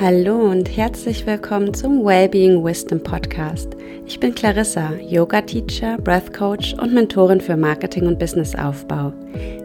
Hallo 0.00 0.50
und 0.50 0.78
herzlich 0.78 1.26
willkommen 1.26 1.74
zum 1.74 2.06
Wellbeing 2.06 2.64
Wisdom 2.64 3.02
Podcast. 3.02 3.76
Ich 4.06 4.18
bin 4.18 4.34
Clarissa, 4.34 4.94
Yoga 4.94 5.42
Teacher, 5.42 5.98
Breath 5.98 6.32
Coach 6.32 6.72
und 6.72 6.94
Mentorin 6.94 7.38
für 7.38 7.54
Marketing 7.54 8.06
und 8.06 8.18
Businessaufbau. 8.18 9.12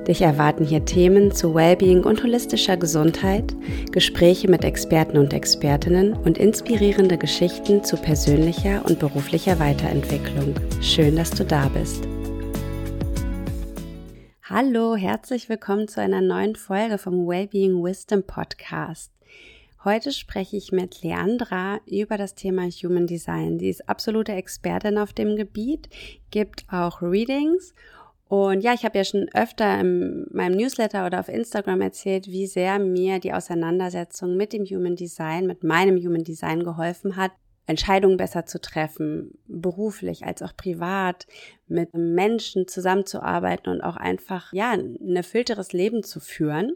Dich 0.06 0.22
erwarten 0.22 0.66
hier 0.66 0.84
Themen 0.84 1.32
zu 1.32 1.56
Wellbeing 1.56 2.04
und 2.04 2.22
holistischer 2.22 2.76
Gesundheit, 2.76 3.56
Gespräche 3.94 4.50
mit 4.50 4.66
Experten 4.66 5.18
und 5.18 5.34
Expertinnen 5.34 6.12
und 6.12 6.38
inspirierende 6.38 7.18
Geschichten 7.18 7.86
zu 7.86 7.96
persönlicher 7.96 8.84
und 8.84 9.00
beruflicher 9.00 9.58
Weiterentwicklung. 9.58 10.54
Schön, 10.82 11.16
dass 11.16 11.32
du 11.32 11.46
da 11.46 11.70
bist. 11.70 12.06
Hallo, 14.44 14.98
herzlich 14.98 15.48
willkommen 15.48 15.88
zu 15.88 16.02
einer 16.02 16.20
neuen 16.20 16.58
Folge 16.58 16.98
vom 16.98 17.26
Wellbeing 17.26 17.82
Wisdom 17.82 18.24
Podcast. 18.24 19.15
Heute 19.86 20.12
spreche 20.12 20.58
ich 20.58 20.72
mit 20.72 21.04
Leandra 21.04 21.80
über 21.86 22.18
das 22.18 22.34
Thema 22.34 22.64
Human 22.64 23.06
Design. 23.06 23.60
Sie 23.60 23.70
ist 23.70 23.88
absolute 23.88 24.32
Expertin 24.32 24.98
auf 24.98 25.14
dem 25.14 25.36
Gebiet, 25.36 25.90
gibt 26.32 26.66
auch 26.72 27.04
Readings. 27.04 27.76
Und 28.28 28.62
ja, 28.62 28.74
ich 28.74 28.84
habe 28.84 28.98
ja 28.98 29.04
schon 29.04 29.30
öfter 29.36 29.80
in 29.80 30.26
meinem 30.32 30.58
Newsletter 30.58 31.06
oder 31.06 31.20
auf 31.20 31.30
Instagram 31.30 31.82
erzählt, 31.82 32.26
wie 32.26 32.48
sehr 32.48 32.80
mir 32.80 33.20
die 33.20 33.32
Auseinandersetzung 33.32 34.36
mit 34.36 34.54
dem 34.54 34.66
Human 34.66 34.96
Design, 34.96 35.46
mit 35.46 35.64
meinem 35.64 35.98
Human 35.98 36.24
Design 36.24 36.64
geholfen 36.64 37.16
hat, 37.16 37.34
Entscheidungen 37.68 38.18
besser 38.18 38.48
zu 38.48 38.60
treffen, 38.60 39.38
beruflich 39.46 40.26
als 40.26 40.42
auch 40.42 40.58
privat, 40.58 41.28
mit 41.68 41.94
Menschen 41.94 42.68
zusammenzuarbeiten 42.68 43.72
und 43.72 43.82
auch 43.82 43.98
einfach, 43.98 44.52
ja, 44.52 44.72
ein 44.72 45.16
erfüllteres 45.16 45.74
Leben 45.74 46.02
zu 46.02 46.20
führen. 46.20 46.76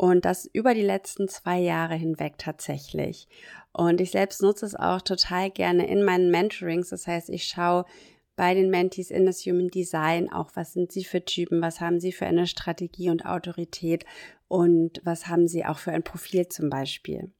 Und 0.00 0.24
das 0.24 0.48
über 0.54 0.72
die 0.72 0.80
letzten 0.80 1.28
zwei 1.28 1.58
Jahre 1.58 1.94
hinweg 1.94 2.38
tatsächlich. 2.38 3.28
Und 3.70 4.00
ich 4.00 4.12
selbst 4.12 4.40
nutze 4.40 4.64
es 4.64 4.74
auch 4.74 5.02
total 5.02 5.50
gerne 5.50 5.86
in 5.88 6.04
meinen 6.04 6.30
Mentorings. 6.30 6.88
Das 6.88 7.06
heißt, 7.06 7.28
ich 7.28 7.44
schaue 7.44 7.84
bei 8.34 8.54
den 8.54 8.70
Mentees 8.70 9.10
in 9.10 9.26
das 9.26 9.44
Human 9.44 9.68
Design 9.68 10.32
auch, 10.32 10.52
was 10.54 10.72
sind 10.72 10.90
sie 10.90 11.04
für 11.04 11.22
Typen, 11.22 11.60
was 11.60 11.82
haben 11.82 12.00
sie 12.00 12.12
für 12.12 12.24
eine 12.24 12.46
Strategie 12.46 13.10
und 13.10 13.26
Autorität 13.26 14.06
und 14.48 15.02
was 15.04 15.26
haben 15.26 15.46
sie 15.46 15.66
auch 15.66 15.76
für 15.76 15.92
ein 15.92 16.02
Profil 16.02 16.48
zum 16.48 16.70
Beispiel. 16.70 17.30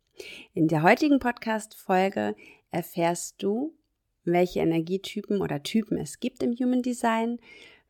In 0.52 0.68
der 0.68 0.82
heutigen 0.82 1.18
Podcast-Folge 1.18 2.36
erfährst 2.70 3.42
du, 3.42 3.72
welche 4.24 4.60
Energietypen 4.60 5.40
oder 5.40 5.62
Typen 5.62 5.96
es 5.96 6.20
gibt 6.20 6.42
im 6.42 6.52
Human 6.52 6.82
Design, 6.82 7.38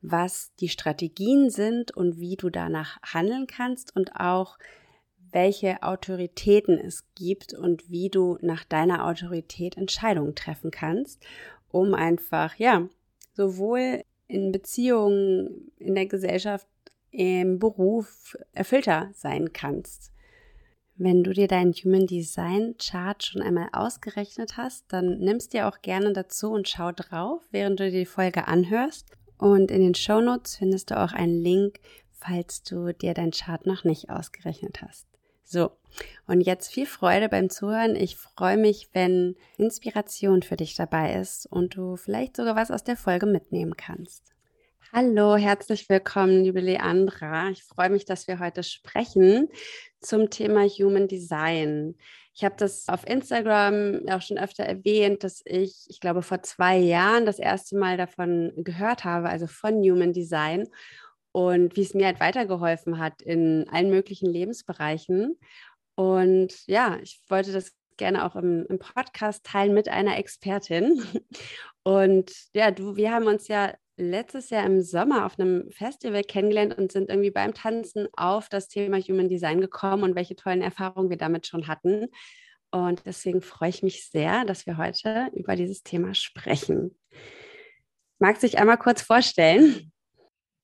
was 0.03 0.53
die 0.61 0.69
Strategien 0.69 1.51
sind 1.51 1.95
und 1.97 2.19
wie 2.19 2.37
du 2.37 2.51
danach 2.51 2.99
handeln 3.03 3.47
kannst 3.47 3.95
und 3.95 4.17
auch 4.17 4.59
welche 5.33 5.83
Autoritäten 5.83 6.79
es 6.79 7.05
gibt 7.15 7.55
und 7.55 7.91
wie 7.91 8.09
du 8.09 8.39
nach 8.41 8.65
deiner 8.65 9.07
Autorität 9.07 9.77
Entscheidungen 9.77 10.35
treffen 10.35 10.71
kannst, 10.71 11.23
um 11.71 11.95
einfach, 11.95 12.57
ja, 12.57 12.89
sowohl 13.35 14.03
in 14.27 14.53
Beziehungen, 14.53 15.71
in 15.79 15.95
der 15.95 16.07
Gesellschaft, 16.07 16.67
im 17.11 17.59
Beruf 17.59 18.37
erfüllter 18.53 19.11
sein 19.15 19.53
kannst. 19.53 20.13
Wenn 20.97 21.25
du 21.25 21.33
dir 21.33 21.49
deinen 21.49 21.73
Human 21.73 22.07
Design 22.07 22.75
Chart 22.79 23.23
schon 23.25 23.43
einmal 23.43 23.69
ausgerechnet 23.73 24.57
hast, 24.57 24.85
dann 24.93 25.19
nimmst 25.19 25.55
dir 25.55 25.67
auch 25.67 25.81
gerne 25.81 26.13
dazu 26.13 26.51
und 26.51 26.69
schau 26.69 26.93
drauf, 26.93 27.43
während 27.51 27.81
du 27.81 27.91
die 27.91 28.05
Folge 28.05 28.47
anhörst. 28.47 29.07
Und 29.41 29.71
in 29.71 29.81
den 29.81 29.95
Show 29.95 30.21
Notes 30.21 30.57
findest 30.57 30.91
du 30.91 31.01
auch 31.01 31.15
einen 31.15 31.41
Link, 31.41 31.81
falls 32.13 32.63
du 32.63 32.93
dir 32.93 33.15
dein 33.15 33.31
Chart 33.31 33.65
noch 33.65 33.85
nicht 33.85 34.11
ausgerechnet 34.11 34.83
hast. 34.83 35.07
So, 35.45 35.73
und 36.27 36.43
jetzt 36.43 36.71
viel 36.71 36.85
Freude 36.85 37.31
beim 37.31 37.49
Zuhören. 37.49 37.97
Ich 37.97 38.17
freue 38.17 38.59
mich, 38.59 38.91
wenn 38.93 39.37
Inspiration 39.57 40.43
für 40.43 40.57
dich 40.57 40.75
dabei 40.75 41.15
ist 41.15 41.47
und 41.47 41.75
du 41.75 41.97
vielleicht 41.97 42.37
sogar 42.37 42.55
was 42.55 42.71
aus 42.71 42.85
der 42.85 42.99
Folge 42.99 43.25
mitnehmen 43.25 43.79
kannst. 43.79 44.25
Hallo, 44.93 45.37
herzlich 45.37 45.89
willkommen, 45.89 46.45
liebe 46.45 46.61
Leandra. 46.61 47.49
Ich 47.49 47.63
freue 47.63 47.89
mich, 47.89 48.05
dass 48.05 48.29
wir 48.29 48.41
heute 48.41 48.63
sprechen 48.63 49.49
zum 50.01 50.29
Thema 50.29 50.67
Human 50.69 51.09
Design. 51.09 51.95
Ich 52.41 52.45
habe 52.47 52.55
das 52.57 52.89
auf 52.89 53.07
Instagram 53.07 54.09
auch 54.09 54.23
schon 54.23 54.39
öfter 54.39 54.65
erwähnt, 54.65 55.25
dass 55.25 55.43
ich, 55.45 55.85
ich 55.89 56.01
glaube, 56.01 56.23
vor 56.23 56.43
zwei 56.43 56.79
Jahren 56.79 57.27
das 57.27 57.39
erste 57.39 57.77
Mal 57.77 57.99
davon 57.99 58.55
gehört 58.57 59.05
habe, 59.05 59.29
also 59.29 59.47
von 59.47 59.75
Human 59.83 60.15
Design 60.15 60.67
und 61.33 61.77
wie 61.77 61.83
es 61.83 61.93
mir 61.93 62.07
halt 62.07 62.19
weitergeholfen 62.19 62.99
hat 62.99 63.21
in 63.21 63.69
allen 63.71 63.91
möglichen 63.91 64.31
Lebensbereichen. 64.31 65.39
Und 65.97 66.67
ja, 66.67 66.99
ich 67.03 67.21
wollte 67.29 67.53
das 67.53 67.73
gerne 67.99 68.25
auch 68.25 68.37
im, 68.37 68.65
im 68.71 68.79
Podcast 68.79 69.45
teilen 69.45 69.75
mit 69.75 69.91
einer 69.91 70.17
Expertin. 70.17 71.03
Und 71.83 72.33
ja, 72.55 72.71
du, 72.71 72.97
wir 72.97 73.13
haben 73.13 73.27
uns 73.27 73.49
ja 73.49 73.75
letztes 74.01 74.51
Jahr 74.51 74.65
im 74.65 74.81
Sommer 74.81 75.27
auf 75.27 75.39
einem 75.39 75.71
Festival 75.71 76.23
kennengelernt 76.25 76.77
und 76.77 76.91
sind 76.91 77.11
irgendwie 77.11 77.31
beim 77.31 77.55
Tanzen 77.55 78.09
auf 78.17 78.49
das 78.49 78.69
Thema 78.69 78.99
Human 78.99 79.29
Design 79.29 79.61
gekommen 79.61 80.03
und 80.03 80.17
welche 80.17 80.35
tollen 80.35 80.63
Erfahrungen 80.63 81.11
wir 81.11 81.19
damit 81.19 81.47
schon 81.47 81.69
hatten. 81.69 82.07
Und 82.73 83.05
deswegen 83.07 83.43
freue 83.43 83.69
ich 83.69 83.83
mich 83.83 84.09
sehr, 84.09 84.45
dass 84.45 84.67
wir 84.67 84.79
heute 84.79 85.29
über 85.35 85.55
dieses 85.55 85.83
Thema 85.83 86.15
sprechen. 86.15 86.97
Magst 88.19 88.43
du 88.43 88.47
dich 88.47 88.59
einmal 88.59 88.79
kurz 88.79 89.03
vorstellen? 89.03 89.93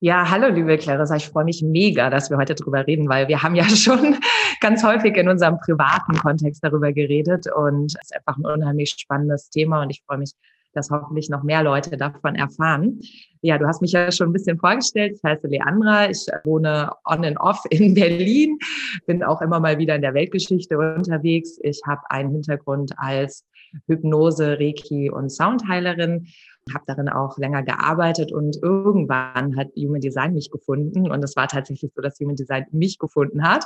Ja, 0.01 0.31
hallo 0.31 0.49
liebe 0.49 0.77
Clarissa, 0.77 1.17
ich 1.17 1.29
freue 1.29 1.45
mich 1.45 1.63
mega, 1.63 2.11
dass 2.11 2.29
wir 2.29 2.37
heute 2.37 2.55
darüber 2.55 2.87
reden, 2.87 3.09
weil 3.09 3.29
wir 3.29 3.43
haben 3.43 3.55
ja 3.55 3.65
schon 3.69 4.19
ganz 4.61 4.85
häufig 4.85 5.17
in 5.17 5.29
unserem 5.29 5.59
privaten 5.59 6.17
Kontext 6.19 6.63
darüber 6.63 6.93
geredet 6.93 7.47
und 7.53 7.87
es 7.87 8.03
ist 8.03 8.15
einfach 8.15 8.37
ein 8.37 8.45
unheimlich 8.45 8.91
spannendes 8.91 9.49
Thema 9.49 9.83
und 9.83 9.91
ich 9.91 10.03
freue 10.07 10.19
mich 10.19 10.33
dass 10.73 10.91
hoffentlich 10.91 11.31
noch 11.31 11.43
mehr 11.43 11.63
Leute 11.63 11.97
davon 11.97 12.35
erfahren. 12.35 13.01
Ja, 13.41 13.59
du 13.59 13.67
hast 13.67 13.81
mich 13.81 13.93
ja 13.93 14.11
schon 14.13 14.29
ein 14.31 14.33
bisschen 14.33 14.59
vorgestellt. 14.59 15.15
Ich 15.17 15.23
heiße 15.23 15.47
Leandra. 15.47 16.11
Ich 16.11 16.27
wohne 16.45 16.91
on 17.05 17.25
and 17.25 17.39
off 17.41 17.63
in 17.71 17.95
Berlin, 17.95 18.59
bin 19.07 19.23
auch 19.23 19.41
immer 19.41 19.61
mal 19.61 19.79
wieder 19.79 19.95
in 19.95 20.03
der 20.03 20.15
Weltgeschichte 20.15 20.79
unterwegs. 20.79 21.59
Ich 21.63 21.81
habe 21.87 22.03
einen 22.11 22.31
Hintergrund 22.31 22.93
als 22.97 23.45
Hypnose, 23.87 24.59
Reiki 24.59 25.11
und 25.11 25.31
Soundheilerin 25.31 26.27
habe 26.73 26.85
darin 26.87 27.09
auch 27.09 27.39
länger 27.39 27.63
gearbeitet 27.63 28.33
und 28.33 28.59
irgendwann 28.63 29.57
hat 29.57 29.69
Human 29.77 30.01
Design 30.01 30.35
mich 30.35 30.51
gefunden 30.51 31.11
und 31.11 31.23
es 31.23 31.37
war 31.37 31.49
tatsächlich 31.49 31.93
so, 31.95 32.03
dass 32.03 32.19
Human 32.19 32.37
Design 32.37 32.67
mich 32.73 32.99
gefunden 32.99 33.43
hat 33.49 33.65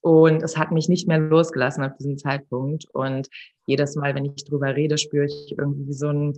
und 0.00 0.42
es 0.42 0.56
hat 0.56 0.70
mich 0.70 0.88
nicht 0.88 1.08
mehr 1.08 1.18
losgelassen 1.18 1.82
ab 1.82 1.96
diesem 1.98 2.18
Zeitpunkt 2.18 2.86
und 2.92 3.28
jedes 3.66 3.96
Mal, 3.96 4.14
wenn 4.14 4.26
ich 4.26 4.44
drüber 4.44 4.76
rede, 4.76 4.98
spüre 4.98 5.24
ich 5.24 5.54
irgendwie 5.56 5.94
so 5.94 6.08
ein 6.08 6.34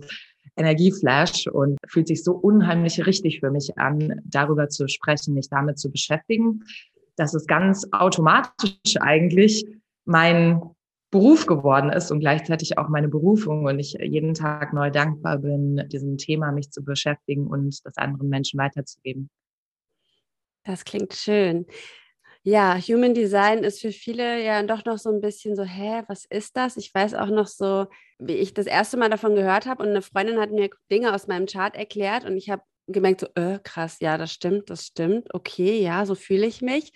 Energieflash 0.55 1.47
und 1.47 1.77
fühlt 1.87 2.07
sich 2.07 2.23
so 2.23 2.33
unheimlich 2.33 3.05
richtig 3.05 3.41
für 3.41 3.51
mich 3.51 3.77
an, 3.77 4.21
darüber 4.25 4.69
zu 4.69 4.87
sprechen, 4.87 5.33
mich 5.33 5.49
damit 5.49 5.77
zu 5.77 5.91
beschäftigen. 5.91 6.63
Das 7.15 7.33
ist 7.33 7.47
ganz 7.47 7.85
automatisch 7.91 8.97
eigentlich 8.99 9.65
mein 10.05 10.61
Beruf 11.09 11.45
geworden 11.45 11.89
ist 11.89 12.11
und 12.11 12.19
gleichzeitig 12.19 12.77
auch 12.77 12.89
meine 12.89 13.07
Berufung 13.07 13.65
und 13.65 13.79
ich 13.79 13.93
jeden 13.93 14.33
Tag 14.33 14.73
neu 14.73 14.91
dankbar 14.91 15.37
bin, 15.37 15.87
diesem 15.89 16.17
Thema 16.17 16.51
mich 16.51 16.69
zu 16.71 16.83
beschäftigen 16.83 17.47
und 17.47 17.85
das 17.85 17.97
anderen 17.97 18.29
Menschen 18.29 18.59
weiterzugeben. 18.59 19.29
Das 20.63 20.83
klingt 20.83 21.13
schön. 21.13 21.65
Ja, 22.43 22.77
Human 22.77 23.13
Design 23.13 23.63
ist 23.63 23.81
für 23.81 23.91
viele 23.91 24.43
ja 24.43 24.61
doch 24.63 24.85
noch 24.85 24.97
so 24.97 25.09
ein 25.09 25.21
bisschen 25.21 25.55
so, 25.55 25.63
hä, 25.63 26.03
was 26.07 26.25
ist 26.25 26.55
das? 26.55 26.77
Ich 26.77 26.93
weiß 26.93 27.13
auch 27.13 27.27
noch 27.27 27.47
so, 27.47 27.87
wie 28.19 28.35
ich 28.35 28.53
das 28.53 28.67
erste 28.67 28.97
Mal 28.97 29.09
davon 29.09 29.35
gehört 29.35 29.65
habe 29.65 29.83
und 29.83 29.89
eine 29.89 30.01
Freundin 30.01 30.39
hat 30.39 30.51
mir 30.51 30.69
Dinge 30.91 31.13
aus 31.13 31.27
meinem 31.27 31.45
Chart 31.45 31.75
erklärt 31.75 32.25
und 32.25 32.37
ich 32.37 32.49
habe 32.49 32.63
gemerkt, 32.87 33.21
so, 33.21 33.27
äh, 33.35 33.59
krass, 33.63 33.97
ja, 33.99 34.17
das 34.17 34.31
stimmt, 34.31 34.69
das 34.69 34.85
stimmt, 34.85 35.33
okay, 35.33 35.81
ja, 35.81 36.05
so 36.05 36.15
fühle 36.15 36.45
ich 36.45 36.61
mich. 36.61 36.93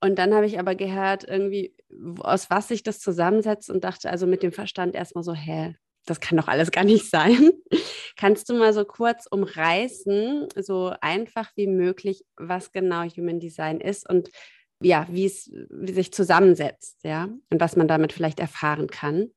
Und 0.00 0.18
dann 0.18 0.34
habe 0.34 0.46
ich 0.46 0.58
aber 0.58 0.74
gehört, 0.74 1.24
irgendwie, 1.24 1.74
aus 2.20 2.48
was 2.50 2.68
sich 2.68 2.82
das 2.82 3.00
zusammensetzt 3.00 3.70
und 3.70 3.84
dachte 3.84 4.10
also 4.10 4.26
mit 4.26 4.42
dem 4.42 4.52
Verstand 4.52 4.94
erstmal 4.94 5.24
so, 5.24 5.34
hä, 5.34 5.76
das 6.06 6.20
kann 6.20 6.38
doch 6.38 6.48
alles 6.48 6.70
gar 6.70 6.84
nicht 6.84 7.04
sein. 7.10 7.50
Kannst 8.16 8.48
du 8.48 8.54
mal 8.54 8.72
so 8.72 8.84
kurz 8.84 9.26
umreißen, 9.30 10.48
so 10.56 10.92
einfach 11.00 11.50
wie 11.56 11.66
möglich, 11.66 12.24
was 12.36 12.72
genau 12.72 13.04
Human 13.04 13.40
Design 13.40 13.80
ist 13.80 14.08
und 14.08 14.30
ja, 14.82 15.06
wie 15.10 15.26
es 15.26 15.44
sich 15.44 16.12
zusammensetzt, 16.12 17.00
ja, 17.04 17.28
und 17.50 17.60
was 17.60 17.76
man 17.76 17.86
damit 17.86 18.14
vielleicht 18.14 18.40
erfahren 18.40 18.86
kann? 18.88 19.30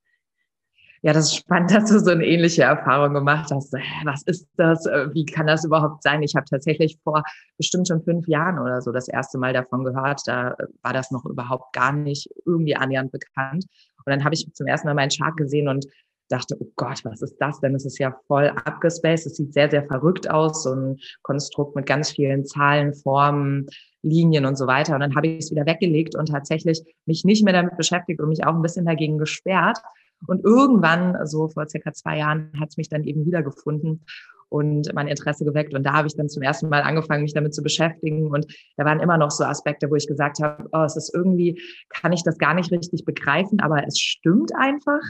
Ja, 1.05 1.11
das 1.11 1.25
ist 1.25 1.35
spannend, 1.35 1.71
dass 1.75 1.89
du 1.89 2.00
so 2.00 2.11
eine 2.11 2.25
ähnliche 2.25 2.63
Erfahrung 2.63 3.13
gemacht 3.13 3.51
hast. 3.51 3.73
Was 4.05 4.23
ist 4.23 4.47
das? 4.55 4.85
Äh, 4.85 5.13
wie 5.13 5.25
kann 5.25 5.47
das 5.47 5.65
überhaupt 5.65 6.01
sein? 6.01 6.23
Ich 6.23 6.35
habe 6.35 6.45
tatsächlich 6.50 6.97
vor 7.03 7.23
bestimmt 7.57 7.89
schon 7.89 8.01
fünf 8.03 8.25
Jahren 8.27 8.57
oder 8.57 8.81
so 8.81 8.91
das 8.94 9.09
erste 9.09 9.38
Mal 9.38 9.51
davon 9.51 9.83
gehört. 9.83 10.21
Da 10.25 10.51
äh, 10.51 10.65
war 10.81 10.94
das 10.94 11.11
noch 11.11 11.25
überhaupt 11.25 11.73
gar 11.73 11.91
nicht 11.91 12.29
irgendwie 12.45 12.77
annähernd 12.77 13.11
bekannt. 13.11 13.65
Und 14.05 14.11
dann 14.11 14.23
habe 14.23 14.33
ich 14.33 14.50
zum 14.53 14.65
ersten 14.65 14.88
Mal 14.88 14.94
meinen 14.94 15.09
Chart 15.09 15.35
gesehen 15.35 15.67
und 15.67 15.85
dachte, 16.29 16.55
oh 16.57 16.71
Gott, 16.77 17.03
was 17.03 17.21
ist 17.21 17.35
das 17.38 17.59
denn? 17.59 17.75
Es 17.75 17.85
ist 17.85 17.99
ja 17.99 18.15
voll 18.27 18.47
abgespaced. 18.63 19.27
Es 19.27 19.35
sieht 19.35 19.53
sehr, 19.53 19.69
sehr 19.69 19.85
verrückt 19.85 20.29
aus. 20.29 20.63
So 20.63 20.73
ein 20.73 20.99
Konstrukt 21.21 21.75
mit 21.75 21.85
ganz 21.85 22.11
vielen 22.11 22.45
Zahlen, 22.45 22.94
Formen, 22.94 23.67
Linien 24.03 24.45
und 24.45 24.57
so 24.57 24.67
weiter. 24.67 24.94
Und 24.94 25.01
dann 25.01 25.15
habe 25.15 25.27
ich 25.27 25.39
es 25.39 25.51
wieder 25.51 25.65
weggelegt 25.65 26.15
und 26.15 26.27
tatsächlich 26.27 26.81
mich 27.06 27.25
nicht 27.25 27.44
mehr 27.44 27.53
damit 27.53 27.75
beschäftigt 27.75 28.21
und 28.21 28.29
mich 28.29 28.45
auch 28.45 28.56
ein 28.56 28.61
bisschen 28.61 28.85
dagegen 28.85 29.17
gesperrt. 29.17 29.79
Und 30.27 30.43
irgendwann, 30.43 31.17
so 31.25 31.49
vor 31.49 31.67
circa 31.67 31.93
zwei 31.93 32.17
Jahren, 32.19 32.51
hat 32.59 32.69
es 32.69 32.77
mich 32.77 32.89
dann 32.89 33.03
eben 33.03 33.25
wiedergefunden 33.25 34.05
und 34.53 34.93
mein 34.93 35.07
Interesse 35.07 35.45
geweckt. 35.45 35.73
Und 35.73 35.83
da 35.83 35.93
habe 35.93 36.07
ich 36.07 36.15
dann 36.15 36.29
zum 36.29 36.43
ersten 36.43 36.69
Mal 36.69 36.83
angefangen, 36.83 37.23
mich 37.23 37.33
damit 37.33 37.55
zu 37.55 37.63
beschäftigen. 37.63 38.27
Und 38.27 38.45
da 38.77 38.85
waren 38.85 38.99
immer 38.99 39.17
noch 39.17 39.31
so 39.31 39.43
Aspekte, 39.43 39.89
wo 39.89 39.95
ich 39.95 40.07
gesagt 40.07 40.39
habe, 40.43 40.69
oh, 40.71 40.83
es 40.83 40.95
ist 40.95 41.13
irgendwie, 41.13 41.59
kann 41.89 42.13
ich 42.13 42.23
das 42.23 42.37
gar 42.37 42.53
nicht 42.53 42.71
richtig 42.71 43.03
begreifen, 43.03 43.59
aber 43.61 43.83
es 43.87 43.97
stimmt 43.97 44.51
einfach 44.55 45.01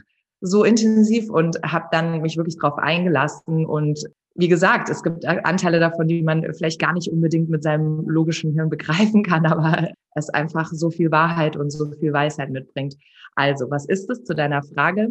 so 0.46 0.66
intensiv 0.66 1.30
und 1.30 1.58
habe 1.64 1.86
dann 1.92 2.22
mich 2.22 2.36
wirklich 2.36 2.58
drauf 2.58 2.78
eingelassen 2.78 3.66
und 3.66 4.00
wie 4.36 4.48
gesagt, 4.48 4.90
es 4.90 5.04
gibt 5.04 5.26
Anteile 5.26 5.80
davon, 5.80 6.08
die 6.08 6.24
man 6.24 6.44
vielleicht 6.54 6.82
gar 6.82 6.94
nicht 6.94 7.08
unbedingt 7.08 7.50
mit 7.50 7.64
seinem 7.64 8.10
logischen 8.10 8.52
Hirn 8.54 8.70
begreifen 8.70 9.24
kann, 9.24 9.46
aber 9.46 9.92
es 10.16 10.30
einfach 10.30 10.70
so 10.72 10.90
viel 10.90 11.12
Wahrheit 11.12 11.56
und 11.56 11.72
so 11.72 11.92
viel 11.92 12.14
Weisheit 12.14 12.50
mitbringt. 12.50 12.96
Also, 13.36 13.70
was 13.70 13.86
ist 13.86 14.10
es 14.10 14.24
zu 14.24 14.36
deiner 14.36 14.64
Frage? 14.64 15.10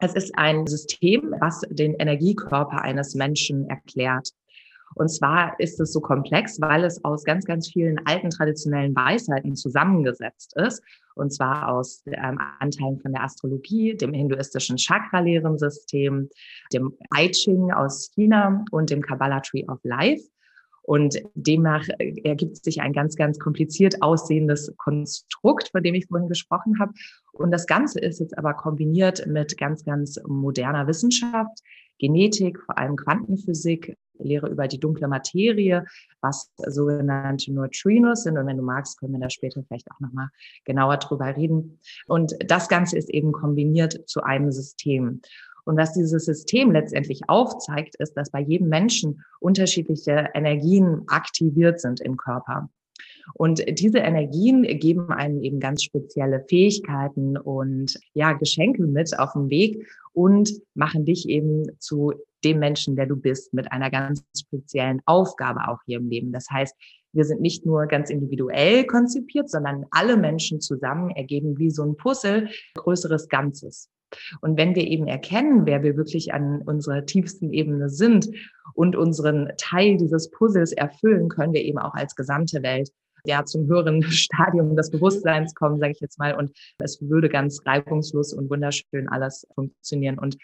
Es 0.00 0.14
ist 0.14 0.32
ein 0.36 0.66
System, 0.66 1.34
was 1.40 1.62
den 1.70 1.94
Energiekörper 1.94 2.82
eines 2.82 3.14
Menschen 3.14 3.68
erklärt. 3.68 4.30
Und 4.98 5.08
zwar 5.08 5.58
ist 5.60 5.78
es 5.80 5.92
so 5.92 6.00
komplex, 6.00 6.60
weil 6.60 6.82
es 6.82 7.04
aus 7.04 7.22
ganz, 7.22 7.44
ganz 7.44 7.68
vielen 7.68 8.04
alten 8.04 8.30
traditionellen 8.30 8.94
Weisheiten 8.96 9.54
zusammengesetzt 9.54 10.56
ist. 10.56 10.82
Und 11.14 11.32
zwar 11.32 11.68
aus 11.68 12.02
ähm, 12.06 12.38
Anteilen 12.58 12.98
von 12.98 13.12
der 13.12 13.22
Astrologie, 13.22 13.96
dem 13.96 14.12
hinduistischen 14.12 14.76
Chakra-Lehrensystem, 14.76 16.28
dem 16.72 16.92
I 17.16 17.30
Ching 17.30 17.72
aus 17.72 18.10
China 18.12 18.64
und 18.72 18.90
dem 18.90 19.00
Kabbalah 19.00 19.40
Tree 19.40 19.64
of 19.68 19.78
Life. 19.84 20.24
Und 20.82 21.22
demnach 21.34 21.86
äh, 21.98 22.14
ergibt 22.24 22.56
sich 22.64 22.80
ein 22.80 22.92
ganz, 22.92 23.14
ganz 23.14 23.38
kompliziert 23.38 24.02
aussehendes 24.02 24.74
Konstrukt, 24.78 25.68
von 25.70 25.82
dem 25.82 25.94
ich 25.94 26.06
vorhin 26.06 26.28
gesprochen 26.28 26.80
habe. 26.80 26.92
Und 27.32 27.52
das 27.52 27.66
Ganze 27.66 28.00
ist 28.00 28.18
jetzt 28.18 28.36
aber 28.36 28.54
kombiniert 28.54 29.26
mit 29.28 29.56
ganz, 29.58 29.84
ganz 29.84 30.18
moderner 30.26 30.88
Wissenschaft, 30.88 31.60
Genetik, 31.98 32.58
vor 32.60 32.78
allem 32.78 32.96
Quantenphysik, 32.96 33.96
Lehre 34.18 34.48
über 34.48 34.68
die 34.68 34.80
dunkle 34.80 35.08
Materie, 35.08 35.84
was 36.20 36.50
sogenannte 36.56 37.52
Neutrinos 37.52 38.22
sind. 38.24 38.38
Und 38.38 38.46
wenn 38.46 38.56
du 38.56 38.62
magst, 38.62 38.98
können 38.98 39.12
wir 39.12 39.20
da 39.20 39.30
später 39.30 39.62
vielleicht 39.66 39.90
auch 39.90 40.00
nochmal 40.00 40.28
genauer 40.64 40.96
drüber 40.98 41.36
reden. 41.36 41.78
Und 42.06 42.34
das 42.46 42.68
Ganze 42.68 42.96
ist 42.96 43.10
eben 43.10 43.32
kombiniert 43.32 44.08
zu 44.08 44.22
einem 44.22 44.52
System. 44.52 45.20
Und 45.64 45.76
was 45.76 45.92
dieses 45.92 46.24
System 46.24 46.72
letztendlich 46.72 47.28
aufzeigt, 47.28 47.96
ist, 47.96 48.14
dass 48.14 48.30
bei 48.30 48.40
jedem 48.40 48.70
Menschen 48.70 49.22
unterschiedliche 49.38 50.30
Energien 50.32 51.02
aktiviert 51.08 51.80
sind 51.80 52.00
im 52.00 52.16
Körper. 52.16 52.70
Und 53.34 53.62
diese 53.78 53.98
Energien 53.98 54.62
geben 54.62 55.10
einem 55.10 55.42
eben 55.42 55.60
ganz 55.60 55.82
spezielle 55.82 56.44
Fähigkeiten 56.48 57.36
und 57.36 58.00
ja, 58.14 58.32
Geschenke 58.32 58.82
mit 58.82 59.18
auf 59.18 59.32
den 59.34 59.50
Weg 59.50 59.86
und 60.12 60.50
machen 60.74 61.04
dich 61.04 61.28
eben 61.28 61.66
zu 61.78 62.14
dem 62.44 62.58
Menschen, 62.58 62.96
der 62.96 63.06
du 63.06 63.16
bist, 63.16 63.52
mit 63.54 63.70
einer 63.72 63.90
ganz 63.90 64.22
speziellen 64.36 65.00
Aufgabe 65.06 65.68
auch 65.68 65.78
hier 65.86 65.98
im 65.98 66.08
Leben. 66.08 66.32
Das 66.32 66.48
heißt, 66.50 66.74
wir 67.12 67.24
sind 67.24 67.40
nicht 67.40 67.64
nur 67.64 67.86
ganz 67.86 68.10
individuell 68.10 68.84
konzipiert, 68.84 69.50
sondern 69.50 69.86
alle 69.90 70.16
Menschen 70.16 70.60
zusammen 70.60 71.10
ergeben 71.10 71.58
wie 71.58 71.70
so 71.70 71.82
ein 71.82 71.96
Puzzle 71.96 72.48
größeres 72.74 73.28
Ganzes. 73.28 73.90
Und 74.40 74.56
wenn 74.56 74.74
wir 74.74 74.86
eben 74.86 75.06
erkennen, 75.06 75.66
wer 75.66 75.82
wir 75.82 75.96
wirklich 75.96 76.32
an 76.32 76.62
unserer 76.62 77.04
tiefsten 77.04 77.52
Ebene 77.52 77.90
sind 77.90 78.28
und 78.74 78.96
unseren 78.96 79.50
Teil 79.58 79.96
dieses 79.96 80.30
Puzzles 80.30 80.72
erfüllen, 80.72 81.28
können 81.28 81.52
wir 81.52 81.62
eben 81.62 81.78
auch 81.78 81.94
als 81.94 82.14
gesamte 82.14 82.62
Welt 82.62 82.90
ja 83.24 83.44
zum 83.44 83.66
höheren 83.66 84.02
Stadium 84.10 84.76
des 84.76 84.90
Bewusstseins 84.90 85.54
kommen, 85.54 85.78
sage 85.78 85.92
ich 85.92 86.00
jetzt 86.00 86.18
mal. 86.18 86.34
Und 86.34 86.52
es 86.78 87.00
würde 87.02 87.28
ganz 87.28 87.60
reibungslos 87.66 88.32
und 88.32 88.50
wunderschön 88.50 89.08
alles 89.08 89.46
funktionieren. 89.54 90.18
Und 90.18 90.36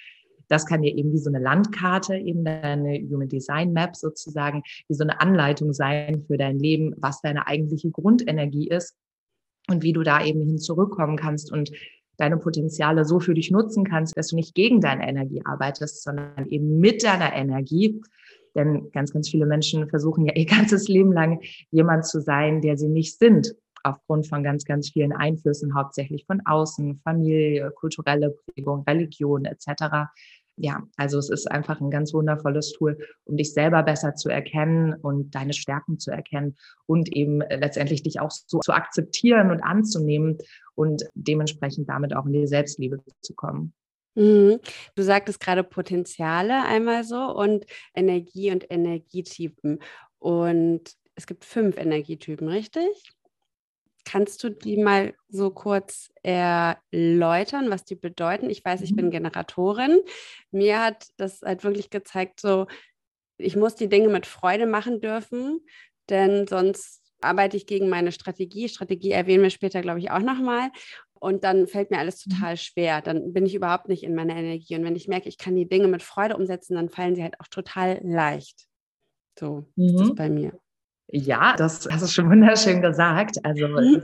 das 0.48 0.66
kann 0.66 0.82
dir 0.82 0.94
eben 0.94 1.12
wie 1.12 1.18
so 1.18 1.30
eine 1.30 1.38
Landkarte, 1.38 2.16
eben 2.16 2.44
deine 2.44 2.98
Human 3.10 3.28
Design 3.28 3.72
Map 3.72 3.96
sozusagen, 3.96 4.62
wie 4.88 4.94
so 4.94 5.04
eine 5.04 5.20
Anleitung 5.20 5.72
sein 5.72 6.24
für 6.26 6.36
dein 6.36 6.58
Leben, 6.58 6.94
was 6.96 7.20
deine 7.20 7.46
eigentliche 7.46 7.90
Grundenergie 7.90 8.68
ist 8.68 8.96
und 9.68 9.82
wie 9.82 9.92
du 9.92 10.02
da 10.02 10.24
eben 10.24 10.40
hin 10.40 10.58
zurückkommen 10.58 11.16
kannst 11.16 11.52
und 11.52 11.70
deine 12.16 12.36
Potenziale 12.36 13.04
so 13.04 13.20
für 13.20 13.34
dich 13.34 13.50
nutzen 13.50 13.84
kannst, 13.84 14.16
dass 14.16 14.28
du 14.28 14.36
nicht 14.36 14.54
gegen 14.54 14.80
deine 14.80 15.08
Energie 15.08 15.42
arbeitest, 15.44 16.02
sondern 16.02 16.46
eben 16.48 16.78
mit 16.78 17.02
deiner 17.02 17.32
Energie. 17.32 18.00
Denn 18.54 18.90
ganz, 18.92 19.12
ganz 19.12 19.28
viele 19.28 19.46
Menschen 19.46 19.88
versuchen 19.88 20.26
ja 20.26 20.32
ihr 20.34 20.46
ganzes 20.46 20.88
Leben 20.88 21.12
lang 21.12 21.40
jemand 21.70 22.06
zu 22.06 22.20
sein, 22.20 22.60
der 22.60 22.76
sie 22.76 22.88
nicht 22.88 23.18
sind, 23.18 23.54
aufgrund 23.84 24.26
von 24.26 24.42
ganz, 24.42 24.64
ganz 24.64 24.90
vielen 24.90 25.12
Einflüssen, 25.12 25.74
hauptsächlich 25.74 26.24
von 26.26 26.42
außen, 26.44 27.00
Familie, 27.04 27.70
kulturelle 27.70 28.34
Prägung, 28.46 28.84
Religion 28.88 29.44
etc 29.44 30.08
ja, 30.56 30.82
also 30.96 31.18
es 31.18 31.30
ist 31.30 31.50
einfach 31.50 31.80
ein 31.80 31.90
ganz 31.90 32.14
wundervolles 32.14 32.72
Tool, 32.72 32.98
um 33.24 33.36
dich 33.36 33.52
selber 33.52 33.82
besser 33.82 34.14
zu 34.14 34.28
erkennen 34.28 34.94
und 34.94 35.34
deine 35.34 35.52
Stärken 35.52 35.98
zu 35.98 36.10
erkennen 36.10 36.56
und 36.86 37.12
eben 37.12 37.40
äh, 37.40 37.56
letztendlich 37.56 38.02
dich 38.02 38.20
auch 38.20 38.30
so 38.30 38.60
zu 38.60 38.72
akzeptieren 38.72 39.50
und 39.50 39.62
anzunehmen 39.62 40.38
und 40.74 41.04
dementsprechend 41.14 41.88
damit 41.88 42.14
auch 42.14 42.26
in 42.26 42.32
die 42.32 42.46
Selbstliebe 42.46 42.98
zu 43.20 43.34
kommen. 43.34 43.74
Mhm. 44.14 44.60
Du 44.94 45.02
sagtest 45.02 45.40
gerade 45.40 45.64
Potenziale 45.64 46.64
einmal 46.64 47.02
so 47.02 47.18
und 47.34 47.66
Energie 47.94 48.52
und 48.52 48.70
Energietypen. 48.70 49.80
Und 50.18 50.92
es 51.16 51.26
gibt 51.26 51.44
fünf 51.44 51.76
Energietypen, 51.76 52.48
richtig? 52.48 53.13
Kannst 54.04 54.44
du 54.44 54.50
die 54.50 54.76
mal 54.76 55.14
so 55.28 55.50
kurz 55.50 56.10
erläutern, 56.22 57.70
was 57.70 57.84
die 57.84 57.94
bedeuten? 57.94 58.50
Ich 58.50 58.64
weiß, 58.64 58.82
ich 58.82 58.94
bin 58.94 59.06
mhm. 59.06 59.10
Generatorin. 59.10 60.00
Mir 60.50 60.82
hat 60.82 61.06
das 61.16 61.42
halt 61.42 61.64
wirklich 61.64 61.90
gezeigt, 61.90 62.40
so, 62.40 62.66
ich 63.38 63.56
muss 63.56 63.74
die 63.74 63.88
Dinge 63.88 64.08
mit 64.08 64.26
Freude 64.26 64.66
machen 64.66 65.00
dürfen, 65.00 65.60
denn 66.10 66.46
sonst 66.46 67.02
arbeite 67.20 67.56
ich 67.56 67.66
gegen 67.66 67.88
meine 67.88 68.12
Strategie. 68.12 68.68
Strategie 68.68 69.10
erwähnen 69.10 69.42
wir 69.42 69.50
später, 69.50 69.80
glaube 69.80 69.98
ich, 69.98 70.10
auch 70.10 70.20
nochmal. 70.20 70.70
Und 71.14 71.42
dann 71.42 71.66
fällt 71.66 71.90
mir 71.90 71.98
alles 71.98 72.26
mhm. 72.26 72.32
total 72.32 72.56
schwer. 72.56 73.00
Dann 73.00 73.32
bin 73.32 73.46
ich 73.46 73.54
überhaupt 73.54 73.88
nicht 73.88 74.02
in 74.02 74.14
meiner 74.14 74.36
Energie. 74.36 74.76
Und 74.76 74.84
wenn 74.84 74.96
ich 74.96 75.08
merke, 75.08 75.28
ich 75.28 75.38
kann 75.38 75.56
die 75.56 75.68
Dinge 75.68 75.88
mit 75.88 76.02
Freude 76.02 76.36
umsetzen, 76.36 76.74
dann 76.74 76.90
fallen 76.90 77.16
sie 77.16 77.22
halt 77.22 77.40
auch 77.40 77.48
total 77.48 78.00
leicht. 78.04 78.66
So 79.38 79.66
mhm. 79.76 79.86
ist 79.86 80.00
das 80.00 80.08
mhm. 80.10 80.14
bei 80.14 80.28
mir. 80.28 80.60
Ja, 81.16 81.54
das 81.56 81.86
hast 81.88 82.02
du 82.02 82.08
schon 82.08 82.28
wunderschön 82.28 82.82
gesagt. 82.82 83.36
Also 83.44 83.68
mhm. 83.68 84.02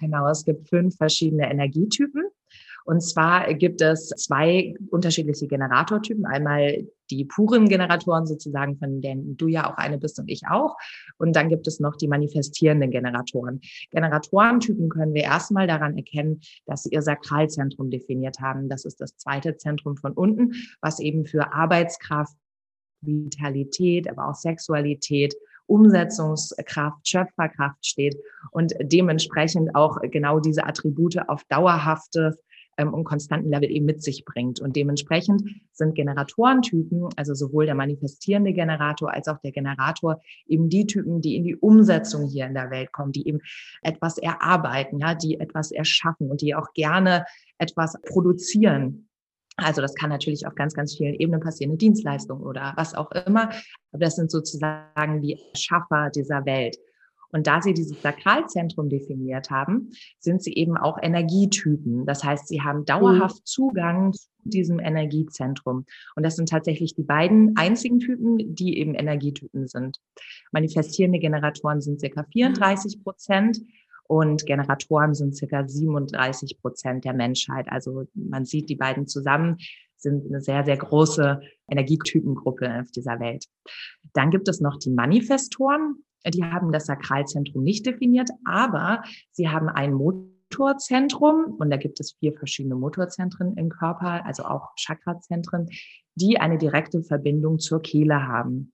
genau, 0.00 0.28
es 0.30 0.44
gibt 0.44 0.68
fünf 0.68 0.96
verschiedene 0.96 1.50
Energietypen. 1.50 2.22
Und 2.84 3.00
zwar 3.00 3.52
gibt 3.54 3.80
es 3.80 4.10
zwei 4.10 4.72
unterschiedliche 4.90 5.48
Generatortypen. 5.48 6.24
Einmal 6.24 6.86
die 7.10 7.24
puren 7.24 7.68
Generatoren 7.68 8.26
sozusagen, 8.26 8.78
von 8.78 9.00
denen 9.00 9.36
du 9.36 9.48
ja 9.48 9.68
auch 9.68 9.76
eine 9.76 9.98
bist 9.98 10.20
und 10.20 10.28
ich 10.28 10.42
auch. 10.48 10.76
Und 11.18 11.34
dann 11.34 11.48
gibt 11.48 11.66
es 11.66 11.80
noch 11.80 11.96
die 11.96 12.06
manifestierenden 12.06 12.92
Generatoren. 12.92 13.60
Generatorentypen 13.90 14.88
können 14.88 15.14
wir 15.14 15.24
erstmal 15.24 15.66
daran 15.66 15.96
erkennen, 15.96 16.40
dass 16.64 16.84
sie 16.84 16.90
ihr 16.90 17.02
Sakralzentrum 17.02 17.90
definiert 17.90 18.38
haben. 18.38 18.68
Das 18.68 18.84
ist 18.84 19.00
das 19.00 19.16
zweite 19.16 19.56
Zentrum 19.56 19.96
von 19.96 20.12
unten, 20.12 20.52
was 20.80 21.00
eben 21.00 21.26
für 21.26 21.52
Arbeitskraft, 21.52 22.36
Vitalität, 23.00 24.08
aber 24.08 24.28
auch 24.28 24.34
Sexualität 24.36 25.34
Umsetzungskraft, 25.66 27.06
Schöpferkraft 27.06 27.84
steht 27.84 28.16
und 28.50 28.74
dementsprechend 28.80 29.74
auch 29.74 30.00
genau 30.02 30.40
diese 30.40 30.64
Attribute 30.64 31.28
auf 31.28 31.44
dauerhafte 31.44 32.38
ähm, 32.76 32.92
und 32.92 33.04
konstanten 33.04 33.50
Level 33.50 33.70
eben 33.70 33.86
mit 33.86 34.02
sich 34.02 34.24
bringt. 34.24 34.60
Und 34.60 34.76
dementsprechend 34.76 35.42
sind 35.72 35.94
Generatorentypen, 35.94 37.08
also 37.16 37.34
sowohl 37.34 37.66
der 37.66 37.74
manifestierende 37.74 38.52
Generator 38.52 39.12
als 39.12 39.28
auch 39.28 39.38
der 39.38 39.52
Generator, 39.52 40.20
eben 40.46 40.68
die 40.68 40.86
Typen, 40.86 41.20
die 41.20 41.36
in 41.36 41.44
die 41.44 41.56
Umsetzung 41.56 42.28
hier 42.28 42.46
in 42.46 42.54
der 42.54 42.70
Welt 42.70 42.92
kommen, 42.92 43.12
die 43.12 43.26
eben 43.26 43.40
etwas 43.82 44.18
erarbeiten, 44.18 44.98
ja, 44.98 45.14
die 45.14 45.40
etwas 45.40 45.72
erschaffen 45.72 46.30
und 46.30 46.42
die 46.42 46.54
auch 46.54 46.72
gerne 46.74 47.24
etwas 47.58 47.96
produzieren. 48.06 49.08
Also 49.56 49.80
das 49.80 49.94
kann 49.94 50.10
natürlich 50.10 50.46
auf 50.46 50.54
ganz, 50.54 50.74
ganz 50.74 50.94
vielen 50.94 51.14
Ebenen 51.14 51.40
passieren, 51.40 51.70
eine 51.70 51.78
Dienstleistung 51.78 52.40
oder 52.40 52.74
was 52.76 52.94
auch 52.94 53.10
immer. 53.12 53.48
Aber 53.92 54.04
das 54.04 54.16
sind 54.16 54.30
sozusagen 54.30 55.22
die 55.22 55.38
Schaffer 55.54 56.10
dieser 56.14 56.44
Welt. 56.44 56.76
Und 57.32 57.46
da 57.46 57.60
sie 57.60 57.74
dieses 57.74 58.00
Sakralzentrum 58.02 58.88
definiert 58.88 59.50
haben, 59.50 59.90
sind 60.20 60.42
sie 60.42 60.54
eben 60.54 60.76
auch 60.76 60.98
Energietypen. 61.02 62.06
Das 62.06 62.22
heißt, 62.22 62.48
sie 62.48 62.62
haben 62.62 62.84
dauerhaft 62.84 63.36
mhm. 63.36 63.44
Zugang 63.44 64.12
zu 64.12 64.28
diesem 64.44 64.78
Energiezentrum. 64.78 65.86
Und 66.14 66.22
das 66.22 66.36
sind 66.36 66.48
tatsächlich 66.48 66.94
die 66.94 67.02
beiden 67.02 67.56
einzigen 67.56 67.98
Typen, 67.98 68.54
die 68.54 68.78
eben 68.78 68.94
Energietypen 68.94 69.66
sind. 69.66 69.98
Manifestierende 70.52 71.18
Generatoren 71.18 71.80
sind 71.80 72.00
circa 72.00 72.24
34 72.32 73.02
Prozent 73.02 73.60
und 74.08 74.46
Generatoren 74.46 75.14
sind 75.14 75.36
circa 75.36 75.66
37 75.66 76.60
Prozent 76.60 77.04
der 77.04 77.14
Menschheit. 77.14 77.66
Also 77.70 78.04
man 78.14 78.44
sieht 78.44 78.68
die 78.68 78.76
beiden 78.76 79.06
zusammen, 79.06 79.58
sind 79.96 80.26
eine 80.26 80.40
sehr, 80.40 80.64
sehr 80.64 80.76
große 80.76 81.40
Energietypengruppe 81.70 82.80
auf 82.80 82.90
dieser 82.90 83.18
Welt. 83.20 83.46
Dann 84.12 84.30
gibt 84.30 84.48
es 84.48 84.60
noch 84.60 84.78
die 84.78 84.90
Manifestoren. 84.90 86.04
Die 86.26 86.44
haben 86.44 86.72
das 86.72 86.86
Sakralzentrum 86.86 87.62
nicht 87.62 87.86
definiert, 87.86 88.30
aber 88.44 89.02
sie 89.30 89.48
haben 89.48 89.68
ein 89.68 89.92
Motorzentrum 89.92 91.56
und 91.58 91.70
da 91.70 91.76
gibt 91.76 92.00
es 92.00 92.16
vier 92.18 92.32
verschiedene 92.32 92.74
Motorzentren 92.74 93.56
im 93.56 93.68
Körper, 93.68 94.24
also 94.26 94.44
auch 94.44 94.72
Chakrazentren, 94.76 95.68
die 96.14 96.38
eine 96.38 96.58
direkte 96.58 97.02
Verbindung 97.02 97.58
zur 97.58 97.80
Kehle 97.80 98.26
haben. 98.26 98.72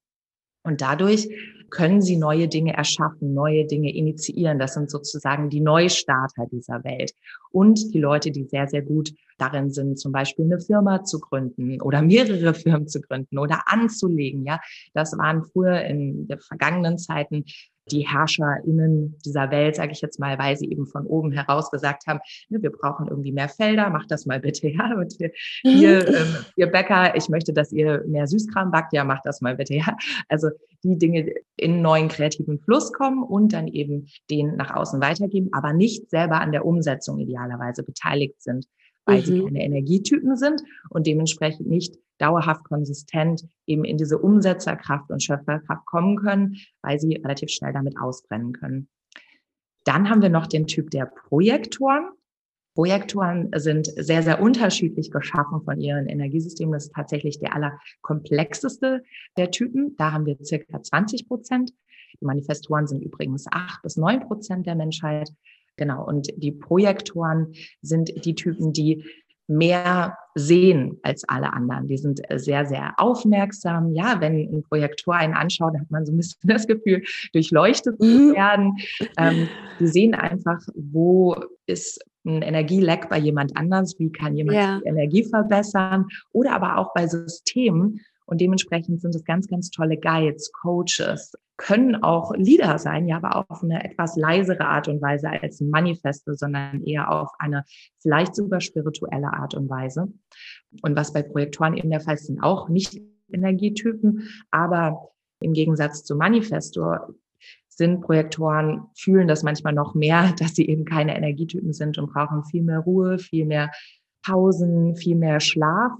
Und 0.62 0.80
dadurch 0.80 1.28
können 1.70 2.02
sie 2.02 2.16
neue 2.16 2.48
Dinge 2.48 2.74
erschaffen, 2.74 3.32
neue 3.34 3.66
Dinge 3.66 3.92
initiieren. 3.94 4.58
Das 4.58 4.74
sind 4.74 4.90
sozusagen 4.90 5.48
die 5.48 5.60
Neustarter 5.60 6.46
dieser 6.52 6.84
Welt. 6.84 7.12
Und 7.50 7.94
die 7.94 7.98
Leute, 7.98 8.30
die 8.30 8.44
sehr, 8.44 8.68
sehr 8.68 8.82
gut 8.82 9.12
darin 9.38 9.70
sind, 9.70 9.98
zum 9.98 10.12
Beispiel 10.12 10.44
eine 10.44 10.60
Firma 10.60 11.02
zu 11.02 11.18
gründen 11.18 11.80
oder 11.80 12.02
mehrere 12.02 12.54
Firmen 12.54 12.88
zu 12.88 13.00
gründen 13.00 13.38
oder 13.38 13.62
anzulegen. 13.66 14.44
Ja, 14.44 14.60
das 14.92 15.16
waren 15.16 15.44
früher 15.44 15.82
in 15.82 16.28
den 16.28 16.38
vergangenen 16.40 16.98
Zeiten 16.98 17.44
die 17.90 18.06
HerrscherInnen 18.06 19.18
dieser 19.24 19.50
Welt, 19.50 19.76
sage 19.76 19.92
ich 19.92 20.00
jetzt 20.00 20.20
mal, 20.20 20.38
weil 20.38 20.56
sie 20.56 20.70
eben 20.70 20.86
von 20.86 21.06
oben 21.06 21.32
heraus 21.32 21.70
gesagt 21.70 22.06
haben, 22.06 22.20
ne, 22.48 22.62
wir 22.62 22.70
brauchen 22.70 23.08
irgendwie 23.08 23.32
mehr 23.32 23.48
Felder, 23.48 23.90
macht 23.90 24.10
das 24.10 24.26
mal 24.26 24.40
bitte, 24.40 24.68
ja. 24.70 24.94
Und 24.96 25.18
wir, 25.18 25.32
ihr, 25.64 26.06
ähm, 26.08 26.36
ihr 26.56 26.66
Bäcker, 26.68 27.16
ich 27.16 27.28
möchte, 27.28 27.52
dass 27.52 27.72
ihr 27.72 28.04
mehr 28.06 28.26
Süßkram 28.26 28.70
backt, 28.70 28.92
ja, 28.92 29.04
macht 29.04 29.26
das 29.26 29.40
mal 29.40 29.56
bitte, 29.56 29.74
ja. 29.74 29.96
Also 30.28 30.50
die 30.84 30.98
Dinge 30.98 31.32
in 31.56 31.82
neuen 31.82 32.08
kreativen 32.08 32.58
Fluss 32.58 32.92
kommen 32.92 33.22
und 33.22 33.52
dann 33.52 33.68
eben 33.68 34.08
den 34.30 34.56
nach 34.56 34.74
außen 34.74 35.00
weitergeben, 35.00 35.50
aber 35.52 35.72
nicht 35.72 36.10
selber 36.10 36.40
an 36.40 36.52
der 36.52 36.64
Umsetzung 36.64 37.18
idealerweise 37.18 37.82
beteiligt 37.82 38.42
sind 38.42 38.66
weil 39.04 39.20
mhm. 39.20 39.24
sie 39.24 39.42
keine 39.42 39.64
Energietypen 39.64 40.36
sind 40.36 40.62
und 40.90 41.06
dementsprechend 41.06 41.68
nicht 41.68 41.96
dauerhaft 42.22 42.64
konsistent 42.64 43.44
eben 43.66 43.84
in 43.84 43.96
diese 43.96 44.18
Umsetzerkraft 44.18 45.10
und 45.10 45.22
Schöpferkraft 45.22 45.84
kommen 45.86 46.16
können, 46.16 46.56
weil 46.80 47.00
sie 47.00 47.16
relativ 47.16 47.50
schnell 47.50 47.72
damit 47.72 47.98
ausbrennen 47.98 48.52
können. 48.52 48.88
Dann 49.84 50.08
haben 50.08 50.22
wir 50.22 50.28
noch 50.28 50.46
den 50.46 50.66
Typ 50.66 50.90
der 50.90 51.06
Projektoren. 51.06 52.08
Projektoren 52.74 53.50
sind 53.56 53.86
sehr, 53.96 54.22
sehr 54.22 54.40
unterschiedlich 54.40 55.10
geschaffen 55.10 55.62
von 55.62 55.80
ihren 55.80 56.06
Energiesystemen. 56.06 56.72
Das 56.72 56.86
ist 56.86 56.94
tatsächlich 56.94 57.38
der 57.38 57.54
allerkomplexeste 57.54 59.02
der 59.36 59.50
Typen. 59.50 59.96
Da 59.96 60.12
haben 60.12 60.24
wir 60.24 60.38
circa 60.42 60.82
20 60.82 61.28
Prozent. 61.28 61.72
Die 62.20 62.24
Manifestoren 62.24 62.86
sind 62.86 63.02
übrigens 63.02 63.46
acht 63.50 63.82
bis 63.82 63.96
neun 63.96 64.20
Prozent 64.20 64.66
der 64.66 64.76
Menschheit. 64.76 65.30
Genau. 65.76 66.06
Und 66.06 66.28
die 66.36 66.52
Projektoren 66.52 67.54
sind 67.80 68.24
die 68.24 68.34
Typen, 68.34 68.72
die 68.72 69.04
mehr 69.56 70.16
sehen 70.34 70.98
als 71.02 71.24
alle 71.28 71.52
anderen. 71.52 71.88
Die 71.88 71.98
sind 71.98 72.20
sehr, 72.34 72.64
sehr 72.66 72.94
aufmerksam. 72.96 73.92
Ja, 73.92 74.20
wenn 74.20 74.34
ein 74.34 74.62
Projektor 74.62 75.14
einen 75.14 75.34
anschaut, 75.34 75.74
hat 75.78 75.90
man 75.90 76.06
so 76.06 76.12
ein 76.12 76.16
bisschen 76.16 76.40
das 76.44 76.66
Gefühl, 76.66 77.02
durchleuchtet 77.32 78.00
zu 78.00 78.06
mhm. 78.06 78.34
werden. 78.34 78.76
Ähm, 79.18 79.48
die 79.78 79.86
sehen 79.86 80.14
einfach, 80.14 80.60
wo 80.74 81.36
ist 81.66 82.02
ein 82.24 82.42
Energieleck 82.42 83.08
bei 83.08 83.18
jemand 83.18 83.56
anders, 83.56 83.98
wie 83.98 84.10
kann 84.10 84.36
jemand 84.36 84.56
ja. 84.56 84.78
die 84.78 84.88
Energie 84.88 85.24
verbessern 85.24 86.06
oder 86.32 86.52
aber 86.52 86.78
auch 86.78 86.94
bei 86.94 87.06
Systemen. 87.06 88.00
Und 88.26 88.40
dementsprechend 88.40 89.00
sind 89.00 89.14
es 89.14 89.24
ganz, 89.24 89.48
ganz 89.48 89.70
tolle 89.70 89.98
Guides, 89.98 90.52
Coaches, 90.52 91.32
können 91.56 92.02
auch 92.02 92.32
Lieder 92.34 92.78
sein, 92.78 93.06
ja, 93.06 93.16
aber 93.22 93.36
auf 93.50 93.62
eine 93.62 93.84
etwas 93.84 94.16
leisere 94.16 94.66
Art 94.66 94.88
und 94.88 95.00
Weise 95.00 95.30
als 95.30 95.60
Manifeste, 95.60 96.34
sondern 96.34 96.82
eher 96.82 97.10
auf 97.10 97.30
eine 97.38 97.64
vielleicht 98.00 98.34
sogar 98.34 98.60
spirituelle 98.60 99.32
Art 99.32 99.54
und 99.54 99.68
Weise. 99.68 100.08
Und 100.82 100.96
was 100.96 101.12
bei 101.12 101.22
Projektoren 101.22 101.76
eben 101.76 101.90
der 101.90 102.00
Fall 102.00 102.14
ist, 102.14 102.26
sind 102.26 102.42
auch 102.42 102.68
nicht 102.68 103.00
Energietypen, 103.30 104.28
aber 104.50 105.10
im 105.40 105.52
Gegensatz 105.52 106.04
zu 106.04 106.16
Manifesto 106.16 106.96
sind 107.68 108.00
Projektoren, 108.00 108.88
fühlen 108.94 109.28
das 109.28 109.42
manchmal 109.42 109.72
noch 109.72 109.94
mehr, 109.94 110.32
dass 110.38 110.54
sie 110.54 110.66
eben 110.66 110.84
keine 110.84 111.16
Energietypen 111.16 111.72
sind 111.72 111.98
und 111.98 112.12
brauchen 112.12 112.44
viel 112.44 112.62
mehr 112.62 112.80
Ruhe, 112.80 113.18
viel 113.18 113.44
mehr 113.44 113.70
Pausen, 114.24 114.96
viel 114.96 115.16
mehr 115.16 115.40
Schlaf 115.40 115.92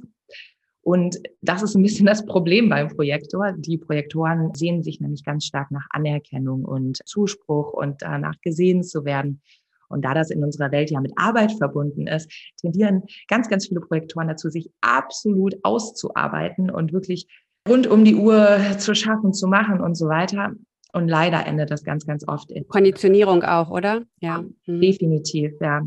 und 0.82 1.20
das 1.40 1.62
ist 1.62 1.76
ein 1.76 1.82
bisschen 1.82 2.06
das 2.06 2.26
Problem 2.26 2.68
beim 2.68 2.88
Projektor. 2.88 3.52
Die 3.56 3.78
Projektoren 3.78 4.52
sehen 4.54 4.82
sich 4.82 5.00
nämlich 5.00 5.24
ganz 5.24 5.44
stark 5.44 5.70
nach 5.70 5.86
Anerkennung 5.90 6.64
und 6.64 6.98
Zuspruch 7.06 7.72
und 7.72 8.02
danach 8.02 8.40
gesehen 8.40 8.82
zu 8.82 9.04
werden. 9.04 9.40
Und 9.88 10.04
da 10.04 10.12
das 10.12 10.30
in 10.30 10.42
unserer 10.42 10.72
Welt 10.72 10.90
ja 10.90 11.00
mit 11.00 11.12
Arbeit 11.16 11.52
verbunden 11.52 12.08
ist, 12.08 12.32
tendieren 12.60 13.04
ganz, 13.28 13.48
ganz 13.48 13.68
viele 13.68 13.80
Projektoren 13.80 14.26
dazu, 14.26 14.50
sich 14.50 14.70
absolut 14.80 15.54
auszuarbeiten 15.62 16.70
und 16.70 16.92
wirklich 16.92 17.28
rund 17.68 17.86
um 17.86 18.04
die 18.04 18.16
Uhr 18.16 18.58
zu 18.78 18.94
schaffen, 18.96 19.32
zu 19.32 19.46
machen 19.46 19.80
und 19.80 19.94
so 19.94 20.08
weiter. 20.08 20.52
Und 20.92 21.08
leider 21.08 21.46
endet 21.46 21.70
das 21.70 21.84
ganz, 21.84 22.06
ganz 22.06 22.26
oft 22.26 22.50
in 22.50 22.66
Konditionierung 22.66 23.44
auch, 23.44 23.70
oder? 23.70 24.02
Ja, 24.20 24.42
mhm. 24.66 24.80
definitiv, 24.80 25.52
ja. 25.60 25.82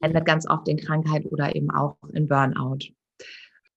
Endet 0.00 0.24
ganz 0.24 0.48
oft 0.48 0.66
in 0.68 0.78
Krankheit 0.78 1.26
oder 1.26 1.54
eben 1.54 1.70
auch 1.70 1.96
in 2.12 2.26
Burnout. 2.26 2.78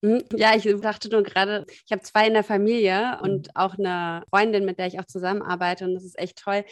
Hm, 0.03 0.23
ja, 0.35 0.55
ich 0.55 0.63
dachte 0.81 1.09
nur 1.09 1.23
gerade, 1.23 1.65
ich 1.85 1.91
habe 1.91 2.01
zwei 2.03 2.27
in 2.27 2.33
der 2.33 2.43
Familie 2.43 3.19
und 3.23 3.55
auch 3.55 3.77
eine 3.77 4.23
Freundin, 4.29 4.65
mit 4.65 4.77
der 4.77 4.87
ich 4.87 4.99
auch 4.99 5.05
zusammenarbeite 5.05 5.85
und 5.85 5.95
das 5.95 6.03
ist 6.03 6.19
echt 6.19 6.37
toll. 6.37 6.63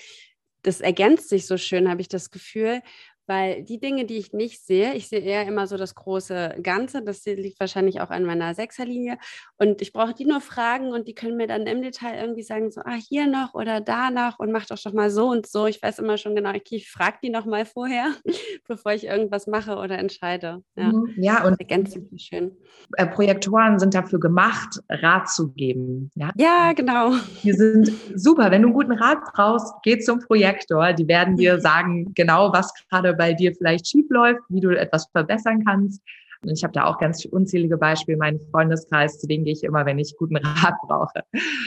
Das 0.63 0.82
ergänzt 0.82 1.29
sich 1.29 1.48
so 1.48 1.58
schön, 1.58 1.89
habe 1.89 2.01
ich 2.01 2.08
das 2.10 2.29
Gefühl. 2.32 2.82
Weil 3.27 3.63
die 3.63 3.79
Dinge, 3.79 4.05
die 4.05 4.17
ich 4.17 4.34
nicht 4.34 4.65
sehe, 4.65 4.94
ich 4.94 5.10
sehe 5.10 5.20
eher 5.20 5.46
immer 5.46 5.67
so 5.67 5.77
das 5.77 5.96
große 5.96 6.58
Ganze. 6.63 7.03
Das 7.03 7.25
liegt 7.25 7.60
wahrscheinlich 7.60 8.01
auch 8.01 8.10
an 8.10 8.24
meiner 8.24 8.53
Sechserlinie. 8.53 9.17
Und 9.58 9.82
ich 9.82 9.94
brauche 9.94 10.13
die 10.13 10.25
nur 10.25 10.41
fragen 10.41 10.91
und 10.91 11.08
die 11.08 11.15
können 11.15 11.38
mir 11.38 11.48
dann 11.48 11.67
im 11.67 11.82
Detail 11.82 12.20
irgendwie 12.20 12.44
sagen, 12.44 12.72
so, 12.72 12.82
ah, 12.82 12.98
hier 13.10 13.27
noch 13.27 13.53
oder 13.53 13.82
da 13.82 14.12
noch 14.12 14.39
und 14.39 14.51
mach 14.51 14.65
doch 14.65 14.77
doch 14.86 14.94
mal 14.94 15.10
so 15.10 15.29
und 15.29 15.48
so. 15.48 15.65
Ich 15.67 15.82
weiß 15.82 16.00
immer 16.00 16.17
schon 16.17 16.36
genau, 16.36 16.50
okay, 16.50 16.75
ich 16.75 16.89
frage 16.89 17.17
die 17.24 17.29
noch 17.29 17.46
mal 17.46 17.65
vorher, 17.65 18.12
bevor 18.67 18.94
ich 18.94 19.05
irgendwas 19.05 19.48
mache 19.48 19.75
oder 19.75 19.98
entscheide. 19.98 20.63
Ja, 20.75 20.91
mhm. 20.91 21.13
ja 21.17 21.46
und 21.46 21.60
ergänzt 21.60 21.94
sich 21.94 22.22
schön. 22.22 22.51
Äh, 22.98 23.08
Projektoren 23.08 23.79
sind 23.79 23.94
dafür 23.94 24.20
gemacht, 24.20 24.79
Rat 24.89 25.29
zu 25.29 25.51
geben. 25.53 26.12
Ja, 26.15 26.32
ja 26.38 26.74
genau. 26.74 27.13
Die 27.44 27.53
sind 27.53 27.91
super. 28.15 28.51
Wenn 28.51 28.62
du 28.62 28.67
einen 28.70 28.75
guten 28.75 28.94
Rat 28.94 29.20
brauchst, 29.34 29.74
geh 29.84 30.00
zum 30.00 30.20
Projektor. 30.20 30.94
Die 30.94 31.08
werden 31.08 31.36
dir 31.36 31.60
sagen, 31.65 32.13
genau, 32.13 32.51
was 32.53 32.74
gerade 32.89 33.14
bei 33.15 33.34
dir 33.34 33.53
vielleicht 33.55 33.88
schief 33.88 34.05
läuft, 34.10 34.41
wie 34.50 34.62
du 34.62 34.69
etwas 34.69 35.07
verbessern 35.12 35.63
kannst. 35.65 36.01
Und 36.41 36.51
ich 36.51 36.63
habe 36.63 36.74
da 36.74 36.86
auch 36.86 37.00
ganz 37.00 37.25
unzählige 37.25 37.77
Beispiele, 37.77 38.17
meinen 38.17 38.39
Freundeskreis, 38.51 39.19
zu 39.19 39.27
denen 39.27 39.45
gehe 39.45 39.53
ich 39.53 39.63
immer, 39.63 39.86
wenn 39.86 40.00
ich 40.00 40.15
guten 40.17 40.38
Rat 40.38 40.75
brauche. 40.84 41.24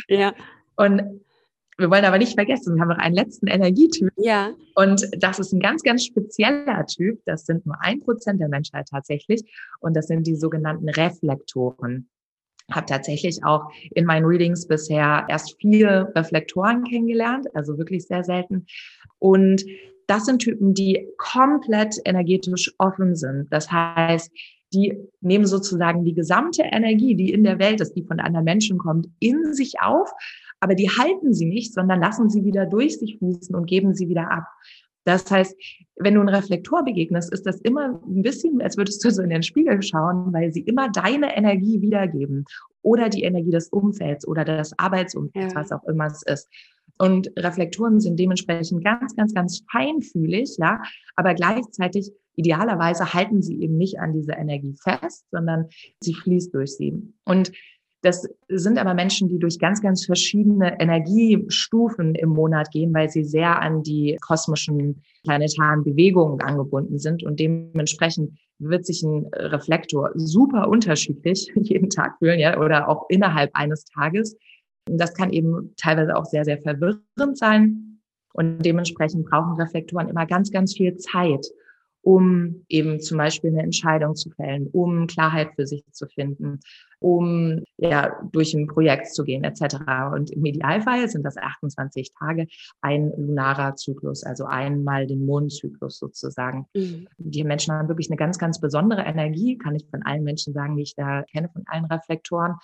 Ja. 0.09 0.35
Und 0.77 1.23
wir 1.79 1.91
wollen 1.91 2.05
aber 2.05 2.19
nicht 2.19 2.35
vergessen, 2.35 2.75
wir 2.75 2.83
haben 2.83 2.89
noch 2.89 2.99
einen 2.99 3.15
letzten 3.15 3.47
Energietyp. 3.47 4.13
Ja. 4.17 4.53
Und 4.75 5.09
das 5.17 5.39
ist 5.39 5.53
ein 5.53 5.61
ganz, 5.61 5.83
ganz 5.83 6.05
spezieller 6.05 6.85
Typ. 6.87 7.21
Das 7.25 7.47
sind 7.47 7.65
nur 7.67 7.77
ein 7.81 8.01
Prozent 8.01 8.41
der 8.41 8.49
Menschheit 8.49 8.89
tatsächlich. 8.89 9.45
Und 9.79 9.97
das 9.97 10.09
sind 10.09 10.27
die 10.27 10.35
sogenannten 10.35 10.89
Reflektoren. 10.89 12.09
Habe 12.71 12.87
tatsächlich 12.87 13.45
auch 13.45 13.71
in 13.95 14.05
meinen 14.05 14.27
Readings 14.27 14.67
bisher 14.67 15.25
erst 15.29 15.57
vier 15.61 16.13
Reflektoren 16.15 16.83
kennengelernt, 16.85 17.47
also 17.55 17.79
wirklich 17.79 18.07
sehr 18.07 18.25
selten. 18.25 18.67
Und 19.21 19.65
das 20.09 20.25
sind 20.25 20.41
Typen, 20.41 20.75
die 20.75 21.07
komplett 21.19 21.97
energetisch 22.05 22.75
offen 22.79 23.15
sind. 23.15 23.47
Das 23.51 23.71
heißt, 23.71 24.33
die 24.73 24.99
nehmen 25.21 25.47
sozusagen 25.47 26.05
die 26.05 26.15
gesamte 26.15 26.63
Energie, 26.63 27.15
die 27.15 27.33
in 27.33 27.45
der 27.45 27.59
Welt 27.59 27.81
ist, 27.81 27.95
die 27.95 28.05
von 28.05 28.21
anderen 28.21 28.45
Menschen 28.45 28.79
kommt, 28.79 29.09
in 29.21 29.55
sich 29.55 29.81
auf, 29.81 30.11
aber 30.61 30.75
die 30.75 30.89
halten 30.89 31.33
sie 31.33 31.47
nicht, 31.47 31.73
sondern 31.73 32.01
lassen 32.01 32.29
sie 32.29 32.45
wieder 32.45 32.67
durch 32.67 32.99
sich 32.99 33.19
fließen 33.19 33.55
und 33.55 33.67
geben 33.67 33.95
sie 33.95 34.09
wieder 34.09 34.31
ab. 34.31 34.45
Das 35.05 35.31
heißt, 35.31 35.57
wenn 35.97 36.15
du 36.15 36.21
einen 36.21 36.29
Reflektor 36.29 36.85
begegnest, 36.85 37.33
ist 37.33 37.47
das 37.47 37.61
immer 37.63 38.01
ein 38.07 38.23
bisschen, 38.23 38.61
als 38.61 38.77
würdest 38.77 39.03
du 39.05 39.11
so 39.11 39.23
in 39.23 39.31
den 39.31 39.43
Spiegel 39.43 39.81
schauen, 39.83 40.33
weil 40.33 40.53
sie 40.53 40.61
immer 40.61 40.91
deine 40.91 41.35
Energie 41.35 41.81
wiedergeben 41.81 42.45
oder 42.83 43.09
die 43.09 43.23
Energie 43.23 43.51
des 43.51 43.69
Umfelds 43.71 44.27
oder 44.27 44.45
des 44.45 44.79
Arbeitsumfelds, 44.79 45.55
ja. 45.55 45.61
was 45.61 45.73
auch 45.73 45.85
immer 45.85 46.07
es 46.07 46.23
ist. 46.25 46.49
Und 46.97 47.31
Reflektoren 47.37 48.01
sind 48.01 48.19
dementsprechend 48.19 48.85
ganz, 48.85 49.15
ganz, 49.15 49.35
ganz 49.35 49.63
feinfühlig, 49.71 50.57
ja, 50.59 50.83
aber 51.17 51.35
gleichzeitig 51.35 52.11
idealerweise 52.37 53.13
halten 53.13 53.43
sie 53.43 53.61
eben 53.61 53.77
nicht 53.77 53.99
an 53.99 54.13
diese 54.13 54.33
Energie 54.33 54.75
fest, 54.83 55.27
sondern 55.31 55.67
sie 56.01 56.15
fließt 56.15 56.55
durch 56.55 56.77
sie. 56.77 56.95
Und 57.25 57.53
das 58.03 58.29
sind 58.49 58.79
aber 58.79 58.95
Menschen, 58.95 59.29
die 59.29 59.41
durch 59.41 59.59
ganz, 59.59 59.83
ganz 59.83 60.07
verschiedene 60.07 60.81
Energiestufen 60.81 62.15
im 62.15 62.29
Monat 62.29 62.71
gehen, 62.71 62.95
weil 62.95 63.11
sie 63.11 63.25
sehr 63.25 63.61
an 63.61 63.83
die 63.83 64.17
kosmischen 64.21 65.03
planetaren 65.25 65.83
Bewegungen 65.83 66.41
angebunden 66.41 66.99
sind 66.99 67.25
und 67.25 67.41
dementsprechend 67.41 68.39
wird 68.61 68.87
sich 68.87 69.03
ein 69.03 69.27
Reflektor 69.33 70.11
super 70.15 70.69
unterschiedlich 70.69 71.51
jeden 71.57 71.91
Tag 71.91 72.19
fühlen, 72.19 72.39
ja, 72.39 72.59
oder 72.59 72.89
auch 72.89 73.07
innerhalb 73.09 73.51
eines 73.55 73.85
Tages. 73.85 74.37
Das 74.97 75.15
kann 75.15 75.31
eben 75.31 75.75
teilweise 75.77 76.17
auch 76.17 76.25
sehr, 76.25 76.45
sehr 76.45 76.59
verwirrend 76.59 77.37
sein. 77.37 78.01
Und 78.33 78.65
dementsprechend 78.65 79.29
brauchen 79.29 79.61
Reflektoren 79.61 80.09
immer 80.09 80.25
ganz, 80.25 80.51
ganz 80.51 80.75
viel 80.75 80.97
Zeit, 80.97 81.47
um 82.03 82.65
eben 82.69 83.01
zum 83.01 83.19
Beispiel 83.19 83.51
eine 83.51 83.63
Entscheidung 83.63 84.15
zu 84.15 84.31
fällen, 84.31 84.69
um 84.69 85.07
Klarheit 85.07 85.51
für 85.57 85.67
sich 85.67 85.85
zu 85.91 86.07
finden, 86.07 86.61
um 87.01 87.65
ja 87.77 88.13
durch 88.33 88.55
ein 88.55 88.67
Projekt 88.67 89.13
zu 89.13 89.25
gehen 89.25 89.45
etc. 89.45 89.77
Und 90.15 90.31
im 90.31 90.45
Idealfall 90.45 91.09
sind 91.09 91.25
das 91.25 91.37
28 91.37 92.13
Tage 92.19 92.47
ein 92.81 93.13
lunarer 93.17 93.75
Zyklus, 93.77 94.23
also 94.23 94.45
einmal 94.45 95.07
den 95.07 95.27
Mondzyklus 95.27 95.99
sozusagen. 95.99 96.67
Mhm. 96.75 97.09
Die 97.19 97.45
Menschen 97.45 97.75
haben 97.75 97.89
wirklich 97.89 98.09
eine 98.09 98.17
ganz, 98.17 98.39
ganz 98.39 98.61
besondere 98.61 99.03
Energie, 99.03 99.59
kann 99.59 99.75
ich 99.75 99.87
von 99.91 100.03
allen 100.03 100.23
Menschen 100.23 100.55
sagen, 100.55 100.77
die 100.77 100.85
ich 100.85 100.95
da 100.95 101.25
kenne, 101.25 101.49
von 101.53 101.65
allen 101.67 101.87
Reflektoren. 101.87 102.55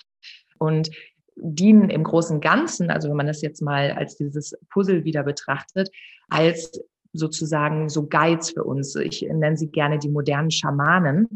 Und 0.59 0.91
dienen 1.37 1.91
im 1.91 2.05
großen 2.05 2.41
Ganzen, 2.41 2.91
also 2.91 3.09
wenn 3.09 3.17
man 3.17 3.27
das 3.27 3.43
jetzt 3.43 3.61
mal 3.61 3.93
als 3.93 4.17
dieses 4.17 4.57
Puzzle 4.71 5.05
wieder 5.05 5.23
betrachtet, 5.23 5.91
als 6.29 6.81
sozusagen 7.13 7.89
so 7.89 8.07
Guides 8.07 8.51
für 8.51 8.65
uns. 8.65 8.95
Ich 8.97 9.23
nenne 9.23 9.57
sie 9.57 9.69
gerne 9.69 9.99
die 9.99 10.09
modernen 10.09 10.51
Schamanen, 10.51 11.29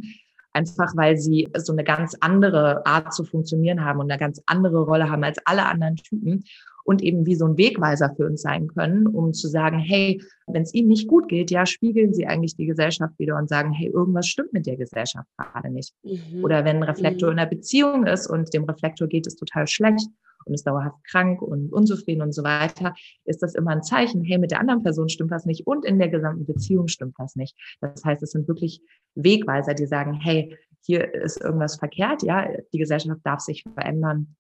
einfach 0.53 0.97
weil 0.97 1.17
sie 1.17 1.49
so 1.57 1.73
eine 1.73 1.85
ganz 1.85 2.17
andere 2.21 2.85
Art 2.85 3.15
zu 3.15 3.25
funktionieren 3.25 3.85
haben 3.85 4.01
und 4.01 4.11
eine 4.11 4.19
ganz 4.19 4.43
andere 4.47 4.83
Rolle 4.83 5.09
haben 5.09 5.25
als 5.25 5.39
alle 5.45 5.67
anderen 5.67 5.97
Typen 5.97 6.45
und 6.89 7.03
eben 7.03 7.27
wie 7.27 7.35
so 7.35 7.45
ein 7.45 7.59
Wegweiser 7.59 8.15
für 8.17 8.25
uns 8.25 8.41
sein 8.41 8.67
können, 8.69 9.07
um 9.07 9.35
zu 9.35 9.47
sagen, 9.47 9.79
hey, 9.79 10.23
wenn 10.47 10.63
es 10.63 10.73
ihnen 10.73 10.89
nicht 10.89 11.07
gut 11.07 11.29
geht, 11.29 11.51
ja, 11.51 11.67
spiegeln 11.67 12.15
sie 12.15 12.27
eigentlich 12.27 12.57
die 12.57 12.65
Gesellschaft 12.65 13.13
wieder 13.19 13.37
und 13.37 13.51
sagen, 13.51 13.73
hey, 13.73 13.89
irgendwas 13.89 14.27
stimmt 14.27 14.55
mit 14.55 14.65
der 14.67 14.79
Gesellschaft 14.79 15.29
gerade 15.37 15.69
nicht. 15.69 15.93
Mhm. 16.03 16.43
Oder 16.43 16.65
wenn 16.65 16.77
ein 16.77 16.85
Reflektor 16.85 17.29
mhm. 17.29 17.33
in 17.35 17.39
einer 17.41 17.51
Beziehung 17.51 18.07
ist 18.07 18.27
und 18.27 18.55
dem 18.55 18.65
Reflektor 18.65 19.07
geht 19.07 19.27
es 19.27 19.37
total 19.37 19.67
schlecht 19.67 20.09
und 20.47 20.55
ist 20.55 20.67
dauerhaft 20.67 20.97
krank 21.05 21.43
und 21.43 21.71
unzufrieden 21.75 22.23
und 22.23 22.33
so 22.33 22.43
weiter, 22.43 22.95
ist 23.27 23.43
das 23.43 23.55
immer 23.55 23.73
ein 23.73 23.83
Zeichen, 23.83 24.25
hey, 24.25 24.39
mit 24.39 24.51
der 24.51 24.61
anderen 24.61 24.83
Person 24.83 25.11
stimmt 25.11 25.31
was 25.31 25.45
nicht 25.45 25.67
und 25.67 25.85
in 25.85 25.99
der 25.99 26.09
gesamten 26.09 26.47
Beziehung 26.47 26.89
stimmt 26.89 27.17
was 27.19 27.37
nicht. 27.37 27.55
Das 27.83 28.03
heißt, 28.03 28.23
es 28.23 28.31
sind 28.31 28.49
wirklich 28.49 28.81
Wegweiser, 29.15 29.75
die 29.75 29.85
sagen, 29.85 30.15
hey, 30.15 30.57
hier 30.87 31.13
ist 31.13 31.39
irgendwas 31.39 31.77
verkehrt, 31.77 32.23
ja, 32.23 32.49
die 32.73 32.79
Gesellschaft 32.79 33.21
darf 33.25 33.41
sich 33.41 33.63
verändern 33.75 34.37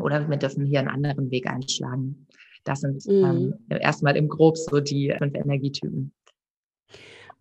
oder 0.00 0.28
wir 0.28 0.36
dürfen 0.36 0.64
hier 0.66 0.80
einen 0.80 0.88
anderen 0.88 1.30
Weg 1.30 1.46
einschlagen. 1.48 2.26
Das 2.64 2.80
sind 2.80 3.06
mhm. 3.06 3.54
ähm, 3.70 3.78
erstmal 3.80 4.16
im 4.16 4.28
Grob 4.28 4.56
so 4.56 4.80
die 4.80 5.14
fünf 5.18 5.34
Energietypen. 5.34 6.12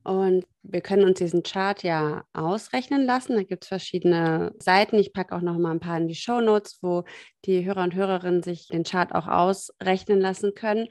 Und 0.04 0.46
wir 0.64 0.82
können 0.82 1.06
uns 1.06 1.20
diesen 1.20 1.44
Chart 1.44 1.82
ja 1.82 2.26
ausrechnen 2.34 3.06
lassen. 3.06 3.36
Da 3.36 3.44
gibt 3.44 3.64
es 3.64 3.70
verschiedene 3.70 4.54
Seiten. 4.60 4.98
Ich 4.98 5.14
packe 5.14 5.34
auch 5.34 5.42
noch 5.42 5.58
mal 5.58 5.72
ein 5.72 5.80
paar 5.80 5.98
in 5.98 6.10
die 6.10 6.16
Show 6.16 6.42
Notes, 6.42 6.80
wo 6.82 7.04
die 7.46 7.66
Hörer 7.66 7.84
und 7.84 7.96
Hörerinnen 7.96 8.44
sich 8.44 8.68
den 8.68 8.84
Chart 8.84 9.16
auch 9.16 9.28
ausrechnen 9.28 10.20
lassen 10.20 10.54
können. 10.56 10.90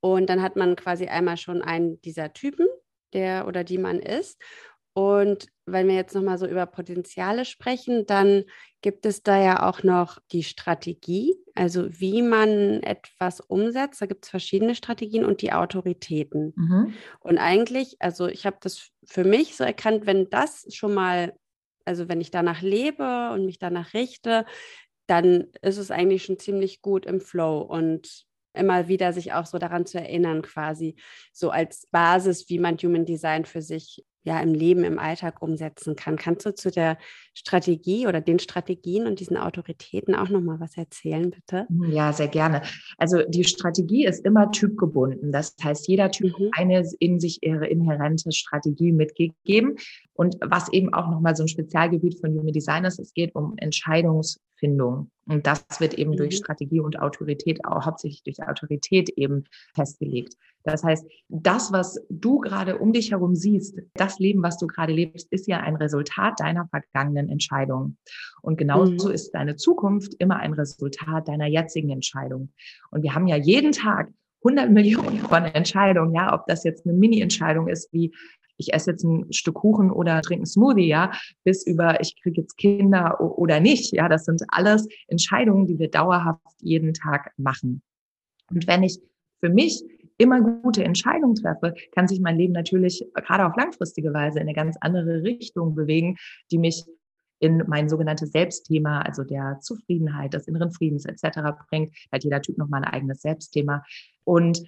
Und 0.00 0.28
dann 0.30 0.40
hat 0.40 0.54
man 0.54 0.76
quasi 0.76 1.06
einmal 1.06 1.36
schon 1.36 1.62
einen 1.62 2.00
dieser 2.02 2.32
Typen, 2.32 2.66
der 3.12 3.48
oder 3.48 3.64
die 3.64 3.78
man 3.78 3.98
ist. 3.98 4.40
Und 4.92 5.48
wenn 5.66 5.88
wir 5.88 5.96
jetzt 5.96 6.14
nochmal 6.14 6.38
so 6.38 6.46
über 6.46 6.66
Potenziale 6.66 7.44
sprechen, 7.44 8.06
dann 8.06 8.44
gibt 8.84 9.06
es 9.06 9.22
da 9.22 9.42
ja 9.42 9.66
auch 9.66 9.82
noch 9.82 10.18
die 10.30 10.42
Strategie, 10.42 11.34
also 11.54 11.88
wie 11.98 12.20
man 12.20 12.82
etwas 12.82 13.40
umsetzt. 13.40 14.02
Da 14.02 14.04
gibt 14.04 14.26
es 14.26 14.30
verschiedene 14.30 14.74
Strategien 14.74 15.24
und 15.24 15.40
die 15.40 15.54
Autoritäten. 15.54 16.52
Mhm. 16.54 16.94
Und 17.20 17.38
eigentlich, 17.38 17.96
also 18.00 18.26
ich 18.26 18.44
habe 18.44 18.58
das 18.60 18.90
für 19.06 19.24
mich 19.24 19.56
so 19.56 19.64
erkannt, 19.64 20.04
wenn 20.04 20.28
das 20.28 20.66
schon 20.74 20.92
mal, 20.92 21.32
also 21.86 22.10
wenn 22.10 22.20
ich 22.20 22.30
danach 22.30 22.60
lebe 22.60 23.30
und 23.32 23.46
mich 23.46 23.58
danach 23.58 23.94
richte, 23.94 24.44
dann 25.06 25.46
ist 25.62 25.78
es 25.78 25.90
eigentlich 25.90 26.26
schon 26.26 26.38
ziemlich 26.38 26.82
gut 26.82 27.06
im 27.06 27.22
Flow 27.22 27.62
und 27.62 28.26
immer 28.52 28.86
wieder 28.86 29.14
sich 29.14 29.32
auch 29.32 29.46
so 29.46 29.56
daran 29.56 29.86
zu 29.86 29.98
erinnern, 29.98 30.42
quasi 30.42 30.96
so 31.32 31.48
als 31.48 31.86
Basis, 31.90 32.50
wie 32.50 32.58
man 32.58 32.76
Human 32.76 33.06
Design 33.06 33.46
für 33.46 33.62
sich 33.62 34.04
ja 34.24 34.40
im 34.40 34.54
Leben, 34.54 34.84
im 34.84 34.98
Alltag 34.98 35.40
umsetzen 35.42 35.96
kann. 35.96 36.16
Kannst 36.16 36.46
du 36.46 36.54
zu 36.54 36.70
der 36.70 36.98
Strategie 37.34 38.06
oder 38.06 38.20
den 38.20 38.38
Strategien 38.38 39.06
und 39.06 39.20
diesen 39.20 39.36
Autoritäten 39.36 40.14
auch 40.14 40.30
noch 40.30 40.40
mal 40.40 40.60
was 40.60 40.76
erzählen, 40.76 41.30
bitte? 41.30 41.66
Mhm, 41.68 41.92
ja, 41.92 42.12
sehr 42.12 42.28
gerne. 42.28 42.62
Also 42.96 43.22
die 43.28 43.44
Strategie 43.44 44.06
ist 44.06 44.24
immer 44.24 44.50
typgebunden. 44.50 45.30
Das 45.30 45.54
heißt, 45.62 45.86
jeder 45.88 46.10
Typ 46.10 46.38
mhm. 46.38 46.50
eine 46.52 46.82
in 46.98 47.20
sich 47.20 47.42
ihre 47.42 47.66
inhärente 47.66 48.32
Strategie 48.32 48.92
mitgegeben. 48.92 49.76
Und 50.16 50.36
was 50.40 50.72
eben 50.72 50.94
auch 50.94 51.10
noch 51.10 51.20
mal 51.20 51.34
so 51.34 51.42
ein 51.42 51.48
Spezialgebiet 51.48 52.20
von 52.20 52.30
Human 52.30 52.52
Design 52.52 52.84
ist, 52.84 53.00
es 53.00 53.12
geht 53.14 53.34
um 53.34 53.54
Entscheidungsfindung. 53.56 55.10
Und 55.26 55.46
das 55.46 55.64
wird 55.80 55.94
eben 55.94 56.12
mhm. 56.12 56.16
durch 56.16 56.36
Strategie 56.36 56.80
und 56.80 57.00
Autorität, 57.00 57.64
auch 57.64 57.84
hauptsächlich 57.84 58.22
durch 58.22 58.48
Autorität 58.48 59.08
eben 59.10 59.44
festgelegt. 59.74 60.34
Das 60.62 60.84
heißt, 60.84 61.04
das, 61.28 61.72
was 61.72 62.00
du 62.08 62.38
gerade 62.38 62.78
um 62.78 62.92
dich 62.92 63.10
herum 63.10 63.34
siehst, 63.34 63.76
das 63.94 64.18
Leben, 64.18 64.42
was 64.42 64.56
du 64.56 64.66
gerade 64.66 64.92
lebst, 64.92 65.30
ist 65.30 65.48
ja 65.48 65.60
ein 65.60 65.76
Resultat 65.76 66.40
deiner 66.40 66.68
vergangenen 66.68 67.28
Entscheidungen. 67.28 67.98
Und 68.40 68.56
genauso 68.56 69.08
mhm. 69.08 69.14
ist 69.14 69.32
deine 69.32 69.56
Zukunft 69.56 70.14
immer 70.20 70.36
ein 70.36 70.54
Resultat 70.54 71.28
deiner 71.28 71.46
jetzigen 71.46 71.90
Entscheidung. 71.90 72.52
Und 72.90 73.02
wir 73.02 73.14
haben 73.14 73.26
ja 73.26 73.36
jeden 73.36 73.72
Tag 73.72 74.10
100 74.44 74.70
Millionen 74.70 75.18
von 75.18 75.44
Entscheidungen, 75.44 76.14
ja, 76.14 76.34
ob 76.34 76.46
das 76.46 76.64
jetzt 76.64 76.86
eine 76.86 76.94
Mini-Entscheidung 76.94 77.66
ist, 77.68 77.92
wie 77.92 78.12
ich 78.56 78.72
esse 78.72 78.92
jetzt 78.92 79.04
ein 79.04 79.32
Stück 79.32 79.54
Kuchen 79.54 79.90
oder 79.90 80.20
trinke 80.22 80.40
einen 80.40 80.46
Smoothie, 80.46 80.86
ja, 80.86 81.12
bis 81.44 81.66
über 81.66 82.00
ich 82.00 82.20
kriege 82.20 82.40
jetzt 82.40 82.56
Kinder 82.56 83.20
oder 83.20 83.60
nicht, 83.60 83.92
ja, 83.92 84.08
das 84.08 84.24
sind 84.24 84.42
alles 84.48 84.86
Entscheidungen, 85.08 85.66
die 85.66 85.78
wir 85.78 85.90
dauerhaft 85.90 86.40
jeden 86.60 86.94
Tag 86.94 87.32
machen. 87.36 87.82
Und 88.50 88.66
wenn 88.66 88.82
ich 88.82 88.98
für 89.40 89.48
mich 89.48 89.82
immer 90.18 90.40
gute 90.40 90.84
Entscheidungen 90.84 91.34
treffe, 91.34 91.74
kann 91.92 92.08
sich 92.08 92.20
mein 92.20 92.36
Leben 92.36 92.52
natürlich 92.52 93.04
gerade 93.14 93.46
auf 93.46 93.56
langfristige 93.56 94.12
Weise 94.12 94.38
in 94.38 94.44
eine 94.44 94.54
ganz 94.54 94.76
andere 94.80 95.22
Richtung 95.22 95.74
bewegen, 95.74 96.16
die 96.50 96.58
mich 96.58 96.84
in 97.40 97.64
mein 97.66 97.88
sogenanntes 97.88 98.30
Selbstthema, 98.30 99.02
also 99.02 99.24
der 99.24 99.58
Zufriedenheit, 99.60 100.34
des 100.34 100.46
inneren 100.46 100.72
Friedens 100.72 101.04
etc. 101.04 101.40
bringt. 101.68 101.94
Hat 102.12 102.24
jeder 102.24 102.40
Typ 102.40 102.58
noch 102.58 102.68
mal 102.68 102.82
ein 102.82 102.92
eigenes 102.92 103.20
Selbstthema. 103.20 103.82
Und 104.24 104.62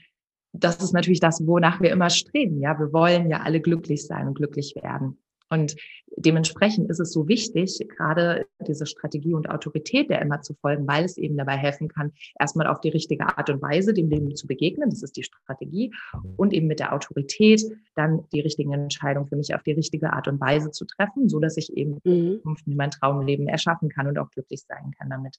das 0.59 0.83
ist 0.83 0.93
natürlich 0.93 1.21
das, 1.21 1.47
wonach 1.47 1.81
wir 1.81 1.91
immer 1.91 2.11
streben. 2.11 2.61
Ja, 2.61 2.79
wir 2.79 2.93
wollen 2.93 3.31
ja 3.31 3.41
alle 3.41 3.61
glücklich 3.61 4.07
sein 4.07 4.29
und 4.29 4.35
glücklich 4.35 4.75
werden. 4.77 5.19
Und 5.49 5.77
dementsprechend 6.17 6.91
ist 6.91 6.99
es 6.99 7.13
so 7.13 7.29
wichtig, 7.29 7.87
gerade 7.97 8.47
diese 8.67 8.87
Strategie 8.87 9.35
und 9.35 9.49
Autorität 9.49 10.11
der 10.11 10.21
immer 10.21 10.43
zu 10.43 10.55
folgen, 10.55 10.87
weil 10.89 11.05
es 11.05 11.17
eben 11.19 11.37
dabei 11.37 11.57
helfen 11.57 11.89
kann, 11.89 12.13
erstmal 12.39 12.67
auf 12.67 12.81
die 12.81 12.89
richtige 12.89 13.27
Art 13.27 13.49
und 13.51 13.63
Weise 13.63 13.95
dem 13.95 14.09
Leben 14.09 14.35
zu 14.35 14.47
begegnen. 14.47 14.91
Das 14.91 15.03
ist 15.03 15.17
die 15.17 15.23
Strategie. 15.23 15.93
Und 16.37 16.53
eben 16.53 16.67
mit 16.67 16.81
der 16.81 16.93
Autorität 16.93 17.63
dann 17.95 18.25
die 18.33 18.41
richtigen 18.41 18.73
Entscheidungen 18.73 19.29
für 19.29 19.37
mich 19.37 19.55
auf 19.55 19.63
die 19.63 19.73
richtige 19.73 20.13
Art 20.13 20.27
und 20.27 20.41
Weise 20.41 20.71
zu 20.71 20.85
treffen, 20.85 21.29
so 21.29 21.39
dass 21.39 21.57
ich 21.57 21.77
eben 21.77 22.01
mhm. 22.05 22.41
mein 22.67 22.91
Traumleben 22.91 23.47
erschaffen 23.47 23.89
kann 23.89 24.09
und 24.09 24.19
auch 24.19 24.31
glücklich 24.31 24.63
sein 24.67 24.93
kann 24.99 25.11
damit. 25.11 25.39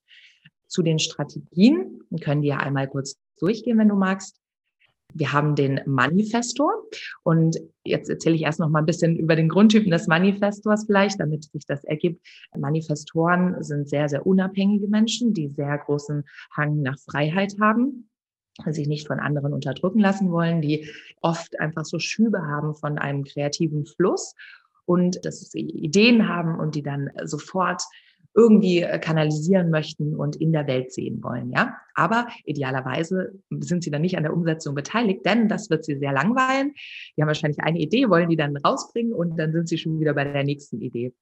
Zu 0.67 0.84
den 0.84 0.99
Strategien 0.99 2.01
können 2.21 2.41
die 2.41 2.49
ja 2.49 2.58
einmal 2.58 2.88
kurz 2.88 3.17
durchgehen, 3.39 3.77
wenn 3.77 3.89
du 3.89 3.95
magst. 3.95 4.39
Wir 5.13 5.33
haben 5.33 5.55
den 5.55 5.81
Manifestor 5.85 6.71
und 7.23 7.57
jetzt 7.83 8.09
erzähle 8.09 8.35
ich 8.35 8.43
erst 8.43 8.59
noch 8.59 8.69
mal 8.69 8.79
ein 8.79 8.85
bisschen 8.85 9.15
über 9.15 9.35
den 9.35 9.49
Grundtypen 9.49 9.89
des 9.89 10.07
Manifestors 10.07 10.85
vielleicht, 10.85 11.19
damit 11.19 11.45
sich 11.45 11.65
das 11.65 11.83
ergibt. 11.85 12.25
Manifestoren 12.55 13.63
sind 13.63 13.89
sehr, 13.89 14.09
sehr 14.09 14.27
unabhängige 14.27 14.87
Menschen, 14.87 15.33
die 15.33 15.49
sehr 15.49 15.77
großen 15.77 16.23
Hang 16.55 16.81
nach 16.81 16.99
Freiheit 16.99 17.55
haben 17.59 18.09
sich 18.65 18.87
nicht 18.87 19.07
von 19.07 19.19
anderen 19.19 19.53
unterdrücken 19.53 19.99
lassen 19.99 20.31
wollen, 20.31 20.61
die 20.61 20.89
oft 21.21 21.59
einfach 21.59 21.85
so 21.85 21.99
Schübe 21.99 22.41
haben 22.41 22.73
von 22.75 22.97
einem 22.97 23.23
kreativen 23.23 23.85
Fluss 23.85 24.33
und 24.85 25.23
dass 25.25 25.41
sie 25.41 25.59
Ideen 25.59 26.27
haben 26.27 26.59
und 26.59 26.75
die 26.75 26.83
dann 26.83 27.11
sofort 27.25 27.83
irgendwie 28.38 28.84
äh, 28.84 29.00
kanalisieren 29.00 29.71
möchten 29.71 30.15
und 30.15 30.36
in 30.36 30.54
der 30.54 30.67
Welt 30.67 30.93
sehen 30.93 31.23
wollen, 31.23 31.52
ja. 31.52 31.76
Aber 31.95 32.28
idealerweise 32.45 33.34
sind 33.50 33.84
sie 33.84 33.89
dann 33.89 34.04
nicht 34.04 34.15
an 34.15 34.23
der 34.23 34.34
Umsetzung 34.34 34.76
beteiligt, 34.76 35.26
denn 35.26 35.50
das 35.50 35.71
wird 35.71 35.84
sie 35.84 35.97
sehr 35.97 36.13
langweilen. 36.13 36.73
Die 37.17 37.21
haben 37.21 37.28
wahrscheinlich 37.28 37.60
eine 37.62 37.80
Idee, 37.80 38.10
wollen 38.10 38.30
die 38.30 38.36
dann 38.36 38.56
rausbringen 38.56 39.12
und 39.12 39.38
dann 39.38 39.52
sind 39.52 39.67
sie 39.67 39.80
schon 39.80 40.00
wieder 40.00 40.13
bei 40.13 40.23
der 40.23 40.43
nächsten 40.43 40.80
Idee. 40.80 41.13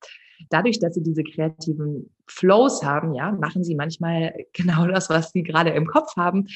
Dadurch, 0.49 0.79
dass 0.79 0.95
sie 0.95 1.03
diese 1.03 1.23
kreativen 1.23 2.13
Flows 2.27 2.83
haben, 2.83 3.13
ja, 3.13 3.31
machen 3.31 3.63
sie 3.63 3.75
manchmal 3.75 4.35
genau 4.53 4.85
das, 4.85 5.09
was 5.09 5.31
sie 5.31 5.43
gerade 5.43 5.69
im 5.69 5.87
Kopf 5.87 6.17
haben 6.17 6.47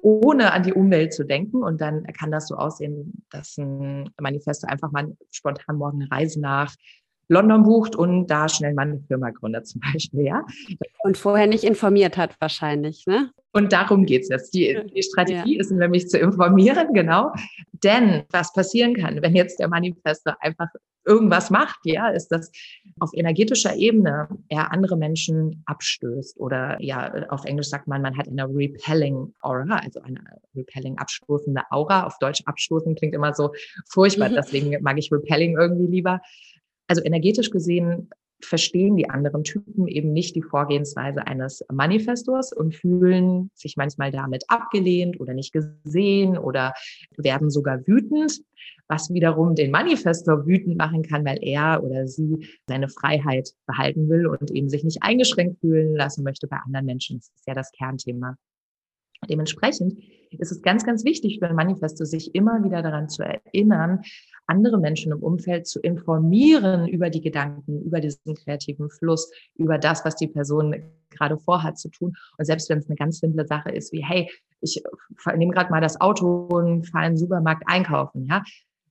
ohne 0.00 0.52
an 0.52 0.62
die 0.62 0.72
Umwelt 0.72 1.12
zu 1.12 1.24
denken. 1.24 1.62
Und 1.62 1.80
dann 1.80 2.04
kann 2.12 2.30
das 2.30 2.46
so 2.46 2.54
aussehen, 2.54 3.24
dass 3.30 3.56
ein 3.58 4.08
Manifesto 4.20 4.68
einfach 4.68 4.92
mal 4.92 5.16
spontan 5.32 5.76
morgen 5.76 6.02
eine 6.02 6.10
Reise 6.10 6.40
nach 6.40 6.72
London 7.28 7.62
bucht 7.62 7.94
und 7.94 8.26
da 8.26 8.48
schnell 8.48 8.74
mal 8.74 8.82
eine 8.82 9.00
Firma 9.06 9.30
gründet 9.30 9.66
zum 9.66 9.80
Beispiel, 9.80 10.22
ja. 10.22 10.44
Und 11.02 11.16
vorher 11.16 11.46
nicht 11.46 11.64
informiert 11.64 12.16
hat 12.16 12.36
wahrscheinlich, 12.40 13.06
ne? 13.06 13.30
Und 13.52 13.72
darum 13.72 14.04
geht's 14.06 14.28
jetzt. 14.28 14.54
Die, 14.54 14.78
die 14.94 15.02
Strategie 15.02 15.56
ja. 15.56 15.60
ist 15.60 15.70
nämlich 15.70 16.08
zu 16.08 16.18
informieren, 16.18 16.92
genau. 16.92 17.32
Denn 17.72 18.24
was 18.30 18.52
passieren 18.52 18.94
kann, 18.94 19.22
wenn 19.22 19.34
jetzt 19.34 19.58
der 19.58 19.68
Manifestor 19.68 20.36
einfach 20.40 20.68
irgendwas 21.08 21.48
macht, 21.48 21.78
ja, 21.84 22.08
ist, 22.08 22.28
dass 22.28 22.50
auf 23.00 23.10
energetischer 23.14 23.74
Ebene 23.74 24.28
eher 24.48 24.70
andere 24.72 24.96
Menschen 24.96 25.62
abstößt 25.64 26.38
oder 26.38 26.76
ja, 26.80 27.26
auf 27.30 27.46
Englisch 27.46 27.68
sagt 27.68 27.88
man, 27.88 28.02
man 28.02 28.16
hat 28.16 28.28
eine 28.28 28.46
repelling 28.46 29.32
Aura, 29.40 29.78
also 29.78 30.00
eine 30.02 30.20
repelling 30.54 30.98
abstoßende 30.98 31.62
Aura. 31.70 32.04
Auf 32.04 32.18
Deutsch 32.18 32.42
abstoßen 32.44 32.94
klingt 32.94 33.14
immer 33.14 33.32
so 33.32 33.52
furchtbar, 33.88 34.28
mhm. 34.28 34.34
deswegen 34.34 34.82
mag 34.82 34.98
ich 34.98 35.10
repelling 35.10 35.56
irgendwie 35.58 35.86
lieber. 35.86 36.20
Also 36.88 37.02
energetisch 37.04 37.50
gesehen 37.50 38.08
verstehen 38.40 38.96
die 38.96 39.10
anderen 39.10 39.42
Typen 39.42 39.88
eben 39.88 40.12
nicht 40.12 40.36
die 40.36 40.42
Vorgehensweise 40.42 41.26
eines 41.26 41.64
Manifestors 41.70 42.52
und 42.52 42.74
fühlen 42.74 43.50
sich 43.54 43.76
manchmal 43.76 44.12
damit 44.12 44.44
abgelehnt 44.48 45.20
oder 45.20 45.34
nicht 45.34 45.52
gesehen 45.52 46.38
oder 46.38 46.72
werden 47.16 47.50
sogar 47.50 47.86
wütend, 47.86 48.40
was 48.86 49.12
wiederum 49.12 49.54
den 49.54 49.70
Manifestor 49.70 50.46
wütend 50.46 50.76
machen 50.76 51.02
kann, 51.02 51.24
weil 51.24 51.38
er 51.42 51.82
oder 51.82 52.06
sie 52.06 52.46
seine 52.66 52.88
Freiheit 52.88 53.50
behalten 53.66 54.08
will 54.08 54.26
und 54.26 54.50
eben 54.50 54.68
sich 54.68 54.84
nicht 54.84 55.02
eingeschränkt 55.02 55.60
fühlen 55.60 55.94
lassen 55.96 56.22
möchte 56.22 56.46
bei 56.46 56.58
anderen 56.64 56.86
Menschen. 56.86 57.18
Das 57.18 57.30
ist 57.34 57.46
ja 57.46 57.54
das 57.54 57.72
Kernthema. 57.72 58.36
Dementsprechend 59.28 59.98
ist 60.30 60.52
es 60.52 60.62
ganz, 60.62 60.84
ganz 60.84 61.04
wichtig 61.04 61.40
für 61.40 61.48
ein 61.48 61.56
Manifesto, 61.56 62.04
sich 62.04 62.36
immer 62.36 62.62
wieder 62.62 62.82
daran 62.82 63.08
zu 63.08 63.24
erinnern, 63.24 64.02
andere 64.48 64.78
Menschen 64.78 65.12
im 65.12 65.22
Umfeld 65.22 65.66
zu 65.66 65.80
informieren 65.80 66.88
über 66.88 67.10
die 67.10 67.20
Gedanken, 67.20 67.82
über 67.82 68.00
diesen 68.00 68.34
kreativen 68.34 68.90
Fluss, 68.90 69.30
über 69.54 69.78
das, 69.78 70.04
was 70.04 70.16
die 70.16 70.26
Person 70.26 70.74
gerade 71.10 71.38
vorhat 71.38 71.78
zu 71.78 71.90
tun. 71.90 72.16
Und 72.36 72.44
selbst 72.44 72.68
wenn 72.68 72.78
es 72.78 72.88
eine 72.88 72.96
ganz 72.96 73.20
simple 73.20 73.46
Sache 73.46 73.70
ist, 73.70 73.92
wie, 73.92 74.04
hey, 74.04 74.30
ich 74.60 74.82
nehme 75.36 75.52
gerade 75.52 75.70
mal 75.70 75.80
das 75.80 76.00
Auto 76.00 76.48
und 76.50 76.86
fahre 76.86 77.06
in 77.06 77.12
den 77.12 77.18
Supermarkt 77.18 77.62
einkaufen, 77.66 78.24
ja. 78.26 78.42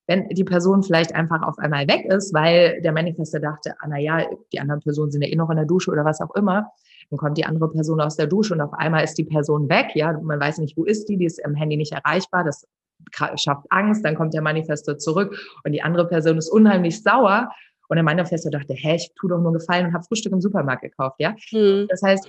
Wenn 0.10 0.30
die 0.30 0.46
Person 0.46 0.84
vielleicht 0.84 1.13
einfach 1.13 1.41
auf 1.41 1.58
einmal 1.58 1.86
weg 1.89 2.06
ist, 2.06 2.34
weil 2.34 2.82
der 2.82 2.93
Manifester 2.93 3.41
dachte, 3.41 3.74
ah, 3.80 3.88
na 3.89 3.98
ja, 3.98 4.26
die 4.54 4.60
anderen 4.62 4.80
Personen 4.80 5.12
sind 5.12 5.22
ja 5.22 5.28
eh 5.28 5.36
noch 5.36 5.50
in 5.50 5.58
der 5.58 5.65
Dusche 5.65 5.91
oder 5.91 6.06
was 6.06 6.22
auch 6.22 6.34
immer, 6.36 6.72
dann 7.10 7.17
kommt 7.17 7.38
die 7.38 7.43
andere 7.43 7.70
Person 7.70 8.00
aus 8.00 8.15
der 8.15 8.28
Dusche 8.28 8.54
und 8.54 8.62
auf 8.62 8.74
einmal 8.74 9.04
ist 9.04 9.17
die 9.17 9.26
Person 9.26 9.67
weg, 9.67 9.88
ja, 9.96 10.13
man 10.13 10.39
weiß 10.39 10.60
nicht, 10.60 10.78
wo 10.78 10.86
ist 10.86 11.10
die, 11.10 11.17
die 11.17 11.26
ist 11.26 11.39
im 11.39 11.56
Handy 11.56 11.76
nicht 11.76 11.91
erreichbar, 11.91 12.46
das 12.46 12.65
schafft 13.36 13.65
Angst, 13.69 14.03
dann 14.03 14.15
kommt 14.15 14.33
der 14.33 14.41
Manifestor 14.41 14.97
zurück 14.97 15.38
und 15.63 15.71
die 15.71 15.81
andere 15.81 16.07
Person 16.07 16.38
ist 16.38 16.49
unheimlich 16.49 17.01
sauer. 17.01 17.49
Und 17.89 17.95
der 17.95 18.03
Manifestor 18.03 18.51
dachte, 18.51 18.73
hä, 18.73 18.95
ich 18.95 19.12
tu 19.15 19.29
doch 19.29 19.39
nur 19.39 19.53
Gefallen 19.53 19.88
und 19.88 19.93
habe 19.93 20.03
Frühstück 20.03 20.33
im 20.33 20.41
Supermarkt 20.41 20.81
gekauft, 20.81 21.15
ja. 21.19 21.36
Mhm. 21.51 21.88
Das 21.88 22.01
heißt, 22.01 22.27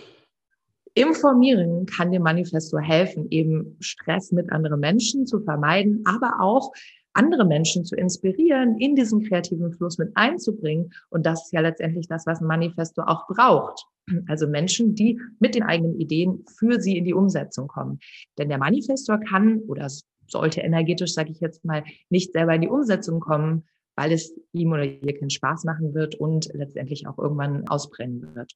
informieren 0.94 1.86
kann 1.86 2.12
dem 2.12 2.22
Manifestor 2.22 2.80
helfen, 2.80 3.26
eben 3.30 3.76
Stress 3.80 4.32
mit 4.32 4.52
anderen 4.52 4.80
Menschen 4.80 5.26
zu 5.26 5.40
vermeiden, 5.40 6.02
aber 6.06 6.40
auch 6.40 6.72
andere 7.12 7.44
Menschen 7.44 7.84
zu 7.84 7.96
inspirieren, 7.96 8.78
in 8.78 8.94
diesen 8.94 9.24
kreativen 9.24 9.72
Fluss 9.72 9.98
mit 9.98 10.12
einzubringen. 10.14 10.92
Und 11.10 11.26
das 11.26 11.46
ist 11.46 11.52
ja 11.52 11.60
letztendlich 11.60 12.06
das, 12.06 12.26
was 12.26 12.40
ein 12.40 12.46
Manifesto 12.46 13.02
auch 13.02 13.26
braucht. 13.26 13.84
Also 14.26 14.46
Menschen, 14.46 14.94
die 14.94 15.20
mit 15.38 15.54
den 15.54 15.64
eigenen 15.64 15.98
Ideen 15.98 16.44
für 16.58 16.80
sie 16.80 16.96
in 16.96 17.04
die 17.04 17.14
Umsetzung 17.14 17.68
kommen. 17.68 17.98
Denn 18.38 18.48
der 18.48 18.58
Manifestor 18.58 19.18
kann 19.18 19.60
oder 19.66 19.88
sollte 20.28 20.60
energetisch, 20.60 21.12
sage 21.12 21.30
ich 21.30 21.40
jetzt 21.40 21.64
mal, 21.64 21.84
nicht 22.10 22.32
selber 22.32 22.54
in 22.54 22.62
die 22.62 22.68
Umsetzung 22.68 23.20
kommen, 23.20 23.64
weil 23.96 24.12
es 24.12 24.32
ihm 24.52 24.72
oder 24.72 24.84
ihr 24.84 25.18
keinen 25.18 25.30
Spaß 25.30 25.64
machen 25.64 25.94
wird 25.94 26.14
und 26.14 26.48
letztendlich 26.54 27.06
auch 27.08 27.18
irgendwann 27.18 27.66
ausbrennen 27.68 28.34
wird. 28.34 28.52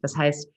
Das 0.00 0.16
heißt, 0.16 0.48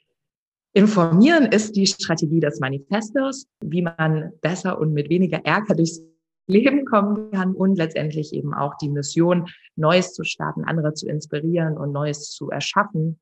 informieren 0.74 1.46
ist 1.46 1.76
die 1.76 1.88
Strategie 1.88 2.40
des 2.40 2.60
Manifestos, 2.60 3.48
wie 3.64 3.82
man 3.82 4.32
besser 4.42 4.80
und 4.80 4.94
mit 4.94 5.10
weniger 5.10 5.44
Ärger 5.46 5.76
durchs 5.76 6.02
Leben 6.46 6.86
kommen 6.86 7.32
kann 7.32 7.54
und 7.54 7.76
letztendlich 7.76 8.34
eben 8.34 8.54
auch 8.54 8.76
die 8.78 8.90
Mission, 8.90 9.48
Neues 9.76 10.14
zu 10.14 10.24
starten, 10.24 10.64
andere 10.64 10.94
zu 10.94 11.08
inspirieren 11.08 11.78
und 11.78 11.92
Neues 11.92 12.32
zu 12.32 12.50
erschaffen 12.50 13.20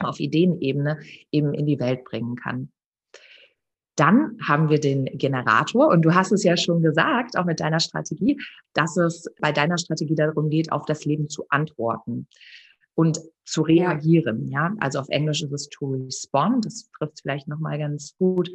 auf 0.00 0.20
Ideenebene 0.20 0.98
eben 1.32 1.54
in 1.54 1.66
die 1.66 1.80
Welt 1.80 2.04
bringen 2.04 2.36
kann. 2.36 2.70
Dann 3.98 4.38
haben 4.46 4.70
wir 4.70 4.78
den 4.78 5.06
Generator 5.06 5.88
und 5.88 6.02
du 6.02 6.14
hast 6.14 6.30
es 6.30 6.44
ja 6.44 6.56
schon 6.56 6.82
gesagt, 6.82 7.36
auch 7.36 7.44
mit 7.44 7.58
deiner 7.58 7.80
Strategie, 7.80 8.40
dass 8.72 8.96
es 8.96 9.26
bei 9.40 9.50
deiner 9.50 9.76
Strategie 9.76 10.14
darum 10.14 10.50
geht, 10.50 10.70
auf 10.70 10.84
das 10.84 11.04
Leben 11.04 11.28
zu 11.28 11.46
antworten 11.48 12.28
und 12.94 13.20
zu 13.44 13.62
reagieren. 13.62 14.46
Ja, 14.48 14.72
also 14.78 15.00
auf 15.00 15.08
Englisch 15.08 15.42
ist 15.42 15.52
es 15.52 15.68
to 15.68 15.86
respond. 15.94 16.64
Das 16.64 16.88
trifft 16.96 17.20
vielleicht 17.22 17.48
noch 17.48 17.58
mal 17.58 17.78
ganz 17.78 18.14
gut. 18.18 18.50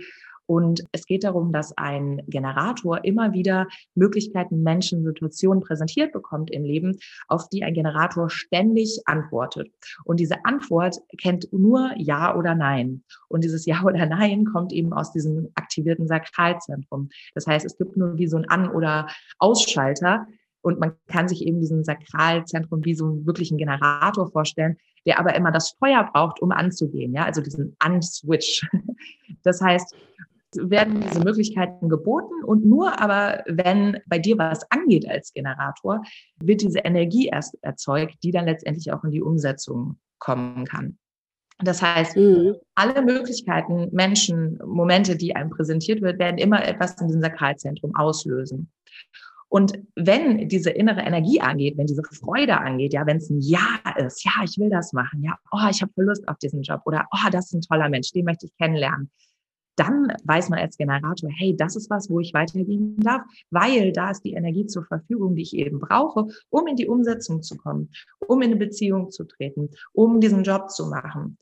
Und 0.46 0.84
es 0.92 1.06
geht 1.06 1.24
darum, 1.24 1.52
dass 1.52 1.78
ein 1.78 2.22
Generator 2.28 3.04
immer 3.04 3.34
wieder 3.34 3.68
Möglichkeiten, 3.96 4.64
Menschen, 4.64 5.04
Situationen 5.04 5.62
präsentiert 5.62 6.12
bekommt 6.12 6.52
im 6.52 6.64
Leben, 6.64 6.98
auf 7.28 7.50
die 7.50 7.64
ein 7.64 7.74
Generator 7.74 8.30
ständig 8.30 9.02
antwortet. 9.06 9.72
Und 10.04 10.20
diese 10.20 10.46
Antwort 10.46 10.98
kennt 11.18 11.52
nur 11.54 11.92
Ja 11.98 12.36
oder 12.36 12.56
Nein. 12.56 13.04
Und 13.30 13.44
dieses 13.44 13.66
Ja 13.74 13.84
oder 13.84 14.06
Nein 14.06 14.46
kommt 14.46 14.74
eben 14.74 14.94
aus 14.94 15.12
diesem 15.12 15.50
aktivierten 15.56 16.08
Sakralzentrum. 16.08 17.10
Das 17.34 17.48
heißt, 17.48 17.66
es 17.66 17.78
gibt 17.78 17.98
nur 17.98 18.18
wie 18.18 18.28
so 18.28 18.38
ein 18.38 18.50
An- 18.50 18.70
oder 18.70 19.08
Ausschalter, 19.40 20.28
und 20.64 20.80
man 20.80 20.94
kann 21.08 21.28
sich 21.28 21.46
eben 21.46 21.60
diesen 21.60 21.84
Sakralzentrum 21.84 22.86
wie 22.86 22.96
so 22.96 23.06
einen 23.06 23.58
Generator 23.58 24.32
vorstellen, 24.32 24.78
der 25.06 25.20
aber 25.20 25.36
immer 25.36 25.52
das 25.52 25.72
Feuer 25.72 26.10
braucht, 26.12 26.42
um 26.42 26.52
anzugehen. 26.52 27.14
Ja, 27.14 27.26
also 27.26 27.42
diesen 27.42 27.76
Unswitch. 27.86 28.66
Das 29.46 29.60
heißt, 29.60 29.94
werden 30.58 31.02
diese 31.02 31.22
Möglichkeiten 31.22 31.90
geboten 31.90 32.44
und 32.46 32.66
nur 32.66 33.00
aber, 33.00 33.44
wenn 33.48 34.00
bei 34.08 34.20
dir 34.20 34.38
was 34.38 34.70
angeht 34.72 35.08
als 35.08 35.34
Generator, 35.34 36.02
wird 36.40 36.62
diese 36.62 36.80
Energie 36.80 37.28
erst 37.28 37.58
erzeugt, 37.62 38.16
die 38.24 38.32
dann 38.32 38.46
letztendlich 38.46 38.92
auch 38.92 39.04
in 39.04 39.12
die 39.12 39.22
Umsetzung 39.22 39.98
kommen 40.20 40.66
kann. 40.66 40.98
Das 41.60 41.82
heißt, 41.82 42.18
mhm. 42.18 42.56
alle 42.76 43.02
Möglichkeiten, 43.02 43.90
Menschen, 43.92 44.60
Momente, 44.66 45.16
die 45.16 45.36
einem 45.36 45.50
präsentiert 45.50 46.02
wird, 46.02 46.20
werden 46.20 46.38
immer 46.38 46.66
etwas 46.66 47.00
in 47.00 47.08
diesem 47.08 47.22
Sakralzentrum 47.22 47.96
auslösen. 47.96 48.72
Und 49.54 49.78
wenn 49.96 50.50
diese 50.50 50.72
innere 50.72 51.02
Energie 51.02 51.40
angeht, 51.40 51.78
wenn 51.78 51.86
diese 51.86 52.02
Freude 52.12 52.58
angeht, 52.58 52.92
ja, 52.92 53.06
wenn 53.06 53.18
es 53.18 53.30
ein 53.30 53.40
Ja 53.40 53.68
ist, 53.98 54.26
ja, 54.26 54.32
ich 54.44 54.58
will 54.58 54.72
das 54.72 54.94
machen, 54.94 55.22
ja, 55.22 55.38
oh, 55.52 55.70
ich 55.70 55.80
habe 55.84 55.92
Lust 55.98 56.28
auf 56.28 56.40
diesen 56.40 56.64
Job 56.64 56.82
oder 56.86 57.06
oh, 57.12 57.30
das 57.32 57.46
ist 57.46 57.54
ein 57.54 57.62
toller 57.62 57.88
Mensch, 57.88 58.12
den 58.12 58.26
möchte 58.26 58.48
ich 58.48 58.58
kennenlernen, 58.58 59.12
dann 59.76 60.08
weiß 60.24 60.50
man 60.50 60.60
als 60.60 60.78
Generator, 60.78 61.30
hey, 61.38 61.56
das 61.56 61.76
ist 61.76 61.90
was, 61.90 62.10
wo 62.10 62.20
ich 62.20 62.34
weitergehen 62.34 62.98
darf, 62.98 63.24
weil 63.50 63.92
da 63.92 64.12
ist 64.12 64.22
die 64.22 64.34
Energie 64.34 64.66
zur 64.66 64.86
Verfügung, 64.86 65.36
die 65.36 65.44
ich 65.44 65.56
eben 65.56 65.80
brauche, 65.80 66.28
um 66.50 66.68
in 66.68 66.76
die 66.76 66.88
Umsetzung 66.88 67.42
zu 67.42 67.58
kommen, 67.58 67.90
um 68.28 68.42
in 68.42 68.52
eine 68.52 68.58
Beziehung 68.58 69.12
zu 69.12 69.24
treten, 69.24 69.70
um 69.94 70.20
diesen 70.20 70.44
Job 70.44 70.70
zu 70.70 70.88
machen. 70.88 71.38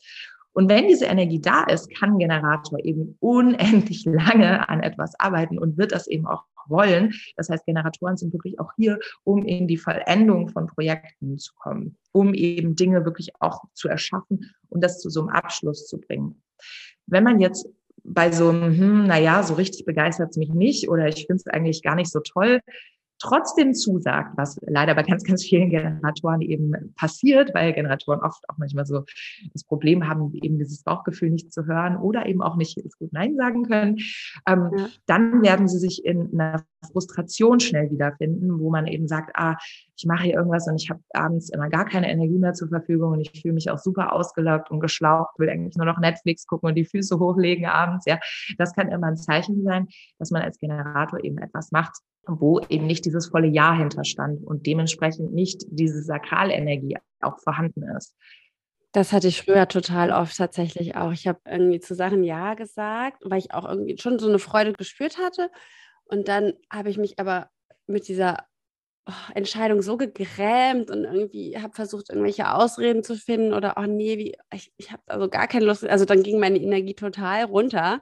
Und 0.54 0.70
wenn 0.70 0.88
diese 0.88 1.06
Energie 1.06 1.40
da 1.40 1.64
ist, 1.64 1.94
kann 1.96 2.12
ein 2.12 2.20
Generator 2.20 2.80
eben 2.84 3.16
unendlich 3.20 4.04
lange 4.06 4.68
an 4.68 4.82
etwas 4.82 5.18
arbeiten 5.20 5.58
und 5.58 5.78
wird 5.78 5.92
das 5.92 6.08
eben 6.08 6.28
auch 6.28 6.44
wollen. 6.68 7.14
Das 7.38 7.50
heißt, 7.50 7.66
Generatoren 7.66 8.18
sind 8.18 8.34
wirklich 8.34 8.60
auch 8.60 8.72
hier, 8.76 9.00
um 9.24 9.46
in 9.46 9.68
die 9.68 9.78
Vollendung 9.78 10.50
von 10.50 10.68
Projekten 10.68 11.38
zu 11.38 11.54
kommen, 11.56 11.98
um 12.12 12.34
eben 12.34 12.76
Dinge 12.76 13.06
wirklich 13.06 13.32
auch 13.40 13.64
zu 13.74 13.88
erschaffen 13.88 14.54
und 14.70 14.84
das 14.84 15.00
zu 15.00 15.10
so 15.10 15.22
einem 15.22 15.30
Abschluss 15.30 15.88
zu 15.88 16.00
bringen. 16.00 16.42
Wenn 17.08 17.24
man 17.24 17.40
jetzt 17.40 17.68
bei 18.04 18.32
so 18.32 18.52
hm, 18.52 19.06
naja, 19.06 19.44
so 19.44 19.56
richtig 19.56 19.86
begeistert 19.86 20.32
es 20.32 20.38
mich 20.38 20.50
nicht 20.50 20.90
oder 20.90 21.08
ich 21.08 21.28
finde 21.28 21.36
es 21.36 21.48
eigentlich 21.48 21.84
gar 21.84 21.96
nicht 21.96 22.12
so 22.12 22.20
toll, 22.20 22.62
trotzdem 23.22 23.74
zusagt, 23.74 24.36
was 24.36 24.60
leider 24.64 24.96
bei 24.96 25.04
ganz, 25.04 25.24
ganz 25.24 25.44
vielen 25.44 25.70
Generatoren 25.70 26.42
eben 26.42 26.94
passiert, 26.96 27.54
weil 27.54 27.74
Generatoren 27.74 28.22
oft 28.22 28.44
auch 28.50 28.58
manchmal 28.58 28.86
so 28.86 29.04
das 29.54 29.64
Problem 29.64 30.08
haben, 30.08 30.34
eben 30.34 30.58
dieses 30.58 30.84
Bauchgefühl 30.84 31.30
nicht 31.30 31.54
zu 31.54 31.66
hören 31.66 31.98
oder 31.98 32.26
eben 32.26 32.42
auch 32.42 32.56
nicht 32.56 32.78
gut 32.98 33.14
Nein 33.14 33.36
sagen 33.36 33.64
können, 33.64 33.98
ähm, 34.48 34.72
ja. 34.76 34.88
dann 35.06 35.44
werden 35.44 35.68
sie 35.68 35.78
sich 35.78 36.04
in 36.04 36.30
einer 36.34 36.64
Frustration 36.92 37.60
schnell 37.60 37.92
wiederfinden, 37.92 38.60
wo 38.60 38.72
man 38.72 38.88
eben 38.88 39.08
sagt, 39.08 39.32
ah, 39.36 39.56
ich 39.96 40.06
mache 40.06 40.24
hier 40.24 40.34
irgendwas 40.34 40.68
und 40.68 40.82
ich 40.82 40.90
habe 40.90 41.02
abends 41.14 41.50
immer 41.50 41.70
gar 41.70 41.86
keine 41.86 42.12
Energie 42.12 42.40
mehr 42.40 42.54
zur 42.54 42.70
Verfügung 42.70 43.14
und 43.14 43.22
ich 43.22 43.42
fühle 43.42 43.54
mich 43.54 43.70
auch 43.70 43.78
super 43.78 44.14
ausgelaugt 44.14 44.72
und 44.72 44.80
geschlaucht, 44.80 45.38
will 45.38 45.50
eigentlich 45.50 45.76
nur 45.76 45.86
noch 45.86 46.00
Netflix 46.00 46.48
gucken 46.48 46.70
und 46.70 46.76
die 46.76 46.86
Füße 46.86 47.20
hochlegen 47.20 47.68
abends. 47.68 48.06
Ja, 48.08 48.20
das 48.58 48.74
kann 48.74 48.90
immer 48.90 49.08
ein 49.08 49.18
Zeichen 49.18 49.64
sein, 49.64 49.88
dass 50.18 50.32
man 50.32 50.42
als 50.42 50.58
Generator 50.58 51.24
eben 51.24 51.38
etwas 51.38 51.72
macht, 51.72 51.96
wo 52.28 52.60
eben 52.70 52.88
nicht 52.88 53.06
dieses 53.06 53.28
volle 53.28 53.48
Ja 53.48 53.74
hinterstand 53.76 54.44
und 54.46 54.66
dementsprechend 54.66 55.34
nicht 55.34 55.66
diese 55.70 56.02
Sakralenergie 56.02 56.98
auch 57.22 57.40
vorhanden 57.40 57.84
ist. 57.98 58.16
Das 58.94 59.14
hatte 59.14 59.28
ich 59.28 59.44
früher 59.44 59.68
total 59.68 60.12
oft 60.12 60.36
tatsächlich 60.36 60.96
auch. 60.96 61.12
Ich 61.14 61.28
habe 61.28 61.40
irgendwie 61.46 61.80
zu 61.80 61.96
Sachen 61.96 62.24
Ja 62.24 62.56
gesagt, 62.56 63.24
weil 63.24 63.40
ich 63.40 63.54
auch 63.54 63.68
irgendwie 63.68 63.98
schon 63.98 64.20
so 64.20 64.28
eine 64.28 64.40
Freude 64.40 64.74
gespürt 64.74 65.18
hatte. 65.18 65.50
Und 66.04 66.28
dann 66.28 66.54
habe 66.70 66.90
ich 66.90 66.98
mich 66.98 67.18
aber 67.18 67.50
mit 67.88 68.10
dieser 68.10 68.46
oh, 69.08 69.14
Entscheidung 69.34 69.82
so 69.82 69.96
gegrämt 69.96 70.92
und 70.92 71.06
irgendwie 71.06 71.58
habe 71.58 71.74
versucht, 71.74 72.10
irgendwelche 72.10 72.54
Ausreden 72.54 73.04
zu 73.04 73.16
finden 73.16 73.54
oder, 73.54 73.76
oh 73.78 73.86
nee, 73.86 74.18
wie, 74.18 74.36
ich, 74.54 74.74
ich 74.76 74.92
habe 74.92 75.02
also 75.06 75.30
gar 75.30 75.48
keine 75.48 75.66
Lust. 75.66 75.86
Also 75.88 76.04
dann 76.04 76.22
ging 76.22 76.40
meine 76.40 76.60
Energie 76.60 76.94
total 76.94 77.46
runter 77.46 78.02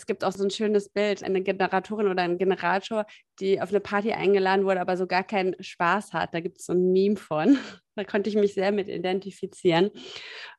Es 0.00 0.06
gibt 0.06 0.24
auch 0.24 0.32
so 0.32 0.42
ein 0.42 0.50
schönes 0.50 0.88
Bild, 0.88 1.22
eine 1.22 1.42
Generatorin 1.42 2.08
oder 2.08 2.22
ein 2.22 2.38
Generator, 2.38 3.04
die 3.38 3.60
auf 3.60 3.68
eine 3.68 3.80
Party 3.80 4.12
eingeladen 4.12 4.64
wurde, 4.64 4.80
aber 4.80 4.96
so 4.96 5.06
gar 5.06 5.22
keinen 5.24 5.62
Spaß 5.62 6.14
hat. 6.14 6.32
Da 6.32 6.40
gibt 6.40 6.58
es 6.58 6.64
so 6.64 6.72
ein 6.72 6.90
Meme 6.92 7.16
von. 7.16 7.58
Da 7.96 8.04
konnte 8.04 8.30
ich 8.30 8.36
mich 8.36 8.54
sehr 8.54 8.72
mit 8.72 8.88
identifizieren. 8.88 9.90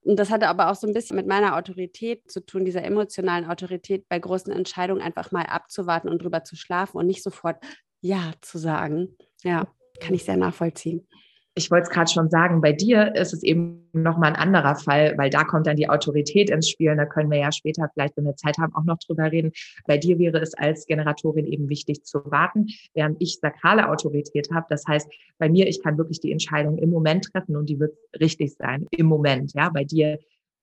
Und 0.01 0.17
das 0.17 0.29
hatte 0.29 0.47
aber 0.47 0.69
auch 0.69 0.75
so 0.75 0.85
ein 0.85 0.93
bisschen 0.93 1.15
mit 1.15 1.25
meiner 1.25 1.55
Autorität 1.55 2.29
zu 2.29 2.45
tun, 2.45 2.65
dieser 2.65 2.83
emotionalen 2.83 3.49
Autorität 3.49 4.07
bei 4.09 4.19
großen 4.19 4.53
Entscheidungen 4.53 5.01
einfach 5.01 5.31
mal 5.31 5.47
abzuwarten 5.47 6.07
und 6.07 6.21
drüber 6.21 6.43
zu 6.43 6.55
schlafen 6.55 6.97
und 6.97 7.07
nicht 7.07 7.23
sofort 7.23 7.57
Ja 8.01 8.33
zu 8.41 8.59
sagen. 8.59 9.17
Ja, 9.43 9.73
kann 9.99 10.13
ich 10.13 10.23
sehr 10.23 10.37
nachvollziehen 10.37 11.07
ich 11.53 11.69
wollte 11.69 11.83
es 11.83 11.89
gerade 11.89 12.09
schon 12.09 12.29
sagen, 12.29 12.61
bei 12.61 12.71
dir 12.71 13.13
ist 13.15 13.33
es 13.33 13.43
eben 13.43 13.89
nochmal 13.91 14.29
ein 14.29 14.35
anderer 14.37 14.75
Fall, 14.75 15.17
weil 15.17 15.29
da 15.29 15.43
kommt 15.43 15.67
dann 15.67 15.75
die 15.75 15.89
Autorität 15.89 16.49
ins 16.49 16.69
Spiel. 16.69 16.95
Da 16.95 17.05
können 17.05 17.29
wir 17.29 17.39
ja 17.39 17.51
später 17.51 17.89
vielleicht, 17.93 18.15
wenn 18.15 18.23
wir 18.23 18.35
Zeit 18.35 18.57
haben, 18.57 18.73
auch 18.73 18.85
noch 18.85 18.97
drüber 18.99 19.31
reden. 19.31 19.51
Bei 19.85 19.97
dir 19.97 20.17
wäre 20.17 20.39
es 20.39 20.53
als 20.53 20.85
Generatorin 20.85 21.45
eben 21.45 21.67
wichtig 21.67 22.03
zu 22.05 22.19
warten, 22.25 22.67
während 22.93 23.21
ich 23.21 23.39
sakrale 23.41 23.89
Autorität 23.89 24.49
habe. 24.53 24.65
Das 24.69 24.85
heißt, 24.87 25.11
bei 25.39 25.49
mir, 25.49 25.67
ich 25.67 25.83
kann 25.83 25.97
wirklich 25.97 26.21
die 26.21 26.31
Entscheidung 26.31 26.77
im 26.77 26.89
Moment 26.89 27.25
treffen 27.25 27.57
und 27.57 27.67
die 27.67 27.79
wird 27.79 27.97
richtig 28.19 28.53
sein. 28.53 28.87
Im 28.91 29.07
Moment, 29.07 29.53
ja. 29.53 29.69
Bei 29.69 29.83
dir 29.83 30.19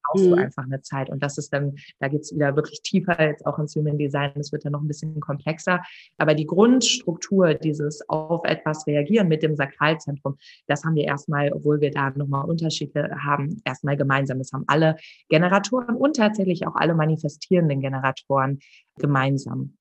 brauchst 0.08 0.24
mhm. 0.24 0.30
du 0.30 0.36
einfach 0.36 0.64
eine 0.64 0.80
Zeit. 0.82 1.10
Und 1.10 1.22
das 1.22 1.38
ist 1.38 1.52
dann, 1.52 1.76
da 2.00 2.08
geht's 2.08 2.34
wieder 2.34 2.56
wirklich 2.56 2.82
tiefer 2.82 3.20
jetzt 3.20 3.46
auch 3.46 3.58
ins 3.58 3.74
Human 3.74 3.98
Design. 3.98 4.32
Das 4.34 4.52
wird 4.52 4.64
dann 4.64 4.72
noch 4.72 4.80
ein 4.80 4.88
bisschen 4.88 5.18
komplexer. 5.20 5.82
Aber 6.16 6.34
die 6.34 6.46
Grundstruktur, 6.46 7.54
dieses 7.54 8.08
auf 8.08 8.44
etwas 8.44 8.86
reagieren 8.86 9.28
mit 9.28 9.42
dem 9.42 9.56
Sakralzentrum, 9.56 10.36
das 10.66 10.84
haben 10.84 10.94
wir 10.94 11.04
erstmal, 11.04 11.52
obwohl 11.52 11.80
wir 11.80 11.90
da 11.90 12.10
nochmal 12.10 12.48
Unterschiede 12.48 13.10
haben, 13.24 13.60
erstmal 13.64 13.96
gemeinsam. 13.96 14.38
Das 14.38 14.52
haben 14.52 14.64
alle 14.66 14.96
Generatoren 15.28 15.96
und 15.96 16.16
tatsächlich 16.16 16.66
auch 16.66 16.74
alle 16.74 16.94
manifestierenden 16.94 17.80
Generatoren 17.80 18.58
gemeinsam. 18.98 19.74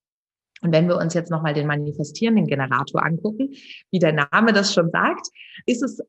Und 0.62 0.72
wenn 0.72 0.88
wir 0.88 0.98
uns 0.98 1.14
jetzt 1.14 1.30
nochmal 1.30 1.54
den 1.54 1.68
manifestierenden 1.68 2.48
Generator 2.48 3.06
angucken, 3.06 3.54
wie 3.92 4.00
der 4.00 4.14
Name 4.14 4.54
das 4.54 4.74
schon 4.74 4.90
sagt, 4.90 5.28
ist 5.66 5.84
es 5.84 6.02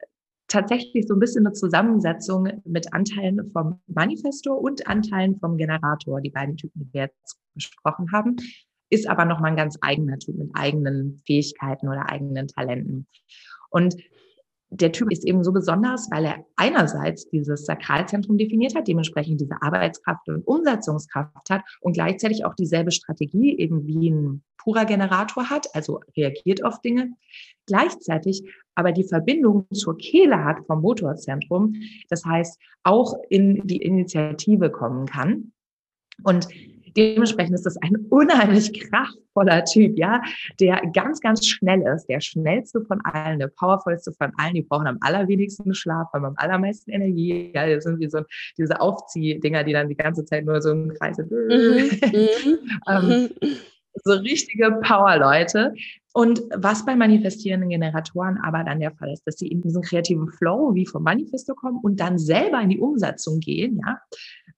tatsächlich 0.49 1.07
so 1.07 1.15
ein 1.15 1.21
bisschen 1.21 1.47
eine 1.47 1.55
Zusammensetzung 1.55 2.49
mit 2.65 2.93
Anteilen 2.93 3.51
vom 3.53 3.81
Manifestor 3.87 4.61
und 4.61 4.87
Anteilen 4.87 5.39
vom 5.39 5.57
Generator, 5.57 6.21
die 6.21 6.31
beiden 6.31 6.57
Typen, 6.57 6.81
die 6.85 6.93
wir 6.93 7.03
jetzt 7.03 7.39
besprochen 7.55 8.11
haben, 8.13 8.37
ist 8.91 9.09
aber 9.09 9.25
nochmal 9.25 9.51
ein 9.51 9.57
ganz 9.57 9.77
eigener 9.83 10.19
Typ 10.19 10.37
mit 10.37 10.51
eigenen 10.55 11.23
Fähigkeiten 11.27 11.89
oder 11.89 12.09
eigenen 12.09 12.49
Talenten. 12.49 13.07
Und 13.71 13.97
der 14.71 14.93
Typ 14.93 15.11
ist 15.11 15.25
eben 15.25 15.45
so 15.45 15.53
besonders, 15.53 16.11
weil 16.11 16.25
er 16.25 16.45
einerseits 16.57 17.29
dieses 17.29 17.65
Sakralzentrum 17.65 18.37
definiert 18.37 18.75
hat, 18.75 18.89
dementsprechend 18.89 19.41
diese 19.41 19.61
Arbeitskraft 19.63 20.29
und 20.29 20.47
Umsetzungskraft 20.47 21.51
hat 21.51 21.63
und 21.81 21.95
gleichzeitig 21.95 22.45
auch 22.45 22.55
dieselbe 22.55 22.91
Strategie 22.91 23.59
eben 23.59 23.87
wie 23.87 24.11
ein 24.11 24.43
purer 24.68 24.85
Generator 24.85 25.48
hat, 25.48 25.74
also 25.74 26.00
reagiert 26.14 26.62
auf 26.62 26.83
Dinge, 26.83 27.12
gleichzeitig 27.66 28.42
aber 28.74 28.92
die 28.92 29.04
Verbindung 29.04 29.66
zur 29.72 29.96
Kehle 29.96 30.44
hat 30.44 30.59
vom 30.66 30.83
Motorzentrum, 30.83 31.74
das 32.11 32.24
heißt 32.24 32.61
auch 32.83 33.14
in 33.31 33.66
die 33.66 33.78
Initiative 33.78 34.70
kommen 34.70 35.07
kann. 35.07 35.52
Und 36.22 36.48
Dementsprechend 36.96 37.54
ist 37.54 37.64
das 37.66 37.76
ein 37.76 37.94
unheimlich 38.11 38.72
kraftvoller 38.72 39.64
Typ, 39.64 39.96
ja, 39.98 40.20
der 40.59 40.83
ganz, 40.92 41.20
ganz 41.20 41.46
schnell 41.46 41.83
ist, 41.83 42.07
der 42.07 42.20
schnellste 42.20 42.83
von 42.83 43.00
allen, 43.04 43.38
der 43.38 43.48
powervollste 43.48 44.12
von 44.12 44.33
allen. 44.37 44.54
Die 44.54 44.62
brauchen 44.62 44.88
am 44.88 44.98
allerwenigsten 45.00 45.74
Schlaf, 45.74 46.09
haben 46.12 46.24
am 46.24 46.35
allermeisten 46.37 46.90
Energie. 46.90 47.52
Ja, 47.54 47.68
das 47.68 47.85
sind 47.85 48.00
wie 48.00 48.09
so 48.09 48.22
diese 48.57 48.81
Aufziehdinger, 48.81 49.62
die 49.62 49.72
dann 49.72 49.88
die 49.88 49.96
ganze 49.96 50.24
Zeit 50.24 50.44
nur 50.44 50.61
so 50.61 50.72
im 50.72 50.92
Kreis 50.94 51.16
sind. 51.16 51.31
Mhm. 51.31 52.59
ähm, 52.88 53.31
so 54.05 54.13
richtige 54.13 54.73
Power-Leute. 54.83 55.75
Und 56.13 56.41
was 56.55 56.85
bei 56.85 56.97
manifestierenden 56.97 57.71
Generatoren 57.71 58.39
aber 58.39 58.65
dann 58.65 58.81
der 58.81 58.93
Fall 58.93 59.13
ist, 59.13 59.27
dass 59.27 59.37
sie 59.37 59.49
in 59.49 59.61
diesen 59.61 59.83
kreativen 59.83 60.29
Flow 60.29 60.75
wie 60.75 60.87
vom 60.87 61.03
Manifesto 61.03 61.55
kommen 61.55 61.79
und 61.83 62.01
dann 62.01 62.19
selber 62.19 62.61
in 62.61 62.71
die 62.71 62.81
Umsetzung 62.81 63.41
gehen, 63.41 63.81
ja. 63.85 64.01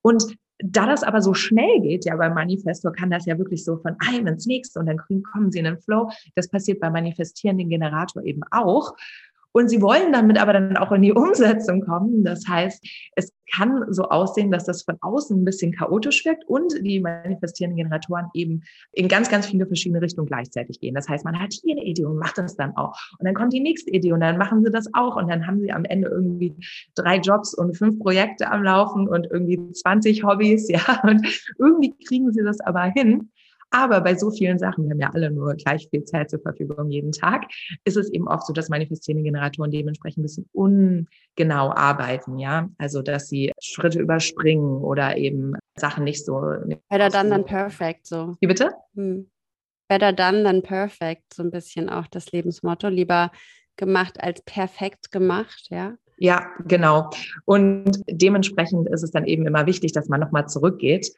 Und 0.02 0.36
da 0.62 0.86
das 0.86 1.02
aber 1.02 1.22
so 1.22 1.34
schnell 1.34 1.80
geht, 1.80 2.04
ja, 2.04 2.16
beim 2.16 2.34
Manifesto 2.34 2.92
kann 2.92 3.10
das 3.10 3.26
ja 3.26 3.38
wirklich 3.38 3.64
so 3.64 3.78
von 3.78 3.96
einem 3.98 4.26
ins 4.26 4.46
nächste 4.46 4.78
und 4.78 4.86
dann 4.86 4.98
kommen 4.98 5.50
sie 5.50 5.58
in 5.58 5.64
den 5.64 5.78
Flow. 5.78 6.10
Das 6.34 6.48
passiert 6.48 6.80
beim 6.80 6.92
manifestierenden 6.92 7.68
Generator 7.68 8.22
eben 8.24 8.42
auch. 8.50 8.94
Und 9.52 9.68
sie 9.68 9.82
wollen 9.82 10.12
damit 10.12 10.38
aber 10.38 10.52
dann 10.52 10.76
auch 10.76 10.92
in 10.92 11.02
die 11.02 11.12
Umsetzung 11.14 11.82
kommen. 11.82 12.24
Das 12.24 12.46
heißt, 12.46 12.84
es 13.16 13.32
kann 13.52 13.84
so 13.92 14.04
aussehen, 14.04 14.50
dass 14.50 14.64
das 14.64 14.82
von 14.82 14.96
außen 15.00 15.40
ein 15.40 15.44
bisschen 15.44 15.72
chaotisch 15.72 16.24
wirkt 16.24 16.44
und 16.46 16.72
die 16.82 17.00
manifestierenden 17.00 17.76
Generatoren 17.76 18.26
eben 18.34 18.62
in 18.92 19.08
ganz, 19.08 19.28
ganz 19.28 19.46
viele 19.46 19.66
verschiedene 19.66 20.00
Richtungen 20.00 20.28
gleichzeitig 20.28 20.80
gehen. 20.80 20.94
Das 20.94 21.08
heißt, 21.08 21.24
man 21.24 21.38
hat 21.38 21.52
hier 21.52 21.76
eine 21.76 21.84
Idee 21.84 22.04
und 22.04 22.18
macht 22.18 22.38
das 22.38 22.56
dann 22.56 22.76
auch. 22.76 22.96
Und 23.18 23.26
dann 23.26 23.34
kommt 23.34 23.52
die 23.52 23.60
nächste 23.60 23.90
Idee 23.90 24.12
und 24.12 24.20
dann 24.20 24.38
machen 24.38 24.64
sie 24.64 24.70
das 24.70 24.86
auch. 24.94 25.16
Und 25.16 25.28
dann 25.28 25.46
haben 25.46 25.60
sie 25.60 25.72
am 25.72 25.84
Ende 25.84 26.08
irgendwie 26.08 26.54
drei 26.94 27.18
Jobs 27.18 27.54
und 27.54 27.76
fünf 27.76 27.98
Projekte 27.98 28.50
am 28.50 28.62
Laufen 28.62 29.08
und 29.08 29.26
irgendwie 29.30 29.72
20 29.72 30.24
Hobbys, 30.24 30.68
ja. 30.70 31.00
Und 31.02 31.26
irgendwie 31.58 31.94
kriegen 32.06 32.32
sie 32.32 32.42
das 32.44 32.60
aber 32.60 32.82
hin. 32.82 33.30
Aber 33.70 34.00
bei 34.00 34.16
so 34.16 34.30
vielen 34.30 34.58
Sachen, 34.58 34.84
wir 34.84 34.90
haben 34.90 35.00
ja 35.00 35.10
alle 35.14 35.30
nur 35.30 35.54
gleich 35.54 35.88
viel 35.90 36.04
Zeit 36.04 36.30
zur 36.30 36.40
Verfügung 36.40 36.90
jeden 36.90 37.12
Tag, 37.12 37.44
ist 37.84 37.96
es 37.96 38.10
eben 38.12 38.26
oft 38.26 38.46
so, 38.46 38.52
dass 38.52 38.68
manifestierende 38.68 39.24
Generatoren 39.24 39.70
dementsprechend 39.70 40.18
ein 40.18 40.22
bisschen 40.22 40.48
ungenau 40.52 41.72
arbeiten, 41.72 42.38
ja. 42.38 42.68
Also, 42.78 43.02
dass 43.02 43.28
sie 43.28 43.52
Schritte 43.60 44.00
überspringen 44.00 44.82
oder 44.82 45.16
eben 45.16 45.54
Sachen 45.76 46.04
nicht 46.04 46.24
so. 46.24 46.40
Better 46.88 47.08
done 47.08 47.30
than 47.30 47.44
perfect, 47.44 48.06
so. 48.06 48.36
Wie 48.40 48.46
bitte? 48.46 48.72
Hm. 48.94 49.30
Better 49.88 50.12
done 50.12 50.42
than 50.42 50.62
perfect, 50.62 51.34
so 51.34 51.42
ein 51.42 51.50
bisschen 51.50 51.88
auch 51.88 52.06
das 52.08 52.32
Lebensmotto. 52.32 52.88
Lieber 52.88 53.30
gemacht 53.76 54.20
als 54.20 54.42
perfekt 54.42 55.10
gemacht, 55.12 55.68
ja. 55.70 55.96
Ja, 56.18 56.46
genau. 56.66 57.08
Und 57.46 58.02
dementsprechend 58.06 58.88
ist 58.90 59.02
es 59.02 59.10
dann 59.10 59.24
eben 59.24 59.46
immer 59.46 59.64
wichtig, 59.66 59.92
dass 59.92 60.08
man 60.08 60.20
nochmal 60.20 60.46
zurückgeht 60.48 61.10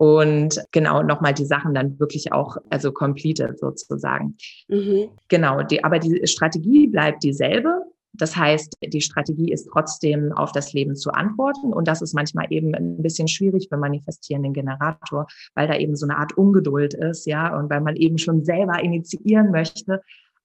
und 0.00 0.64
genau 0.70 1.02
nochmal 1.02 1.34
die 1.34 1.44
Sachen 1.44 1.74
dann 1.74 2.00
wirklich 2.00 2.32
auch, 2.32 2.56
also 2.70 2.90
completed 2.90 3.58
sozusagen. 3.58 4.34
Mhm. 4.68 5.10
Genau, 5.28 5.62
die, 5.62 5.84
aber 5.84 5.98
die 5.98 6.26
Strategie 6.26 6.86
bleibt 6.86 7.22
dieselbe. 7.22 7.82
Das 8.14 8.34
heißt, 8.34 8.78
die 8.82 9.02
Strategie 9.02 9.52
ist 9.52 9.68
trotzdem 9.70 10.32
auf 10.32 10.52
das 10.52 10.72
Leben 10.72 10.96
zu 10.96 11.10
antworten. 11.10 11.74
Und 11.74 11.86
das 11.86 12.00
ist 12.00 12.14
manchmal 12.14 12.46
eben 12.48 12.74
ein 12.74 13.02
bisschen 13.02 13.28
schwierig 13.28 13.68
für 13.68 13.76
manifestierenden 13.76 14.54
Generator, 14.54 15.26
weil 15.54 15.68
da 15.68 15.76
eben 15.76 15.94
so 15.94 16.06
eine 16.06 16.16
Art 16.16 16.32
Ungeduld 16.32 16.94
ist, 16.94 17.26
ja, 17.26 17.54
und 17.54 17.68
weil 17.68 17.82
man 17.82 17.96
eben 17.96 18.16
schon 18.16 18.42
selber 18.42 18.82
initiieren 18.82 19.50
möchte, 19.50 20.00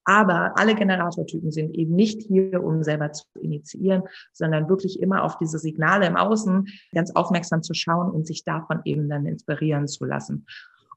aber 0.05 0.57
alle 0.57 0.75
Generatortypen 0.75 1.51
sind 1.51 1.75
eben 1.75 1.95
nicht 1.95 2.21
hier, 2.21 2.63
um 2.63 2.83
selber 2.83 3.11
zu 3.11 3.25
initiieren, 3.41 4.03
sondern 4.31 4.69
wirklich 4.69 5.01
immer 5.01 5.23
auf 5.23 5.37
diese 5.37 5.59
Signale 5.59 6.05
im 6.05 6.15
Außen 6.15 6.67
ganz 6.93 7.11
aufmerksam 7.15 7.63
zu 7.63 7.73
schauen 7.73 8.11
und 8.11 8.27
sich 8.27 8.43
davon 8.43 8.81
eben 8.85 9.09
dann 9.09 9.25
inspirieren 9.25 9.87
zu 9.87 10.05
lassen. 10.05 10.45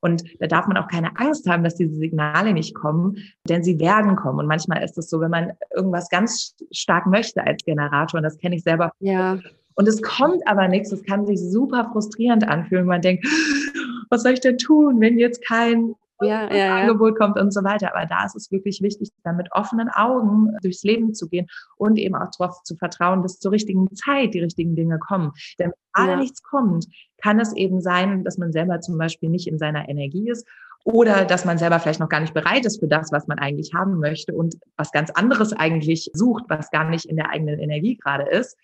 Und 0.01 0.23
da 0.41 0.47
darf 0.47 0.67
man 0.67 0.77
auch 0.77 0.89
keine 0.89 1.17
Angst 1.19 1.49
haben, 1.49 1.65
dass 1.65 1.75
diese 1.75 1.97
Signale 1.97 2.53
nicht 2.53 2.75
kommen, 2.75 3.17
denn 3.49 3.65
sie 3.65 3.81
werden 3.81 4.17
kommen. 4.17 4.39
Und 4.39 4.47
manchmal 4.47 4.85
ist 4.85 4.97
es 4.97 5.11
so, 5.11 5.21
wenn 5.21 5.31
man 5.31 5.53
irgendwas 5.75 6.09
ganz 6.09 6.55
stark 6.71 7.07
möchte 7.07 7.45
als 7.45 7.65
Generator, 7.65 8.19
und 8.19 8.25
das 8.25 8.39
kenne 8.39 8.57
ich 8.57 8.63
selber. 8.63 8.93
Ja. 9.01 9.39
Und 9.75 9.89
es 9.89 10.03
kommt 10.03 10.47
aber 10.47 10.69
nichts, 10.69 10.93
es 10.93 11.03
kann 11.05 11.27
sich 11.27 11.41
super 11.41 11.89
frustrierend 11.93 12.49
anfühlen. 12.49 12.87
Man 12.87 13.03
denkt, 13.03 13.27
was 14.11 14.23
soll 14.23 14.33
ich 14.33 14.41
denn 14.41 14.59
tun, 14.59 15.01
wenn 15.01 15.19
jetzt 15.19 15.45
kein 15.45 15.95
ja, 16.21 16.53
ja, 16.53 16.77
Angebot 16.77 17.19
ja. 17.19 17.27
kommt 17.27 17.39
und 17.39 17.53
so 17.53 17.63
weiter. 17.65 17.95
Aber 17.95 18.07
da 18.07 18.25
ist 18.25 18.37
es 18.37 18.51
wirklich 18.51 18.83
wichtig, 18.83 19.11
dann 19.25 19.37
mit 19.37 19.49
offenen 19.53 19.89
Augen 19.89 20.57
durchs 20.63 20.83
Leben 20.83 21.15
zu 21.15 21.29
gehen 21.29 21.47
und 21.77 21.99
eben 21.99 22.15
auch 22.15 22.31
darauf 22.37 22.63
zu 22.63 22.77
vertrauen, 22.77 23.23
dass 23.23 23.39
zur 23.39 23.53
richtigen 23.53 23.95
Zeit 23.95 24.35
die 24.35 24.41
richtigen 24.41 24.75
Dinge 24.75 24.99
kommen. 24.99 25.33
Denn 25.59 25.73
wenn 25.95 26.05
gerade 26.07 26.21
nichts 26.21 26.43
kommt, 26.43 26.87
kann 27.23 27.41
es 27.41 27.55
eben 27.55 27.81
sein, 27.81 28.25
dass 28.25 28.39
man 28.39 28.53
selber 28.53 28.81
zum 28.81 28.99
Beispiel 28.99 29.29
nicht 29.29 29.49
in 29.49 29.59
seiner 29.59 29.89
Energie 29.89 30.31
ist 30.31 30.47
oder 30.85 31.25
dass 31.25 31.45
man 31.45 31.59
selber 31.59 31.81
vielleicht 31.81 32.01
noch 32.01 32.09
gar 32.09 32.21
nicht 32.21 32.35
bereit 32.35 32.65
ist 32.65 32.81
für 32.81 32.89
das, 32.89 33.13
was 33.13 33.27
man 33.27 33.39
eigentlich 33.39 33.75
haben 33.75 33.99
möchte 33.99 34.35
und 34.35 34.57
was 34.77 34.93
ganz 34.93 35.11
anderes 35.11 35.53
eigentlich 35.53 36.11
sucht, 36.15 36.45
was 36.49 36.71
gar 36.71 36.89
nicht 36.89 37.05
in 37.05 37.17
der 37.17 37.31
eigenen 37.31 37.59
Energie 37.59 37.97
gerade 37.97 38.25
ist. 38.25 38.57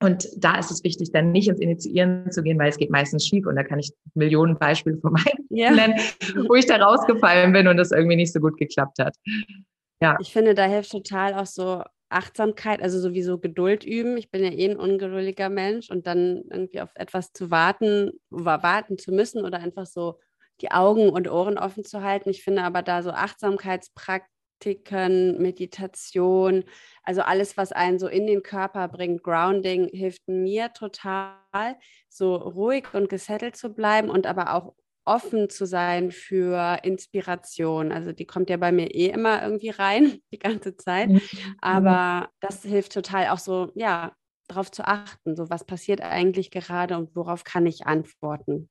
Und 0.00 0.28
da 0.36 0.58
ist 0.58 0.70
es 0.70 0.84
wichtig, 0.84 1.10
dann 1.12 1.32
nicht 1.32 1.48
ins 1.48 1.60
Initiieren 1.60 2.30
zu 2.30 2.42
gehen, 2.42 2.58
weil 2.58 2.68
es 2.68 2.76
geht 2.76 2.90
meistens 2.90 3.26
schief. 3.26 3.46
Und 3.46 3.56
da 3.56 3.64
kann 3.64 3.80
ich 3.80 3.92
Millionen 4.14 4.56
Beispiele 4.56 4.96
von 4.98 5.12
meinen 5.12 5.46
ja. 5.50 5.72
nennen, 5.72 5.98
wo 6.46 6.54
ich 6.54 6.66
da 6.66 6.76
rausgefallen 6.76 7.52
bin 7.52 7.66
und 7.66 7.78
es 7.78 7.90
irgendwie 7.90 8.16
nicht 8.16 8.32
so 8.32 8.38
gut 8.38 8.56
geklappt 8.58 8.98
hat. 9.00 9.16
Ja. 10.00 10.16
Ich 10.20 10.32
finde, 10.32 10.54
da 10.54 10.66
hilft 10.66 10.92
total 10.92 11.34
auch 11.34 11.46
so 11.46 11.82
Achtsamkeit, 12.10 12.80
also 12.80 13.00
sowieso 13.00 13.38
Geduld 13.38 13.84
üben. 13.84 14.16
Ich 14.16 14.30
bin 14.30 14.44
ja 14.44 14.52
eh 14.52 14.70
ein 14.70 14.76
ungeduldiger 14.76 15.48
Mensch 15.48 15.90
und 15.90 16.06
dann 16.06 16.44
irgendwie 16.48 16.80
auf 16.80 16.90
etwas 16.94 17.32
zu 17.32 17.50
warten, 17.50 18.12
warten 18.30 18.98
zu 18.98 19.12
müssen 19.12 19.44
oder 19.44 19.58
einfach 19.58 19.86
so 19.86 20.20
die 20.60 20.70
Augen 20.70 21.10
und 21.10 21.28
Ohren 21.28 21.58
offen 21.58 21.84
zu 21.84 22.02
halten. 22.02 22.30
Ich 22.30 22.44
finde 22.44 22.62
aber 22.62 22.82
da 22.82 23.02
so 23.02 23.10
Achtsamkeitspraktiken 23.10 24.37
Praktiken, 24.58 25.40
Meditation, 25.40 26.64
also 27.04 27.22
alles, 27.22 27.56
was 27.56 27.72
einen 27.72 27.98
so 27.98 28.08
in 28.08 28.26
den 28.26 28.42
Körper 28.42 28.88
bringt, 28.88 29.22
Grounding, 29.22 29.88
hilft 29.92 30.26
mir 30.26 30.72
total, 30.72 31.76
so 32.08 32.34
ruhig 32.34 32.92
und 32.92 33.08
gesettelt 33.08 33.56
zu 33.56 33.72
bleiben 33.72 34.10
und 34.10 34.26
aber 34.26 34.54
auch 34.54 34.74
offen 35.04 35.48
zu 35.48 35.64
sein 35.64 36.10
für 36.10 36.80
Inspiration. 36.82 37.92
Also 37.92 38.12
die 38.12 38.26
kommt 38.26 38.50
ja 38.50 38.56
bei 38.56 38.72
mir 38.72 38.94
eh 38.94 39.06
immer 39.06 39.42
irgendwie 39.42 39.70
rein, 39.70 40.18
die 40.32 40.38
ganze 40.38 40.76
Zeit. 40.76 41.08
Mhm. 41.08 41.20
Aber 41.60 42.28
das 42.40 42.62
hilft 42.62 42.92
total 42.92 43.28
auch 43.28 43.38
so, 43.38 43.70
ja, 43.74 44.12
darauf 44.48 44.70
zu 44.70 44.86
achten, 44.86 45.36
so 45.36 45.50
was 45.50 45.64
passiert 45.64 46.00
eigentlich 46.00 46.50
gerade 46.50 46.96
und 46.96 47.14
worauf 47.14 47.44
kann 47.44 47.66
ich 47.66 47.86
antworten. 47.86 48.68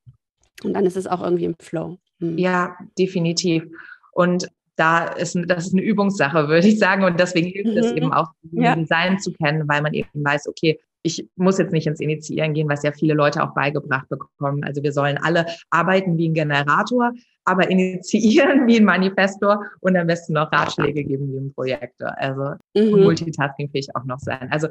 Und 0.63 0.73
dann 0.73 0.86
ist 0.86 0.97
es 0.97 1.08
auch 1.08 1.21
irgendwie 1.21 1.45
im 1.45 1.56
Flow. 1.60 1.97
Mhm. 2.19 2.38
Ja, 2.38 2.78
definitiv. 2.97 3.63
Und 4.12 4.50
da 4.77 5.05
ist, 5.05 5.37
das 5.47 5.67
ist 5.67 5.73
eine 5.73 5.81
Übungssache, 5.81 6.47
würde 6.47 6.67
ich 6.67 6.79
sagen. 6.79 7.03
Und 7.03 7.19
deswegen 7.19 7.47
hilft 7.49 7.77
es 7.77 7.91
mhm. 7.91 7.97
eben 7.97 8.13
auch, 8.13 8.27
ja. 8.51 8.75
Design 8.75 9.19
zu 9.19 9.33
kennen, 9.33 9.67
weil 9.67 9.81
man 9.81 9.93
eben 9.93 10.09
weiß, 10.13 10.47
okay, 10.47 10.79
ich 11.03 11.27
muss 11.35 11.57
jetzt 11.57 11.71
nicht 11.71 11.87
ins 11.87 11.99
Initiieren 11.99 12.53
gehen, 12.53 12.69
was 12.69 12.83
ja 12.83 12.91
viele 12.91 13.13
Leute 13.13 13.43
auch 13.43 13.53
beigebracht 13.53 14.09
bekommen. 14.09 14.63
Also 14.63 14.83
wir 14.83 14.91
sollen 14.91 15.17
alle 15.17 15.45
arbeiten 15.69 16.17
wie 16.17 16.29
ein 16.29 16.33
Generator, 16.33 17.11
aber 17.45 17.69
initiieren 17.71 18.67
wie 18.67 18.77
ein 18.77 18.85
Manifestor 18.85 19.63
und 19.79 19.95
am 19.95 20.07
besten 20.07 20.33
noch 20.33 20.51
Ratschläge 20.51 21.03
geben 21.03 21.31
wie 21.31 21.37
ein 21.37 21.53
Projektor. 21.53 22.13
Also 22.17 22.55
mhm. 22.75 23.03
multitasking 23.03 23.69
fähig 23.69 23.87
auch 23.95 24.03
noch 24.05 24.19
sein. 24.19 24.49
Also 24.51 24.67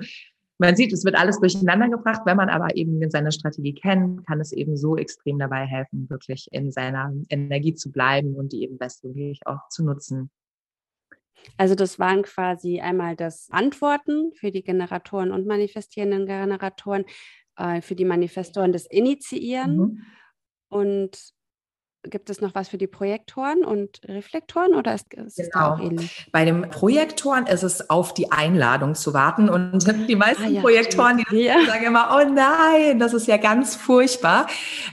man 0.58 0.74
sieht, 0.76 0.92
es 0.92 1.04
wird 1.04 1.16
alles 1.16 1.38
durcheinander 1.38 1.88
gebracht. 1.88 2.22
Wenn 2.24 2.36
man 2.36 2.48
aber 2.48 2.76
eben 2.76 3.10
seine 3.10 3.32
Strategie 3.32 3.74
kennt, 3.74 4.26
kann 4.26 4.40
es 4.40 4.52
eben 4.52 4.76
so 4.76 4.96
extrem 4.96 5.38
dabei 5.38 5.66
helfen, 5.66 6.08
wirklich 6.08 6.48
in 6.50 6.72
seiner 6.72 7.12
Energie 7.28 7.74
zu 7.74 7.92
bleiben 7.92 8.34
und 8.34 8.52
die 8.52 8.62
eben 8.62 8.78
bestmöglich 8.78 9.40
auch 9.46 9.68
zu 9.68 9.84
nutzen. 9.84 10.30
Also 11.58 11.74
das 11.74 11.98
waren 11.98 12.22
quasi 12.22 12.80
einmal 12.80 13.16
das 13.16 13.48
Antworten 13.50 14.32
für 14.34 14.50
die 14.50 14.62
Generatoren 14.62 15.30
und 15.30 15.46
manifestierenden 15.46 16.26
Generatoren, 16.26 17.04
äh, 17.56 17.80
für 17.82 17.94
die 17.94 18.04
Manifestoren 18.04 18.72
das 18.72 18.86
Initiieren 18.86 19.76
mhm. 19.76 20.02
und 20.68 21.35
gibt 22.10 22.30
es 22.30 22.40
noch 22.40 22.54
was 22.54 22.68
für 22.68 22.78
die 22.78 22.86
Projektoren 22.86 23.64
und 23.64 24.00
Reflektoren 24.06 24.74
oder 24.74 24.94
ist, 24.94 25.12
ist 25.14 25.36
genau. 25.36 25.46
es 25.46 25.50
da 25.50 25.74
auch 25.74 25.80
ähnlich? 25.80 26.28
Bei 26.32 26.44
den 26.44 26.68
Projektoren 26.70 27.46
ist 27.46 27.62
es 27.62 27.90
auf 27.90 28.14
die 28.14 28.32
Einladung 28.32 28.94
zu 28.94 29.14
warten 29.14 29.48
und 29.48 29.86
die 30.08 30.16
meisten 30.16 30.44
ah, 30.44 30.48
ja, 30.48 30.60
Projektoren, 30.60 31.22
die 31.30 31.44
ja. 31.44 31.64
sagen 31.66 31.84
immer, 31.84 32.16
oh 32.16 32.28
nein, 32.28 32.98
das 32.98 33.14
ist 33.14 33.26
ja 33.26 33.36
ganz 33.36 33.76
furchtbar. 33.76 34.46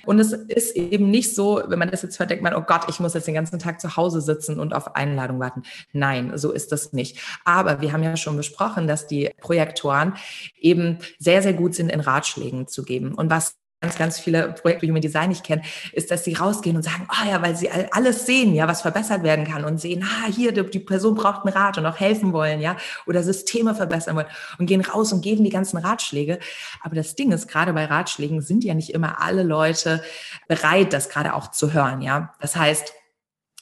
Und 0.05 0.19
es 0.19 0.33
ist 0.33 0.75
eben 0.75 1.09
nicht 1.09 1.33
so, 1.35 1.61
wenn 1.67 1.79
man 1.79 1.89
das 1.89 2.01
jetzt 2.01 2.19
hört, 2.19 2.29
denkt 2.29 2.43
man, 2.43 2.55
oh 2.55 2.61
Gott, 2.61 2.85
ich 2.89 2.99
muss 2.99 3.13
jetzt 3.13 3.27
den 3.27 3.35
ganzen 3.35 3.59
Tag 3.59 3.81
zu 3.81 3.95
Hause 3.95 4.21
sitzen 4.21 4.59
und 4.59 4.73
auf 4.73 4.95
Einladung 4.95 5.39
warten. 5.39 5.63
Nein, 5.91 6.37
so 6.37 6.51
ist 6.51 6.71
das 6.71 6.93
nicht. 6.93 7.19
Aber 7.45 7.81
wir 7.81 7.93
haben 7.93 8.03
ja 8.03 8.15
schon 8.17 8.37
besprochen, 8.37 8.87
dass 8.87 9.07
die 9.07 9.31
Projektoren 9.41 10.15
eben 10.59 10.99
sehr, 11.19 11.41
sehr 11.41 11.53
gut 11.53 11.75
sind 11.75 11.91
in 11.91 11.99
Ratschlägen 11.99 12.67
zu 12.67 12.83
geben. 12.83 13.13
Und 13.13 13.29
was 13.29 13.55
ganz, 13.83 13.97
ganz 13.97 14.19
viele 14.19 14.53
Projekte 14.53 14.87
Human 14.87 15.01
Design 15.01 15.29
nicht 15.29 15.43
kennen, 15.43 15.61
ist, 15.91 16.09
dass 16.09 16.23
sie 16.23 16.33
rausgehen 16.33 16.77
und 16.77 16.83
sagen, 16.83 17.05
oh 17.11 17.29
ja, 17.29 17.41
weil 17.41 17.55
sie 17.55 17.69
alles 17.91 18.25
sehen, 18.25 18.55
ja, 18.55 18.67
was 18.67 18.81
verbessert 18.81 19.23
werden 19.23 19.45
kann 19.45 19.65
und 19.65 19.79
sehen, 19.79 20.03
ah, 20.03 20.31
hier, 20.31 20.53
die, 20.53 20.63
die 20.63 20.79
Person 20.79 21.15
braucht 21.15 21.45
einen 21.45 21.53
Rat 21.53 21.77
und 21.77 21.85
auch 21.85 21.99
helfen 21.99 22.31
wollen, 22.31 22.61
ja, 22.61 22.77
oder 23.05 23.21
Systeme 23.21 23.75
verbessern 23.75 24.15
wollen 24.15 24.27
und 24.57 24.67
gehen 24.67 24.81
raus 24.81 25.11
und 25.11 25.21
geben 25.21 25.43
die 25.43 25.49
ganzen 25.49 25.77
Ratschläge. 25.77 26.39
Aber 26.81 26.95
das 26.95 27.15
Ding 27.15 27.31
ist, 27.33 27.47
gerade 27.47 27.73
bei 27.73 27.85
Ratschlägen 27.85 28.41
sind 28.41 28.63
ja 28.63 28.73
nicht 28.73 28.91
immer 28.91 29.21
alle 29.21 29.43
Leute 29.43 30.01
bereit, 30.47 30.93
das 30.93 31.09
gerade 31.09 31.33
auch 31.33 31.51
zu 31.51 31.73
hören, 31.73 32.01
ja. 32.01 32.33
Das 32.39 32.55
heißt, 32.55 32.93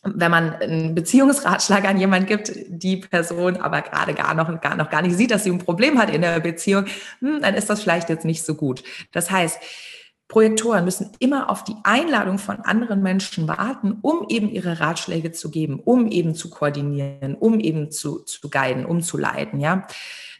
wenn 0.03 0.31
man 0.31 0.55
einen 0.55 0.95
Beziehungsratschlag 0.95 1.85
an 1.85 1.99
jemanden 1.99 2.27
gibt, 2.27 2.51
die 2.67 2.97
Person 2.97 3.57
aber 3.57 3.81
gerade 3.81 4.13
gar 4.13 4.33
noch, 4.33 4.61
gar 4.61 4.75
noch 4.75 4.89
gar 4.89 5.01
nicht 5.01 5.15
sieht, 5.15 5.31
dass 5.31 5.43
sie 5.43 5.51
ein 5.51 5.59
Problem 5.59 5.99
hat 5.99 6.09
in 6.09 6.21
der 6.21 6.39
Beziehung, 6.39 6.85
hm, 7.19 7.41
dann 7.41 7.53
ist 7.53 7.69
das 7.69 7.81
vielleicht 7.81 8.09
jetzt 8.09 8.25
nicht 8.25 8.43
so 8.43 8.55
gut. 8.55 8.83
Das 9.11 9.29
heißt, 9.29 9.59
Projektoren 10.31 10.85
müssen 10.85 11.11
immer 11.19 11.49
auf 11.49 11.65
die 11.65 11.75
Einladung 11.83 12.37
von 12.37 12.61
anderen 12.61 13.03
Menschen 13.03 13.49
warten, 13.49 13.97
um 14.01 14.27
eben 14.29 14.49
ihre 14.49 14.79
Ratschläge 14.79 15.33
zu 15.33 15.51
geben, 15.51 15.81
um 15.83 16.07
eben 16.07 16.35
zu 16.35 16.49
koordinieren, 16.49 17.35
um 17.35 17.59
eben 17.59 17.91
zu, 17.91 18.19
zu 18.19 18.49
guiden, 18.49 18.85
um 18.85 19.01
zu 19.01 19.17
leiten, 19.17 19.59
ja. 19.59 19.85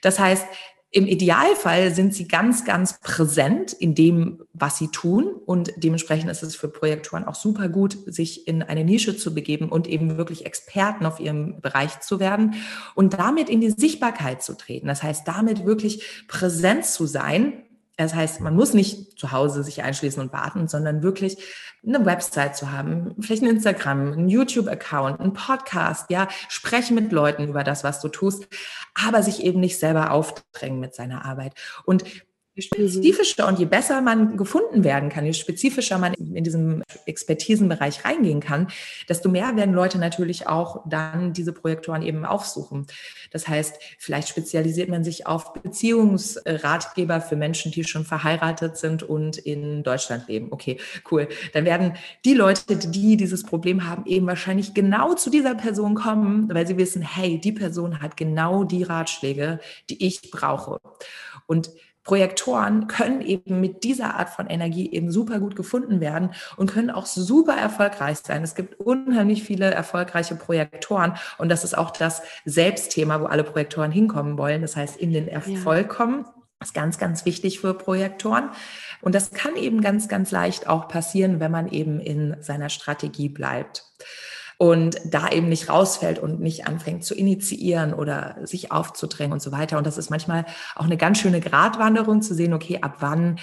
Das 0.01 0.17
heißt, 0.17 0.45
im 0.91 1.07
Idealfall 1.07 1.93
sind 1.93 2.13
sie 2.13 2.27
ganz, 2.27 2.63
ganz 2.63 3.01
präsent 3.01 3.73
in 3.73 3.93
dem, 3.93 4.43
was 4.53 4.77
sie 4.77 4.87
tun. 4.89 5.27
Und 5.45 5.71
dementsprechend 5.77 6.31
ist 6.31 6.43
es 6.43 6.55
für 6.55 6.67
Projektoren 6.67 7.25
auch 7.25 7.35
super 7.35 7.69
gut, 7.69 7.97
sich 8.05 8.47
in 8.47 8.61
eine 8.63 8.83
Nische 8.83 9.15
zu 9.15 9.33
begeben 9.33 9.69
und 9.69 9.87
eben 9.87 10.17
wirklich 10.17 10.45
Experten 10.45 11.05
auf 11.05 11.19
ihrem 11.19 11.61
Bereich 11.61 11.99
zu 11.99 12.19
werden 12.19 12.55
und 12.95 13.13
damit 13.13 13.49
in 13.49 13.61
die 13.61 13.71
Sichtbarkeit 13.71 14.41
zu 14.41 14.57
treten. 14.57 14.87
Das 14.87 15.03
heißt, 15.03 15.25
damit 15.25 15.65
wirklich 15.65 16.25
präsent 16.27 16.85
zu 16.85 17.05
sein 17.05 17.63
das 18.01 18.15
heißt, 18.15 18.41
man 18.41 18.55
muss 18.55 18.73
nicht 18.73 19.19
zu 19.19 19.31
Hause 19.31 19.63
sich 19.63 19.83
einschließen 19.83 20.21
und 20.21 20.33
warten, 20.33 20.67
sondern 20.67 21.03
wirklich 21.03 21.37
eine 21.85 22.05
Website 22.05 22.55
zu 22.55 22.71
haben, 22.71 23.15
vielleicht 23.19 23.41
ein 23.41 23.49
Instagram, 23.49 24.13
ein 24.13 24.29
YouTube-Account, 24.29 25.19
ein 25.19 25.33
Podcast, 25.33 26.09
ja, 26.09 26.27
sprechen 26.47 26.95
mit 26.95 27.11
Leuten 27.11 27.47
über 27.47 27.63
das, 27.63 27.83
was 27.83 28.01
du 28.01 28.07
tust, 28.07 28.47
aber 28.93 29.23
sich 29.23 29.43
eben 29.43 29.59
nicht 29.59 29.79
selber 29.79 30.11
aufdrängen 30.11 30.79
mit 30.79 30.93
seiner 30.93 31.25
Arbeit. 31.25 31.53
Und 31.85 32.03
Je 32.53 32.63
spezifischer 32.63 33.47
und 33.47 33.59
je 33.59 33.65
besser 33.65 34.01
man 34.01 34.35
gefunden 34.35 34.83
werden 34.83 35.07
kann, 35.07 35.25
je 35.25 35.31
spezifischer 35.31 35.97
man 35.97 36.13
in 36.13 36.43
diesem 36.43 36.83
Expertisenbereich 37.05 38.03
reingehen 38.03 38.41
kann, 38.41 38.67
desto 39.07 39.29
mehr 39.29 39.55
werden 39.55 39.73
Leute 39.73 39.97
natürlich 39.97 40.47
auch 40.47 40.83
dann 40.85 41.31
diese 41.31 41.53
Projektoren 41.53 42.01
eben 42.01 42.25
aufsuchen. 42.25 42.87
Das 43.31 43.47
heißt, 43.47 43.77
vielleicht 43.97 44.27
spezialisiert 44.27 44.89
man 44.89 45.05
sich 45.05 45.27
auf 45.27 45.53
Beziehungsratgeber 45.53 47.21
für 47.21 47.37
Menschen, 47.37 47.71
die 47.71 47.85
schon 47.85 48.03
verheiratet 48.03 48.75
sind 48.75 49.01
und 49.01 49.37
in 49.37 49.83
Deutschland 49.83 50.27
leben. 50.27 50.47
Okay, 50.51 50.77
cool. 51.09 51.29
Dann 51.53 51.63
werden 51.63 51.93
die 52.25 52.33
Leute, 52.33 52.75
die 52.75 53.15
dieses 53.15 53.43
Problem 53.43 53.87
haben, 53.87 54.05
eben 54.05 54.27
wahrscheinlich 54.27 54.73
genau 54.73 55.13
zu 55.13 55.29
dieser 55.29 55.55
Person 55.55 55.95
kommen, 55.95 56.53
weil 56.53 56.67
sie 56.67 56.75
wissen, 56.75 57.01
hey, 57.01 57.39
die 57.39 57.53
Person 57.53 58.01
hat 58.01 58.17
genau 58.17 58.65
die 58.65 58.83
Ratschläge, 58.83 59.61
die 59.89 60.05
ich 60.05 60.31
brauche. 60.31 60.81
Und 61.47 61.71
Projektoren 62.03 62.87
können 62.87 63.21
eben 63.21 63.61
mit 63.61 63.83
dieser 63.83 64.15
Art 64.15 64.29
von 64.29 64.47
Energie 64.47 64.91
eben 64.91 65.11
super 65.11 65.39
gut 65.39 65.55
gefunden 65.55 65.99
werden 65.99 66.31
und 66.57 66.71
können 66.71 66.89
auch 66.89 67.05
super 67.05 67.55
erfolgreich 67.55 68.17
sein. 68.19 68.43
Es 68.43 68.55
gibt 68.55 68.79
unheimlich 68.79 69.43
viele 69.43 69.71
erfolgreiche 69.71 70.35
Projektoren 70.35 71.13
und 71.37 71.49
das 71.49 71.63
ist 71.63 71.77
auch 71.77 71.91
das 71.91 72.21
Selbstthema, 72.45 73.21
wo 73.21 73.25
alle 73.25 73.43
Projektoren 73.43 73.91
hinkommen 73.91 74.37
wollen. 74.37 74.61
Das 74.61 74.75
heißt, 74.75 74.97
in 74.97 75.13
den 75.13 75.27
Erfolg 75.27 75.89
kommen. 75.89 76.25
Das 76.59 76.69
ist 76.69 76.73
ganz, 76.75 76.99
ganz 76.99 77.25
wichtig 77.25 77.59
für 77.59 77.73
Projektoren. 77.73 78.51
Und 79.01 79.15
das 79.15 79.31
kann 79.31 79.55
eben 79.55 79.81
ganz, 79.81 80.07
ganz 80.07 80.29
leicht 80.29 80.67
auch 80.67 80.87
passieren, 80.87 81.39
wenn 81.39 81.49
man 81.49 81.67
eben 81.67 81.99
in 81.99 82.35
seiner 82.39 82.69
Strategie 82.69 83.29
bleibt 83.29 83.83
und 84.61 85.01
da 85.05 85.27
eben 85.29 85.49
nicht 85.49 85.69
rausfällt 85.69 86.19
und 86.19 86.39
nicht 86.39 86.67
anfängt 86.67 87.03
zu 87.03 87.15
initiieren 87.15 87.95
oder 87.95 88.35
sich 88.43 88.71
aufzudrängen 88.71 89.33
und 89.33 89.41
so 89.41 89.51
weiter. 89.51 89.79
Und 89.79 89.87
das 89.87 89.97
ist 89.97 90.11
manchmal 90.11 90.45
auch 90.75 90.85
eine 90.85 90.97
ganz 90.97 91.17
schöne 91.17 91.39
Gratwanderung 91.39 92.21
zu 92.21 92.35
sehen, 92.35 92.53
okay, 92.53 92.77
ab 92.79 92.97
wann 92.99 93.39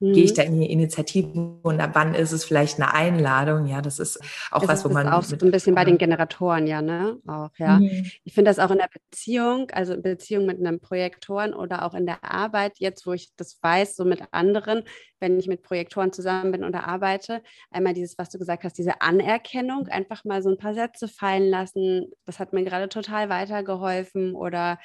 mhm. 0.00 0.12
gehe 0.12 0.24
ich 0.24 0.34
da 0.34 0.42
in 0.42 0.60
die 0.60 0.70
Initiative 0.70 1.58
und 1.62 1.80
ab 1.80 1.90
wann 1.94 2.14
ist 2.14 2.32
es 2.32 2.44
vielleicht 2.44 2.80
eine 2.80 2.92
Einladung? 2.92 3.66
Ja, 3.66 3.80
das 3.80 3.98
ist 3.98 4.20
auch 4.50 4.60
das 4.60 4.68
was, 4.68 4.84
wo 4.84 4.88
man. 4.88 5.08
Auch 5.08 5.22
so 5.22 5.36
ein 5.36 5.50
bisschen 5.50 5.74
bei 5.74 5.84
den 5.84 5.98
Generatoren, 5.98 6.66
ja, 6.66 6.82
ne? 6.82 7.18
Auch, 7.26 7.50
ja. 7.58 7.78
Mhm. 7.78 8.10
Ich 8.24 8.34
finde 8.34 8.50
das 8.50 8.58
auch 8.58 8.70
in 8.70 8.78
der 8.78 8.88
Beziehung, 8.92 9.70
also 9.70 9.94
in 9.94 10.02
Beziehung 10.02 10.46
mit 10.46 10.58
einem 10.58 10.80
Projektoren 10.80 11.54
oder 11.54 11.84
auch 11.84 11.94
in 11.94 12.06
der 12.06 12.24
Arbeit, 12.24 12.78
jetzt, 12.78 13.06
wo 13.06 13.12
ich 13.12 13.30
das 13.36 13.58
weiß, 13.62 13.96
so 13.96 14.04
mit 14.04 14.22
anderen, 14.32 14.82
wenn 15.20 15.38
ich 15.38 15.46
mit 15.46 15.62
Projektoren 15.62 16.12
zusammen 16.12 16.52
bin 16.52 16.64
oder 16.64 16.86
arbeite, 16.86 17.42
einmal 17.70 17.94
dieses, 17.94 18.18
was 18.18 18.30
du 18.30 18.38
gesagt 18.38 18.64
hast, 18.64 18.78
diese 18.78 19.00
Anerkennung, 19.00 19.86
einfach 19.88 20.24
mal 20.24 20.42
so 20.42 20.48
ein 20.50 20.58
paar 20.58 20.74
Sätze 20.74 21.08
fallen 21.08 21.48
lassen, 21.48 22.06
das 22.24 22.38
hat 22.38 22.52
mir 22.52 22.64
gerade 22.64 22.88
total 22.88 23.28
weitergeholfen 23.28 24.34
oder 24.34 24.78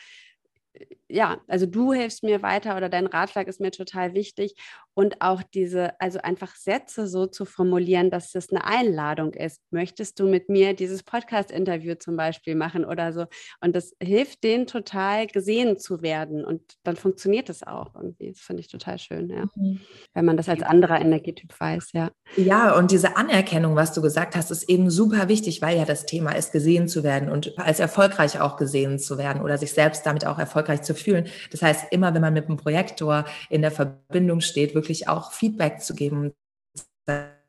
ja, 1.07 1.37
also 1.47 1.65
du 1.65 1.93
hilfst 1.93 2.23
mir 2.23 2.41
weiter 2.41 2.75
oder 2.77 2.89
dein 2.89 3.07
Ratschlag 3.07 3.47
ist 3.47 3.61
mir 3.61 3.71
total 3.71 4.13
wichtig 4.13 4.55
und 4.95 5.21
auch 5.21 5.43
diese, 5.43 5.99
also 5.99 6.19
einfach 6.19 6.55
Sätze 6.55 7.07
so 7.07 7.27
zu 7.27 7.45
formulieren, 7.45 8.09
dass 8.09 8.31
das 8.31 8.49
eine 8.49 8.63
Einladung 8.65 9.33
ist. 9.33 9.61
Möchtest 9.69 10.19
du 10.19 10.27
mit 10.27 10.49
mir 10.49 10.73
dieses 10.73 11.03
Podcast-Interview 11.03 11.95
zum 11.95 12.15
Beispiel 12.15 12.55
machen 12.55 12.85
oder 12.85 13.13
so? 13.13 13.25
Und 13.61 13.75
das 13.75 13.93
hilft 14.01 14.43
denen 14.43 14.67
total 14.67 15.27
gesehen 15.27 15.77
zu 15.77 16.01
werden 16.01 16.45
und 16.45 16.61
dann 16.83 16.95
funktioniert 16.95 17.49
es 17.49 17.61
auch 17.61 17.93
irgendwie. 17.95 18.31
Das 18.31 18.39
finde 18.39 18.61
ich 18.61 18.69
total 18.69 18.97
schön, 18.97 19.29
ja. 19.29 19.45
Mhm. 19.55 19.81
Wenn 20.13 20.25
man 20.25 20.37
das 20.37 20.49
als 20.49 20.63
anderer 20.63 20.99
Energietyp 21.01 21.53
weiß, 21.59 21.91
ja. 21.91 22.09
Ja, 22.37 22.75
und 22.77 22.91
diese 22.91 23.17
Anerkennung, 23.17 23.75
was 23.75 23.93
du 23.93 24.01
gesagt 24.01 24.35
hast, 24.35 24.49
ist 24.49 24.69
eben 24.69 24.89
super 24.89 25.27
wichtig, 25.27 25.61
weil 25.61 25.77
ja 25.77 25.85
das 25.85 26.05
Thema 26.05 26.31
ist, 26.31 26.51
gesehen 26.51 26.87
zu 26.87 27.03
werden 27.03 27.29
und 27.29 27.57
als 27.59 27.79
erfolgreich 27.79 28.39
auch 28.39 28.55
gesehen 28.55 28.97
zu 28.97 29.17
werden 29.17 29.41
oder 29.41 29.57
sich 29.57 29.73
selbst 29.73 30.05
damit 30.05 30.25
auch 30.25 30.39
erfolgreich 30.39 30.64
zu 30.83 30.95
fühlen. 30.95 31.27
Das 31.51 31.61
heißt, 31.61 31.91
immer 31.91 32.13
wenn 32.13 32.21
man 32.21 32.33
mit 32.33 32.47
einem 32.47 32.57
Projektor 32.57 33.25
in 33.49 33.61
der 33.61 33.71
Verbindung 33.71 34.41
steht, 34.41 34.75
wirklich 34.75 35.07
auch 35.07 35.31
Feedback 35.31 35.81
zu 35.81 35.95
geben, 35.95 36.33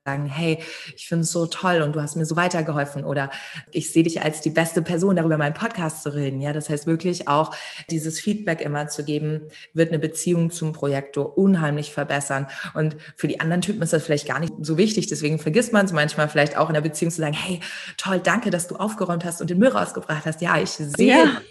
sagen, 0.07 0.27
hey, 0.27 0.59
ich 0.95 1.09
finde 1.09 1.25
es 1.25 1.33
so 1.33 1.47
toll 1.47 1.83
und 1.83 1.95
du 1.95 2.01
hast 2.01 2.17
mir 2.17 2.25
so 2.25 2.37
weitergeholfen 2.37 3.05
oder 3.05 3.31
ich 3.73 3.93
sehe 3.93 4.05
dich 4.05 4.23
als 4.23 4.41
die 4.41 4.51
beste 4.51 4.81
Person, 4.81 5.17
darüber 5.17 5.37
meinen 5.37 5.55
Podcast 5.55 6.03
zu 6.03 6.15
reden. 6.15 6.41
Ja, 6.41 6.53
das 6.53 6.71
heißt 6.71 6.87
wirklich 6.87 7.29
auch 7.29 7.55
dieses 7.91 8.21
Feedback 8.21 8.61
immer 8.61 8.89
zu 8.89 9.05
geben, 9.05 9.43
wird 9.75 9.91
eine 9.91 9.99
Beziehung 9.99 10.51
zum 10.51 10.73
Projektor 10.73 11.37
unheimlich 11.37 11.93
verbessern. 11.93 12.47
Und 12.75 12.97
für 13.17 13.27
die 13.27 13.41
anderen 13.41 13.63
Typen 13.63 13.83
ist 13.83 13.93
das 13.93 14.05
vielleicht 14.05 14.29
gar 14.29 14.39
nicht 14.39 14.53
so 14.61 14.79
wichtig. 14.79 15.09
Deswegen 15.09 15.39
vergisst 15.39 15.73
man 15.73 15.87
es 15.87 15.93
manchmal 15.93 16.29
vielleicht 16.29 16.57
auch 16.57 16.69
in 16.69 16.75
der 16.75 16.81
Beziehung 16.81 17.11
zu 17.11 17.21
sagen, 17.21 17.35
hey, 17.35 17.61
toll, 17.97 18.21
danke, 18.23 18.51
dass 18.51 18.69
du 18.69 18.77
aufgeräumt 18.77 19.25
hast 19.25 19.41
und 19.41 19.51
den 19.51 19.59
Müll 19.59 19.69
rausgebracht 19.69 20.25
hast. 20.25 20.41
Ja, 20.41 20.59
ich 20.59 20.71
sehe. 20.71 21.09
Ja, 21.09 21.43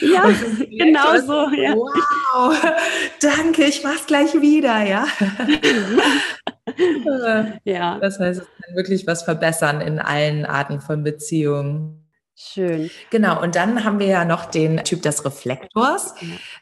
ja 0.00 0.30
genau 0.70 1.18
so. 1.18 1.56
Ja. 1.56 1.74
Wow, 1.74 2.54
danke, 3.20 3.64
ich 3.64 3.82
mach's 3.82 4.06
gleich 4.06 4.34
wieder, 4.34 4.82
ja. 4.84 5.06
ja. 7.64 7.98
Das 7.98 8.18
heißt, 8.18 8.40
es 8.40 8.46
kann 8.46 8.76
wirklich 8.76 9.06
was 9.06 9.22
verbessern 9.22 9.80
in 9.80 9.98
allen 9.98 10.44
Arten 10.44 10.80
von 10.80 11.02
Beziehungen. 11.02 12.02
Schön. 12.34 12.90
Genau, 13.10 13.40
und 13.42 13.54
dann 13.56 13.84
haben 13.84 13.98
wir 13.98 14.06
ja 14.06 14.24
noch 14.24 14.46
den 14.46 14.78
Typ 14.84 15.02
des 15.02 15.24
Reflektors, 15.24 16.14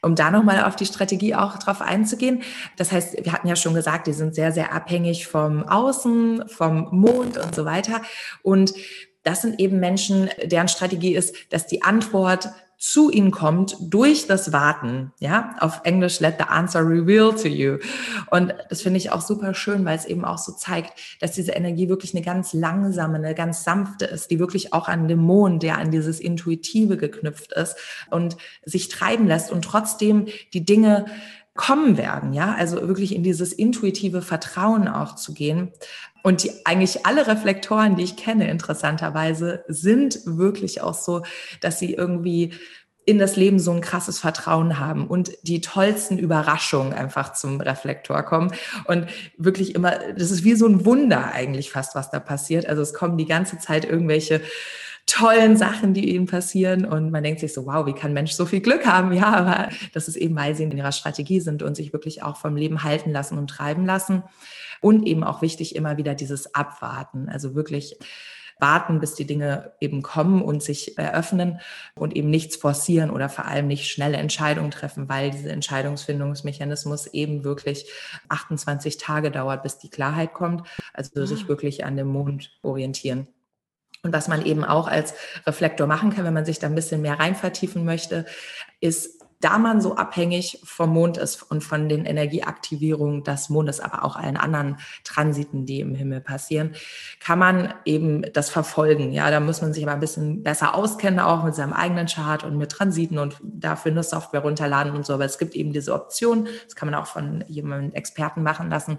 um 0.03 0.17
da 0.17 0.31
nochmal 0.31 0.65
auf 0.65 0.75
die 0.75 0.85
Strategie 0.85 1.35
auch 1.35 1.59
drauf 1.59 1.81
einzugehen. 1.81 2.43
Das 2.77 2.91
heißt, 2.91 3.25
wir 3.25 3.33
hatten 3.33 3.47
ja 3.47 3.55
schon 3.55 3.75
gesagt, 3.75 4.07
die 4.07 4.13
sind 4.13 4.35
sehr, 4.35 4.51
sehr 4.51 4.75
abhängig 4.75 5.29
vom 5.29 5.63
Außen, 5.63 6.49
vom 6.49 6.89
Mond 6.91 7.39
und 7.39 7.55
so 7.55 7.65
weiter. 7.65 8.03
Und 8.43 8.75
das 9.23 9.43
sind 9.43 9.61
eben 9.61 9.79
Menschen, 9.79 10.29
deren 10.43 10.69
Strategie 10.69 11.15
ist, 11.15 11.35
dass 11.53 11.67
die 11.67 11.83
Antwort 11.83 12.49
zu 12.81 13.11
ihnen 13.11 13.31
kommt 13.31 13.77
durch 13.79 14.27
das 14.27 14.53
Warten. 14.53 15.13
Ja, 15.21 15.55
auf 15.61 15.83
Englisch 15.85 16.19
let 16.19 16.37
the 16.39 16.47
answer 16.47 16.81
reveal 16.81 17.35
to 17.35 17.47
you. 17.47 17.77
Und 18.31 18.55
das 18.71 18.81
finde 18.81 18.97
ich 18.97 19.13
auch 19.13 19.21
super 19.21 19.53
schön, 19.53 19.85
weil 19.85 19.99
es 19.99 20.07
eben 20.07 20.25
auch 20.25 20.39
so 20.39 20.53
zeigt, 20.53 20.99
dass 21.21 21.33
diese 21.33 21.53
Energie 21.53 21.91
wirklich 21.91 22.15
eine 22.15 22.25
ganz 22.25 22.55
langsame, 22.55 23.19
eine 23.19 23.35
ganz 23.35 23.65
sanfte 23.65 24.07
ist, 24.07 24.31
die 24.31 24.39
wirklich 24.39 24.73
auch 24.73 24.89
an 24.89 25.09
den 25.09 25.19
Mond, 25.19 25.63
der 25.63 25.77
an 25.77 25.91
dieses 25.91 26.21
Intuitive 26.21 26.97
geknüpft 26.97 27.53
ist 27.53 27.77
und 28.11 28.39
sich 28.65 28.89
treiben 28.89 29.27
lässt 29.27 29.53
und 29.53 29.63
trotzdem 29.63 30.27
die 30.55 30.65
Dinge 30.65 31.05
kommen 31.55 31.99
werden, 31.99 32.33
ja, 32.33 32.55
also 32.55 32.81
wirklich 32.89 33.15
in 33.15 33.23
dieses 33.23 33.53
intuitive 33.53 34.23
Vertrauen 34.23 34.89
auch 34.89 35.17
zu 35.17 35.35
gehen. 35.35 35.73
Und 36.23 36.43
die, 36.43 36.51
eigentlich 36.65 37.07
alle 37.07 37.27
Reflektoren, 37.27 37.97
die 37.97 38.05
ich 38.05 38.17
kenne, 38.17 38.51
interessanterweise, 38.51 39.65
sind 39.69 40.21
wirklich 40.25 40.83
auch 40.83 40.95
so, 40.95 41.23
dass 41.61 41.79
sie 41.79 41.95
irgendwie 41.95 42.53
in 43.07 43.19
das 43.19 43.37
Leben 43.37 43.59
so 43.59 43.73
ein 43.73 43.81
krasses 43.81 44.19
Vertrauen 44.19 44.79
haben 44.79 45.07
und 45.07 45.33
die 45.43 45.61
tollsten 45.61 46.19
Überraschungen 46.19 46.93
einfach 46.93 47.33
zum 47.33 47.61
Reflektor 47.61 48.23
kommen 48.23 48.53
und 48.87 49.07
wirklich 49.37 49.75
immer, 49.75 49.99
das 50.17 50.31
ist 50.31 50.45
wie 50.45 50.55
so 50.55 50.67
ein 50.67 50.85
Wunder 50.85 51.33
eigentlich 51.33 51.73
fast, 51.73 51.95
was 51.95 52.11
da 52.11 52.21
passiert. 52.21 52.67
Also 52.67 52.83
es 52.83 52.95
kommen 52.95 53.17
die 53.17 53.27
ganze 53.27 53.59
Zeit 53.59 53.85
irgendwelche 53.85 54.43
tollen 55.07 55.57
Sachen, 55.57 55.93
die 55.93 56.15
ihnen 56.15 56.27
passieren 56.27 56.85
und 56.85 57.11
man 57.11 57.25
denkt 57.25 57.41
sich 57.41 57.53
so, 57.53 57.67
wow, 57.67 57.85
wie 57.87 57.95
kann 57.95 58.13
ein 58.13 58.15
Mensch 58.15 58.33
so 58.33 58.47
viel 58.47 58.61
Glück 58.61 58.87
haben? 58.87 59.13
Ja, 59.13 59.35
aber 59.35 59.71
das 59.93 60.07
ist 60.07 60.17
eben, 60.17 60.37
weil 60.37 60.55
sie 60.55 60.63
in 60.63 60.71
ihrer 60.71 60.93
Strategie 60.93 61.41
sind 61.41 61.63
und 61.63 61.75
sich 61.75 61.93
wirklich 61.93 62.23
auch 62.23 62.37
vom 62.37 62.55
Leben 62.55 62.85
halten 62.85 63.11
lassen 63.11 63.39
und 63.39 63.49
treiben 63.49 63.87
lassen. 63.87 64.23
Und 64.81 65.07
eben 65.07 65.25
auch 65.25 65.43
wichtig 65.43 65.77
immer 65.77 65.97
wieder 65.97 66.15
dieses 66.15 66.55
Abwarten, 66.55 67.29
also 67.29 67.55
wirklich 67.55 67.99
warten, 68.61 69.01
bis 69.01 69.15
die 69.15 69.27
Dinge 69.27 69.73
eben 69.81 70.03
kommen 70.03 70.43
und 70.43 70.63
sich 70.63 70.99
eröffnen 70.99 71.61
und 71.95 72.15
eben 72.15 72.31
nichts 72.31 72.57
forcieren 72.57 73.11
oder 73.11 73.29
vor 73.29 73.47
allem 73.47 73.67
nicht 73.67 73.91
schnelle 73.91 74.19
Entscheidungen 74.19 74.71
treffen, 74.71 75.09
weil 75.09 75.31
dieser 75.31 75.51
Entscheidungsfindungsmechanismus 75.51 77.07
eben 77.09 77.45
wirklich 77.45 77.91
28 78.29 78.99
Tage 78.99 79.31
dauert, 79.31 79.63
bis 79.63 79.79
die 79.79 79.91
Klarheit 79.91 80.35
kommt. 80.35 80.67
Also 80.93 81.25
sich 81.25 81.45
ah. 81.45 81.49
wirklich 81.49 81.85
an 81.85 81.97
dem 81.97 82.09
Mond 82.09 82.59
orientieren. 82.63 83.29
Und 84.03 84.13
was 84.15 84.29
man 84.29 84.45
eben 84.47 84.65
auch 84.65 84.89
als 84.89 85.15
Reflektor 85.47 85.87
machen 85.87 86.11
kann, 86.11 86.25
wenn 86.25 86.35
man 86.35 86.47
sich 86.47 86.59
da 86.59 86.67
ein 86.67 86.75
bisschen 86.75 87.03
mehr 87.03 87.19
rein 87.19 87.35
vertiefen 87.35 87.85
möchte, 87.85 88.25
ist 88.81 89.20
da 89.41 89.57
man 89.57 89.81
so 89.81 89.97
abhängig 89.97 90.61
vom 90.65 90.91
Mond 90.91 91.17
ist 91.17 91.43
und 91.43 91.65
von 91.65 91.89
den 91.89 92.05
Energieaktivierungen 92.05 93.25
des 93.25 93.49
Mondes, 93.49 93.81
aber 93.81 94.05
auch 94.05 94.17
allen 94.17 94.37
anderen 94.37 94.77
Transiten, 95.03 95.65
die 95.65 95.81
im 95.81 95.95
Himmel 95.95 96.21
passieren, 96.21 96.75
kann 97.21 97.39
man 97.39 97.73
eben 97.87 98.23
das 98.35 98.51
verfolgen. 98.51 99.13
Ja, 99.13 99.31
da 99.31 99.41
muss 99.41 99.63
man 99.63 99.73
sich 99.73 99.83
aber 99.83 99.93
ein 99.93 100.01
bisschen 100.01 100.43
besser 100.43 100.75
auskennen, 100.75 101.21
auch 101.21 101.43
mit 101.43 101.55
seinem 101.55 101.73
eigenen 101.73 102.07
Chart 102.07 102.45
und 102.45 102.59
mit 102.59 102.71
Transiten 102.71 103.19
und 103.19 103.39
dafür 103.43 103.93
eine 103.93 104.03
Software 104.03 104.43
runterladen 104.43 104.95
und 104.95 105.07
so. 105.07 105.15
Aber 105.15 105.25
es 105.25 105.39
gibt 105.39 105.55
eben 105.55 105.73
diese 105.73 105.95
Option. 105.95 106.47
Das 106.67 106.77
kann 106.77 106.91
man 106.91 107.01
auch 107.01 107.07
von 107.07 107.43
jemandem 107.49 107.95
Experten 107.95 108.43
machen 108.43 108.69
lassen. 108.69 108.99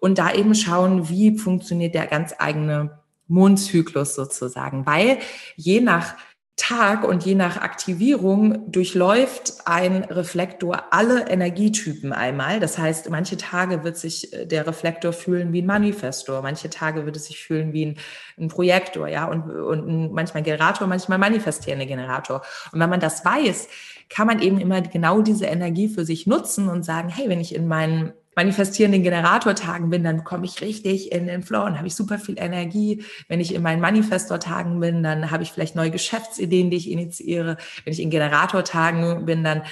Und 0.00 0.18
da 0.18 0.32
eben 0.32 0.54
schauen, 0.56 1.08
wie 1.08 1.38
funktioniert 1.38 1.94
der 1.94 2.06
ganz 2.06 2.34
eigene 2.38 2.98
Mondzyklus 3.28 4.14
sozusagen, 4.14 4.86
weil 4.86 5.18
je 5.56 5.80
nach 5.80 6.14
Tag 6.58 7.04
und 7.04 7.24
je 7.24 7.36
nach 7.36 7.56
Aktivierung 7.56 8.70
durchläuft 8.70 9.54
ein 9.64 10.04
Reflektor 10.04 10.92
alle 10.92 11.28
Energietypen 11.28 12.12
einmal. 12.12 12.58
Das 12.58 12.76
heißt, 12.76 13.08
manche 13.10 13.36
Tage 13.36 13.84
wird 13.84 13.96
sich 13.96 14.32
äh, 14.32 14.44
der 14.44 14.66
Reflektor 14.66 15.12
fühlen 15.12 15.52
wie 15.52 15.62
ein 15.62 15.66
Manifestor, 15.66 16.42
manche 16.42 16.68
Tage 16.68 17.06
wird 17.06 17.16
es 17.16 17.26
sich 17.26 17.38
fühlen 17.38 17.72
wie 17.72 17.86
ein, 17.86 17.96
ein 18.36 18.48
Projektor, 18.48 19.06
ja, 19.06 19.26
und, 19.26 19.48
und 19.48 20.12
manchmal 20.12 20.42
Generator, 20.42 20.88
manchmal 20.88 21.18
manifestierender 21.18 21.86
Generator. 21.86 22.42
Und 22.72 22.80
wenn 22.80 22.90
man 22.90 23.00
das 23.00 23.24
weiß, 23.24 23.68
kann 24.10 24.26
man 24.26 24.42
eben 24.42 24.58
immer 24.58 24.82
genau 24.82 25.22
diese 25.22 25.46
Energie 25.46 25.88
für 25.88 26.04
sich 26.04 26.26
nutzen 26.26 26.68
und 26.68 26.84
sagen, 26.84 27.08
hey, 27.08 27.28
wenn 27.28 27.40
ich 27.40 27.54
in 27.54 27.68
meinen 27.68 28.12
manifestierenden 28.38 29.02
Generatortagen 29.02 29.90
bin, 29.90 30.04
dann 30.04 30.22
komme 30.22 30.44
ich 30.44 30.60
richtig 30.60 31.10
in 31.10 31.26
den 31.26 31.42
Flow 31.42 31.64
und 31.64 31.76
habe 31.76 31.88
ich 31.88 31.96
super 31.96 32.20
viel 32.20 32.38
Energie. 32.38 33.02
Wenn 33.26 33.40
ich 33.40 33.52
in 33.52 33.62
meinen 33.62 33.80
Manifestor-Tagen 33.80 34.78
bin, 34.78 35.02
dann 35.02 35.32
habe 35.32 35.42
ich 35.42 35.50
vielleicht 35.50 35.74
neue 35.74 35.90
Geschäftsideen, 35.90 36.70
die 36.70 36.76
ich 36.76 36.88
initiiere. 36.88 37.56
Wenn 37.82 37.92
ich 37.92 38.00
in 38.00 38.10
Generatortagen 38.10 39.24
bin, 39.24 39.42
dann 39.42 39.62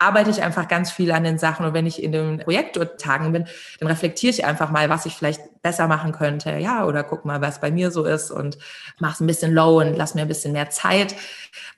arbeite 0.00 0.30
ich 0.30 0.42
einfach 0.42 0.66
ganz 0.66 0.90
viel 0.90 1.12
an 1.12 1.22
den 1.22 1.38
Sachen. 1.38 1.66
Und 1.66 1.72
wenn 1.72 1.86
ich 1.86 2.02
in 2.02 2.10
den 2.10 2.38
Projektortagen 2.38 3.30
bin, 3.30 3.46
dann 3.78 3.86
reflektiere 3.86 4.32
ich 4.32 4.44
einfach 4.44 4.72
mal, 4.72 4.88
was 4.88 5.06
ich 5.06 5.14
vielleicht 5.14 5.62
besser 5.62 5.86
machen 5.86 6.10
könnte. 6.10 6.58
Ja, 6.58 6.84
oder 6.84 7.04
guck 7.04 7.26
mal, 7.26 7.40
was 7.40 7.60
bei 7.60 7.70
mir 7.70 7.92
so 7.92 8.04
ist 8.04 8.32
und 8.32 8.58
mache 8.98 9.14
es 9.14 9.20
ein 9.20 9.28
bisschen 9.28 9.52
low 9.52 9.78
und 9.78 9.94
lass 9.94 10.16
mir 10.16 10.22
ein 10.22 10.28
bisschen 10.28 10.52
mehr 10.52 10.70
Zeit. 10.70 11.14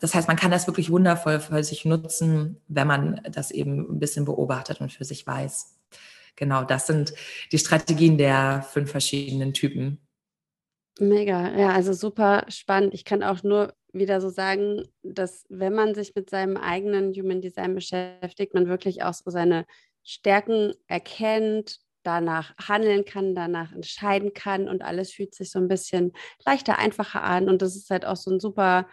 Das 0.00 0.14
heißt, 0.14 0.28
man 0.28 0.38
kann 0.38 0.50
das 0.50 0.66
wirklich 0.66 0.90
wundervoll 0.90 1.40
für 1.40 1.62
sich 1.62 1.84
nutzen, 1.84 2.58
wenn 2.68 2.86
man 2.86 3.20
das 3.30 3.50
eben 3.50 3.80
ein 3.80 3.98
bisschen 3.98 4.24
beobachtet 4.24 4.80
und 4.80 4.94
für 4.94 5.04
sich 5.04 5.26
weiß 5.26 5.77
genau, 6.38 6.64
das 6.64 6.86
sind 6.86 7.12
die 7.52 7.58
Strategien 7.58 8.16
der 8.16 8.66
fünf 8.70 8.90
verschiedenen 8.90 9.52
Typen. 9.52 10.00
Mega, 10.98 11.56
ja, 11.56 11.70
also 11.70 11.92
super 11.92 12.44
spannend. 12.48 12.94
Ich 12.94 13.04
kann 13.04 13.22
auch 13.22 13.42
nur 13.42 13.74
wieder 13.92 14.20
so 14.20 14.28
sagen, 14.30 14.82
dass 15.02 15.44
wenn 15.48 15.74
man 15.74 15.94
sich 15.94 16.14
mit 16.14 16.30
seinem 16.30 16.56
eigenen 16.56 17.12
Human 17.12 17.40
Design 17.40 17.74
beschäftigt, 17.74 18.54
man 18.54 18.68
wirklich 18.68 19.02
auch 19.02 19.14
so 19.14 19.30
seine 19.30 19.64
Stärken 20.02 20.72
erkennt, 20.86 21.78
danach 22.02 22.54
handeln 22.56 23.04
kann, 23.04 23.34
danach 23.34 23.72
entscheiden 23.72 24.32
kann 24.34 24.68
und 24.68 24.82
alles 24.82 25.12
fühlt 25.12 25.34
sich 25.34 25.50
so 25.50 25.58
ein 25.58 25.68
bisschen 25.68 26.12
leichter, 26.44 26.78
einfacher 26.78 27.22
an. 27.22 27.48
Und 27.48 27.62
das 27.62 27.76
ist 27.76 27.90
halt 27.90 28.04
auch 28.04 28.16
so 28.16 28.30
ein 28.30 28.40
super 28.40 28.88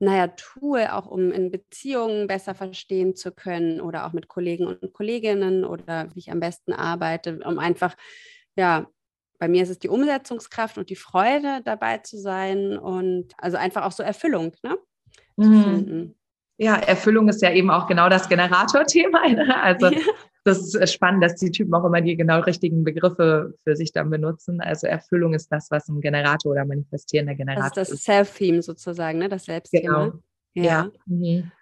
naja, 0.00 0.28
tue, 0.28 0.92
auch 0.94 1.06
um 1.06 1.30
in 1.30 1.50
Beziehungen 1.50 2.26
besser 2.26 2.54
verstehen 2.54 3.14
zu 3.14 3.32
können 3.32 3.80
oder 3.80 4.06
auch 4.06 4.12
mit 4.12 4.28
Kollegen 4.28 4.66
und 4.66 4.92
Kolleginnen 4.92 5.64
oder 5.64 6.08
wie 6.14 6.20
ich 6.20 6.32
am 6.32 6.40
besten 6.40 6.72
arbeite, 6.72 7.40
um 7.44 7.58
einfach, 7.58 7.94
ja, 8.56 8.86
bei 9.38 9.48
mir 9.48 9.62
ist 9.62 9.70
es 9.70 9.78
die 9.78 9.88
Umsetzungskraft 9.88 10.78
und 10.78 10.90
die 10.90 10.96
Freude 10.96 11.60
dabei 11.64 11.98
zu 11.98 12.18
sein 12.18 12.78
und 12.78 13.32
also 13.38 13.56
einfach 13.56 13.84
auch 13.84 13.92
so 13.92 14.02
Erfüllung, 14.02 14.52
ne? 14.62 14.78
Mhm. 15.36 16.14
Ja, 16.58 16.76
Erfüllung 16.76 17.28
ist 17.28 17.40
ja 17.40 17.52
eben 17.52 17.70
auch 17.70 17.86
genau 17.86 18.08
das 18.08 18.28
Generatorthema. 18.28 19.22
Ne? 19.28 19.62
Also 19.62 19.86
ja 19.88 19.98
das 20.44 20.58
ist 20.58 20.74
äh, 20.74 20.86
spannend, 20.86 21.22
dass 21.22 21.36
die 21.36 21.50
Typen 21.50 21.74
auch 21.74 21.84
immer 21.84 22.00
die 22.00 22.16
genau 22.16 22.40
richtigen 22.40 22.84
Begriffe 22.84 23.54
für 23.64 23.76
sich 23.76 23.92
dann 23.92 24.10
benutzen. 24.10 24.60
Also 24.60 24.86
Erfüllung 24.86 25.34
ist 25.34 25.48
das, 25.48 25.70
was 25.70 25.88
ein 25.88 26.00
Generator 26.00 26.52
oder 26.52 26.64
manifestierender 26.64 27.34
Generator 27.34 27.66
ist. 27.66 27.76
Das 27.76 27.90
ist 27.90 27.98
das 27.98 28.04
Self-Theme 28.04 28.62
sozusagen, 28.62 29.18
ne? 29.18 29.28
das 29.28 29.44
Selbstthema. 29.44 30.04
Genau. 30.04 30.18
Ja. 30.54 30.64
ja. 30.64 30.90
Mhm. 31.06 31.52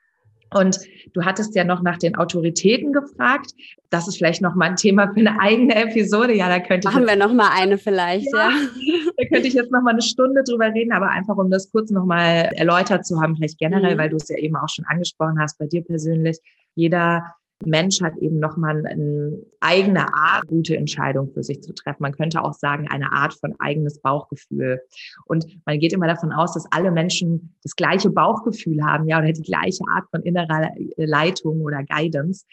Und 0.55 0.79
du 1.12 1.24
hattest 1.24 1.55
ja 1.55 1.64
noch 1.64 1.83
nach 1.83 1.99
den 1.99 2.16
Autoritäten 2.16 2.93
gefragt. 2.93 3.51
Das 3.91 4.09
ist 4.09 4.16
vielleicht 4.16 4.41
noch 4.41 4.55
mal 4.55 4.70
ein 4.70 4.76
Thema 4.76 5.12
für 5.12 5.20
eine 5.20 5.39
eigene 5.41 5.74
Episode. 5.74 6.35
Ja, 6.35 6.49
da 6.49 6.59
könnte 6.61 6.89
machen 6.89 7.07
wir 7.07 7.16
noch 7.16 7.35
mal 7.35 7.51
eine 7.53 7.76
vielleicht. 7.76 8.29
Ja, 8.33 8.49
ja. 8.49 9.11
da 9.16 9.24
könnte 9.26 9.49
ich 9.49 9.55
jetzt 9.55 9.70
noch 9.70 9.83
mal 9.83 9.91
eine 9.91 10.01
Stunde 10.01 10.43
drüber 10.45 10.72
reden, 10.72 10.93
aber 10.93 11.11
einfach 11.11 11.37
um 11.37 11.51
das 11.51 11.70
kurz 11.70 11.91
noch 11.91 12.07
mal 12.07 12.51
erläutert 12.57 13.05
zu 13.05 13.20
haben, 13.20 13.37
vielleicht 13.37 13.59
generell, 13.59 13.95
mhm. 13.95 13.99
weil 13.99 14.09
du 14.09 14.16
es 14.16 14.29
ja 14.29 14.39
eben 14.39 14.57
auch 14.57 14.68
schon 14.70 14.87
angesprochen 14.87 15.39
hast 15.39 15.59
bei 15.59 15.66
dir 15.66 15.85
persönlich. 15.85 16.39
Jeder 16.74 17.35
Mensch 17.65 18.01
hat 18.01 18.17
eben 18.19 18.39
nochmal 18.39 18.87
eine 18.87 19.39
eigene 19.61 20.15
Art, 20.15 20.47
gute 20.47 20.77
Entscheidung 20.77 21.33
für 21.33 21.43
sich 21.43 21.61
zu 21.63 21.73
treffen. 21.73 22.03
Man 22.03 22.13
könnte 22.13 22.43
auch 22.43 22.55
sagen, 22.55 22.89
eine 22.89 23.13
Art 23.13 23.35
von 23.35 23.55
eigenes 23.59 24.01
Bauchgefühl. 24.01 24.81
Und 25.27 25.47
man 25.67 25.79
geht 25.81 25.93
immer 25.93 26.07
davon 26.07 26.33
aus, 26.33 26.55
dass 26.55 26.71
alle 26.71 26.93
Menschen 26.93 27.57
das 27.63 27.75
gleiche 27.75 28.11
Bauchgefühl 28.11 28.85
haben, 28.85 29.09
ja, 29.09 29.19
oder 29.19 29.33
die 29.33 29.43
gleiche 29.43 29.83
Art 29.93 30.05
von 30.11 30.23
innerer 30.23 30.71
Leitung 30.97 31.63
oder 31.63 31.83
Guidance. 31.83 32.45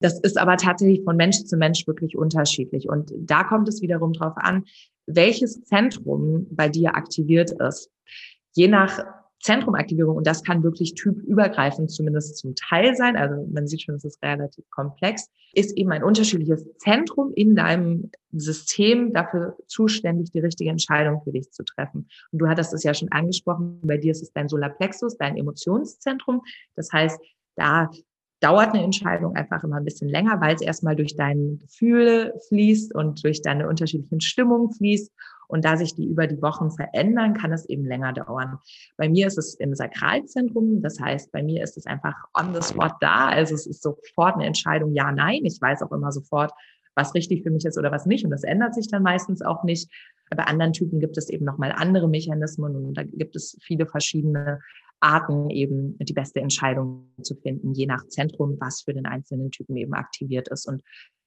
Das 0.00 0.18
ist 0.20 0.38
aber 0.38 0.56
tatsächlich 0.56 1.02
von 1.04 1.16
Mensch 1.16 1.44
zu 1.44 1.56
Mensch 1.56 1.86
wirklich 1.86 2.16
unterschiedlich. 2.16 2.88
Und 2.88 3.12
da 3.16 3.44
kommt 3.44 3.68
es 3.68 3.82
wiederum 3.82 4.12
darauf 4.12 4.36
an, 4.36 4.64
welches 5.06 5.64
Zentrum 5.64 6.46
bei 6.50 6.68
dir 6.68 6.94
aktiviert 6.94 7.50
ist. 7.60 7.90
Je 8.52 8.68
nach 8.68 9.04
Zentrumaktivierung, 9.40 10.16
und 10.16 10.26
das 10.26 10.42
kann 10.42 10.62
wirklich 10.62 10.94
typübergreifend 10.94 11.90
zumindest 11.90 12.38
zum 12.38 12.54
Teil 12.54 12.94
sein, 12.96 13.16
also 13.16 13.46
man 13.52 13.66
sieht 13.66 13.82
schon, 13.82 13.94
es 13.94 14.04
ist 14.04 14.22
relativ 14.22 14.68
komplex, 14.70 15.30
ist 15.52 15.76
eben 15.76 15.92
ein 15.92 16.02
unterschiedliches 16.02 16.66
Zentrum 16.78 17.32
in 17.34 17.54
deinem 17.54 18.10
System 18.32 19.12
dafür 19.12 19.56
zuständig, 19.66 20.30
die 20.32 20.40
richtige 20.40 20.70
Entscheidung 20.70 21.22
für 21.22 21.32
dich 21.32 21.50
zu 21.50 21.64
treffen. 21.64 22.08
Und 22.32 22.40
du 22.40 22.48
hattest 22.48 22.74
es 22.74 22.82
ja 22.82 22.94
schon 22.94 23.10
angesprochen, 23.12 23.80
bei 23.82 23.96
dir 23.96 24.12
ist 24.12 24.22
es 24.22 24.32
dein 24.32 24.48
Solarplexus, 24.48 25.16
dein 25.16 25.36
Emotionszentrum. 25.36 26.42
Das 26.74 26.92
heißt, 26.92 27.18
da 27.56 27.90
dauert 28.40 28.74
eine 28.74 28.84
Entscheidung 28.84 29.34
einfach 29.34 29.64
immer 29.64 29.76
ein 29.76 29.84
bisschen 29.84 30.08
länger, 30.08 30.40
weil 30.40 30.54
es 30.54 30.62
erstmal 30.62 30.96
durch 30.96 31.16
deine 31.16 31.56
Gefühle 31.56 32.34
fließt 32.48 32.94
und 32.94 33.24
durch 33.24 33.42
deine 33.42 33.68
unterschiedlichen 33.68 34.20
Stimmungen 34.20 34.72
fließt. 34.72 35.12
Und 35.48 35.64
da 35.64 35.76
sich 35.76 35.94
die 35.94 36.06
über 36.06 36.26
die 36.26 36.40
Wochen 36.42 36.70
verändern, 36.70 37.34
kann 37.34 37.52
es 37.52 37.68
eben 37.68 37.84
länger 37.84 38.12
dauern. 38.12 38.58
Bei 38.96 39.08
mir 39.08 39.26
ist 39.26 39.38
es 39.38 39.54
im 39.54 39.74
Sakralzentrum. 39.74 40.82
Das 40.82 41.00
heißt, 41.00 41.32
bei 41.32 41.42
mir 41.42 41.62
ist 41.64 41.76
es 41.76 41.86
einfach 41.86 42.14
on 42.38 42.54
the 42.54 42.62
spot 42.62 42.92
da. 43.00 43.28
Also 43.28 43.54
es 43.54 43.66
ist 43.66 43.82
sofort 43.82 44.34
eine 44.34 44.46
Entscheidung, 44.46 44.92
ja, 44.94 45.10
nein. 45.10 45.40
Ich 45.44 45.60
weiß 45.60 45.82
auch 45.82 45.92
immer 45.92 46.12
sofort, 46.12 46.52
was 46.94 47.14
richtig 47.14 47.42
für 47.42 47.50
mich 47.50 47.64
ist 47.64 47.78
oder 47.78 47.90
was 47.90 48.06
nicht. 48.06 48.24
Und 48.24 48.30
das 48.30 48.44
ändert 48.44 48.74
sich 48.74 48.88
dann 48.88 49.02
meistens 49.02 49.40
auch 49.40 49.64
nicht. 49.64 49.90
Bei 50.36 50.44
anderen 50.44 50.74
Typen 50.74 51.00
gibt 51.00 51.16
es 51.16 51.30
eben 51.30 51.46
nochmal 51.46 51.72
andere 51.72 52.08
Mechanismen 52.08 52.76
und 52.76 52.94
da 52.94 53.02
gibt 53.04 53.34
es 53.34 53.56
viele 53.62 53.86
verschiedene 53.86 54.60
Arten 55.00 55.48
eben 55.48 55.96
die 55.98 56.12
beste 56.12 56.40
Entscheidung 56.40 57.08
zu 57.22 57.34
finden, 57.36 57.72
je 57.72 57.86
nach 57.86 58.06
Zentrum, 58.08 58.56
was 58.60 58.82
für 58.82 58.92
den 58.92 59.06
einzelnen 59.06 59.50
Typen 59.50 59.76
eben 59.76 59.94
aktiviert 59.94 60.48
ist. 60.48 60.66
Und 60.66 60.82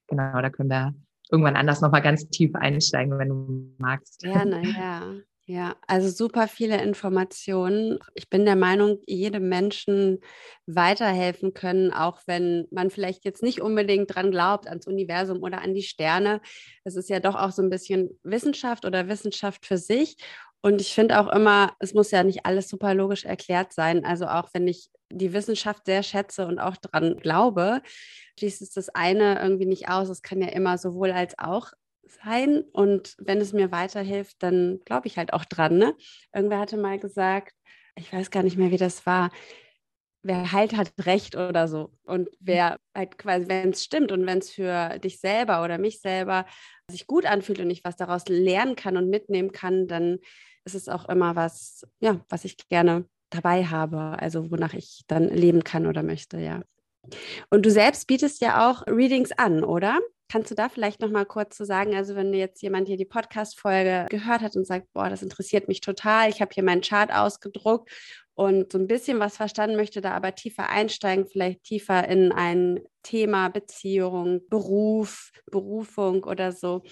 genau, 0.08 0.42
da 0.42 0.50
können 0.50 0.70
wir 0.70 0.94
irgendwann 1.32 1.56
anders 1.56 1.82
nochmal 1.82 2.02
ganz 2.02 2.30
tief 2.30 2.52
einsteigen, 2.56 3.18
wenn 3.18 3.30
du 3.30 3.76
magst. 3.78 4.22
Gerne, 4.22 4.62
ja. 4.78 5.14
Ja, 5.52 5.76
also 5.86 6.08
super 6.08 6.48
viele 6.48 6.82
Informationen. 6.82 8.00
Ich 8.14 8.30
bin 8.30 8.46
der 8.46 8.56
Meinung, 8.56 9.00
jedem 9.06 9.50
Menschen 9.50 10.20
weiterhelfen 10.66 11.54
können, 11.54 11.92
auch 11.92 12.22
wenn 12.26 12.68
man 12.72 12.90
vielleicht 12.90 13.26
jetzt 13.26 13.44
nicht 13.44 13.60
unbedingt 13.60 14.16
dran 14.16 14.32
glaubt, 14.32 14.70
ans 14.70 14.88
Universum 14.88 15.42
oder 15.42 15.62
an 15.62 15.74
die 15.74 15.82
Sterne. 15.82 16.40
Es 16.86 16.96
ist 16.96 17.10
ja 17.10 17.20
doch 17.20 17.36
auch 17.36 17.52
so 17.52 17.62
ein 17.64 17.70
bisschen 17.70 18.18
Wissenschaft 18.24 18.86
oder 18.86 19.10
Wissenschaft 19.10 19.66
für 19.66 19.78
sich. 19.78 20.16
Und 20.62 20.80
ich 20.80 20.93
finde 20.93 21.20
auch 21.20 21.28
immer, 21.28 21.74
es 21.80 21.93
muss 21.93 22.12
ja 22.12 22.24
nicht 22.24 22.45
alles 22.45 22.70
super 22.70 22.93
logisch 22.93 23.26
erklärt 23.26 23.74
sein. 23.74 24.05
Also 24.05 24.28
auch 24.28 24.49
wenn 24.53 24.68
ich 24.68 24.89
die 25.09 25.34
Wissenschaft 25.34 25.86
sehr 25.86 26.03
schätze 26.03 26.45
und 26.45 26.59
auch 26.59 26.78
dran 26.78 27.18
glaube, 27.18 27.82
schließt 28.39 28.62
es 28.62 28.72
das 28.72 28.89
eine 28.89 29.41
irgendwie 29.41 29.66
nicht 29.66 29.89
aus. 29.89 30.09
Es 30.09 30.22
kann 30.22 30.41
ja 30.41 30.49
immer 30.49 30.78
sowohl 30.78 31.12
als 31.12 31.38
auch 31.39 31.72
sein. 32.24 32.64
Und 32.74 33.16
wenn 33.18 33.39
es 33.39 33.53
mir 33.53 33.72
weiterhilft, 33.72 34.38
dann 34.43 34.80
glaube 34.86 35.07
ich 35.07 35.18
halt 35.18 35.34
auch 35.34 35.45
dran. 35.45 35.78
Ne? 35.78 35.95
Irgendwer 36.34 36.59
hatte 36.59 36.78
mal 36.78 36.99
gesagt, 36.99 37.53
ich 37.95 38.12
weiß 38.12 38.32
gar 38.32 38.43
nicht 38.43 38.57
mehr, 38.57 38.72
wie 38.72 38.78
das 38.78 39.05
war. 39.05 39.32
Wer 40.24 40.51
heilt, 40.51 40.78
hat 40.78 40.93
Recht 41.03 41.36
oder 41.36 41.68
so. 41.68 41.91
Und 42.03 42.30
wer 42.39 42.78
halt 42.95 43.18
quasi, 43.18 43.47
wenn 43.47 43.72
es 43.72 43.84
stimmt 43.84 44.12
und 44.12 44.28
wenn 44.28 44.38
es 44.38 44.51
für 44.51 44.99
dich 44.99 45.20
selber 45.20 45.64
oder 45.64 45.80
mich 45.80 45.99
selber 45.99 46.45
sich 46.89 47.07
gut 47.07 47.26
anfühlt 47.26 47.59
und 47.59 47.72
ich 47.72 47.84
was 47.84 47.95
daraus 47.95 48.28
lernen 48.28 48.76
kann 48.76 48.97
und 48.97 49.09
mitnehmen 49.09 49.51
kann, 49.51 49.88
dann 49.88 50.20
ist 50.66 50.76
es 50.76 50.89
auch 50.89 51.07
immer 51.09 51.36
was, 51.36 51.86
ja, 51.99 52.20
was 52.30 52.45
ich 52.45 52.57
gerne 52.70 53.05
dabei 53.30 53.66
habe, 53.66 54.18
also 54.20 54.51
wonach 54.51 54.74
ich 54.74 55.03
dann 55.07 55.30
leben 55.30 55.64
kann 55.64 55.88
oder 55.88 56.03
möchte, 56.03 56.39
ja. 56.39 56.62
Und 57.49 57.66
du 57.66 57.72
selbst 57.72 58.07
bietest 58.07 58.41
ja 58.41 58.70
auch 58.70 58.86
Readings 58.88 59.32
an, 59.32 59.64
oder? 59.64 59.99
Kannst 60.30 60.51
du 60.51 60.55
da 60.55 60.70
vielleicht 60.70 61.01
noch 61.01 61.09
mal 61.09 61.26
kurz 61.26 61.57
zu 61.57 61.66
sagen, 61.66 61.95
also 61.95 62.16
wenn 62.16 62.34
jetzt 62.34 62.62
jemand 62.62 62.88
hier 62.88 62.95
die 62.95 63.05
Podcast-Folge 63.05 64.05
gehört 64.09 64.41
hat 64.41 64.55
und 64.55 64.66
sagt, 64.66 64.88
boah, 64.93 65.09
das 65.09 65.24
interessiert 65.24 65.68
mich 65.68 65.82
total, 65.82 66.30
ich 66.30 66.41
habe 66.41 66.51
hier 66.53 66.64
meinen 66.64 66.82
Chart 66.82 67.12
ausgedruckt 67.12 67.89
und 68.34 68.72
so 68.72 68.78
ein 68.78 68.88
bisschen 68.88 69.20
was 69.20 69.36
verstanden 69.36 69.76
möchte, 69.76 69.99
da 69.99 70.12
aber 70.12 70.36
tiefer 70.36 70.70
einsteigen, 70.70 71.28
vielleicht 71.28 71.64
tiefer 71.64 72.07
in 72.07 72.32
ein 72.32 72.80
Thema 73.03 73.49
Beziehung, 73.49 74.41
Beruf, 74.49 75.32
Berufung 75.51 76.24
oder 76.24 76.51
so. 76.51 76.84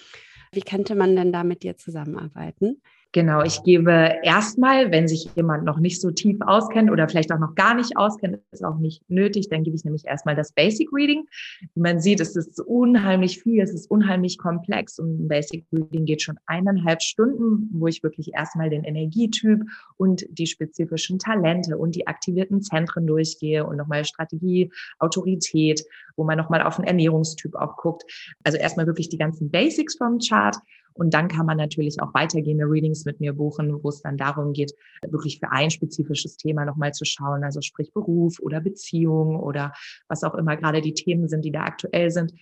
Wie 0.52 0.62
könnte 0.62 0.94
man 0.94 1.16
denn 1.16 1.32
da 1.32 1.44
mit 1.44 1.62
dir 1.62 1.76
zusammenarbeiten? 1.76 2.82
Genau, 3.12 3.42
ich 3.42 3.64
gebe 3.64 4.18
erstmal, 4.22 4.92
wenn 4.92 5.08
sich 5.08 5.28
jemand 5.34 5.64
noch 5.64 5.80
nicht 5.80 6.00
so 6.00 6.12
tief 6.12 6.36
auskennt 6.42 6.92
oder 6.92 7.08
vielleicht 7.08 7.32
auch 7.32 7.40
noch 7.40 7.56
gar 7.56 7.74
nicht 7.74 7.96
auskennt, 7.96 8.38
ist 8.52 8.64
auch 8.64 8.78
nicht 8.78 9.02
nötig, 9.10 9.48
dann 9.48 9.64
gebe 9.64 9.74
ich 9.74 9.84
nämlich 9.84 10.04
erstmal 10.06 10.36
das 10.36 10.52
Basic 10.52 10.88
Reading. 10.92 11.26
Wie 11.74 11.80
man 11.80 11.98
sieht, 11.98 12.20
es 12.20 12.36
ist 12.36 12.60
unheimlich 12.60 13.42
viel, 13.42 13.60
es 13.60 13.72
ist 13.74 13.90
unheimlich 13.90 14.38
komplex 14.38 15.00
und 15.00 15.24
ein 15.24 15.28
Basic 15.28 15.66
Reading 15.72 16.04
geht 16.04 16.22
schon 16.22 16.38
eineinhalb 16.46 17.02
Stunden, 17.02 17.68
wo 17.72 17.88
ich 17.88 18.04
wirklich 18.04 18.32
erstmal 18.32 18.70
den 18.70 18.84
Energietyp 18.84 19.64
und 19.96 20.24
die 20.30 20.46
spezifischen 20.46 21.18
Talente 21.18 21.76
und 21.76 21.96
die 21.96 22.06
aktivierten 22.06 22.62
Zentren 22.62 23.08
durchgehe 23.08 23.66
und 23.66 23.76
nochmal 23.76 24.04
Strategie, 24.04 24.70
Autorität, 25.00 25.84
wo 26.14 26.22
man 26.22 26.38
nochmal 26.38 26.62
auf 26.62 26.76
den 26.76 26.84
Ernährungstyp 26.84 27.56
auch 27.56 27.76
guckt. 27.76 28.04
Also 28.44 28.56
erstmal 28.56 28.86
wirklich 28.86 29.08
die 29.08 29.18
ganzen 29.18 29.50
Basics 29.50 29.96
vom 29.96 30.18
Chart 30.20 30.56
und 30.94 31.14
dann 31.14 31.28
kann 31.28 31.46
man 31.46 31.56
natürlich 31.56 32.00
auch 32.02 32.14
weitergehende 32.14 32.64
Readings 32.64 33.04
mit 33.04 33.20
mir 33.20 33.32
buchen, 33.32 33.82
wo 33.82 33.88
es 33.88 34.02
dann 34.02 34.16
darum 34.16 34.52
geht, 34.52 34.74
wirklich 35.08 35.38
für 35.38 35.50
ein 35.50 35.70
spezifisches 35.70 36.36
Thema 36.36 36.64
nochmal 36.64 36.92
zu 36.92 37.04
schauen, 37.04 37.44
also 37.44 37.60
sprich 37.60 37.92
Beruf 37.92 38.38
oder 38.40 38.60
Beziehung 38.60 39.38
oder 39.38 39.72
was 40.08 40.24
auch 40.24 40.34
immer 40.34 40.56
gerade 40.56 40.80
die 40.80 40.94
Themen 40.94 41.28
sind, 41.28 41.44
die 41.44 41.52
da 41.52 41.64
aktuell 41.64 42.10
sind. 42.10 42.32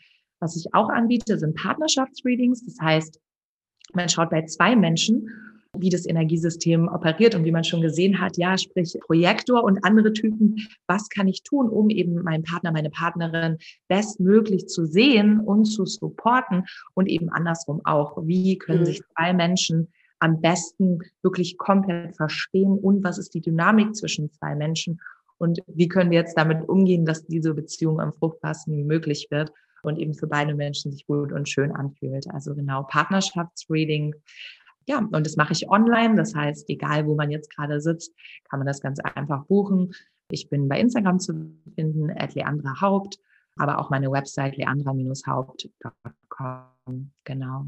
Was 0.40 0.57
ich 0.57 0.72
auch 0.72 0.88
anbiete, 0.88 1.38
sind 1.38 1.57
Partnerschaftsreadings. 1.57 2.64
Das 2.64 2.76
heißt, 2.80 3.20
man 3.92 4.09
schaut 4.09 4.30
bei 4.30 4.44
zwei 4.44 4.76
Menschen 4.76 5.28
wie 5.76 5.90
das 5.90 6.06
Energiesystem 6.06 6.88
operiert 6.88 7.34
und 7.34 7.44
wie 7.44 7.52
man 7.52 7.64
schon 7.64 7.82
gesehen 7.82 8.20
hat, 8.20 8.36
ja, 8.36 8.56
sprich 8.56 8.96
Projektor 9.04 9.64
und 9.64 9.84
andere 9.84 10.12
Typen, 10.12 10.56
was 10.86 11.08
kann 11.08 11.28
ich 11.28 11.42
tun, 11.42 11.68
um 11.68 11.90
eben 11.90 12.22
meinen 12.22 12.42
Partner, 12.42 12.72
meine 12.72 12.90
Partnerin 12.90 13.58
bestmöglich 13.88 14.66
zu 14.66 14.86
sehen 14.86 15.40
und 15.40 15.66
zu 15.66 15.84
supporten 15.84 16.64
und 16.94 17.06
eben 17.06 17.28
andersrum 17.28 17.80
auch, 17.84 18.16
wie 18.26 18.56
können 18.58 18.80
mhm. 18.80 18.86
sich 18.86 19.02
zwei 19.16 19.32
Menschen 19.34 19.88
am 20.20 20.40
besten 20.40 21.00
wirklich 21.22 21.58
komplett 21.58 22.16
verstehen 22.16 22.78
und 22.78 23.04
was 23.04 23.18
ist 23.18 23.34
die 23.34 23.40
Dynamik 23.40 23.94
zwischen 23.94 24.32
zwei 24.32 24.54
Menschen 24.54 25.00
und 25.38 25.60
wie 25.66 25.88
können 25.88 26.10
wir 26.10 26.18
jetzt 26.18 26.36
damit 26.36 26.68
umgehen, 26.68 27.04
dass 27.04 27.26
diese 27.26 27.54
Beziehung 27.54 28.00
am 28.00 28.12
fruchtbarsten 28.12 28.86
möglich 28.86 29.28
wird 29.30 29.52
und 29.82 29.98
eben 29.98 30.14
für 30.14 30.26
beide 30.26 30.54
Menschen 30.54 30.90
sich 30.90 31.06
gut 31.06 31.32
und 31.32 31.48
schön 31.48 31.72
anfühlt. 31.72 32.28
Also 32.30 32.54
genau 32.54 32.82
Partnerschaftsreading, 32.82 34.14
ja, 34.89 34.99
und 34.99 35.26
das 35.26 35.36
mache 35.36 35.53
ich 35.53 35.70
online. 35.70 36.16
Das 36.16 36.34
heißt, 36.34 36.68
egal 36.70 37.07
wo 37.07 37.14
man 37.14 37.30
jetzt 37.30 37.55
gerade 37.55 37.80
sitzt, 37.80 38.12
kann 38.49 38.59
man 38.59 38.66
das 38.66 38.80
ganz 38.80 38.99
einfach 39.01 39.45
buchen. 39.45 39.93
Ich 40.30 40.49
bin 40.49 40.66
bei 40.68 40.80
Instagram 40.80 41.20
zu 41.20 41.53
finden, 41.74 42.11
at 42.11 42.34
Leandra 42.34 42.80
Haupt, 42.80 43.18
aber 43.57 43.78
auch 43.78 43.91
meine 43.91 44.11
Website 44.11 44.57
leandra-haupt.com. 44.57 47.12
Genau. 47.24 47.66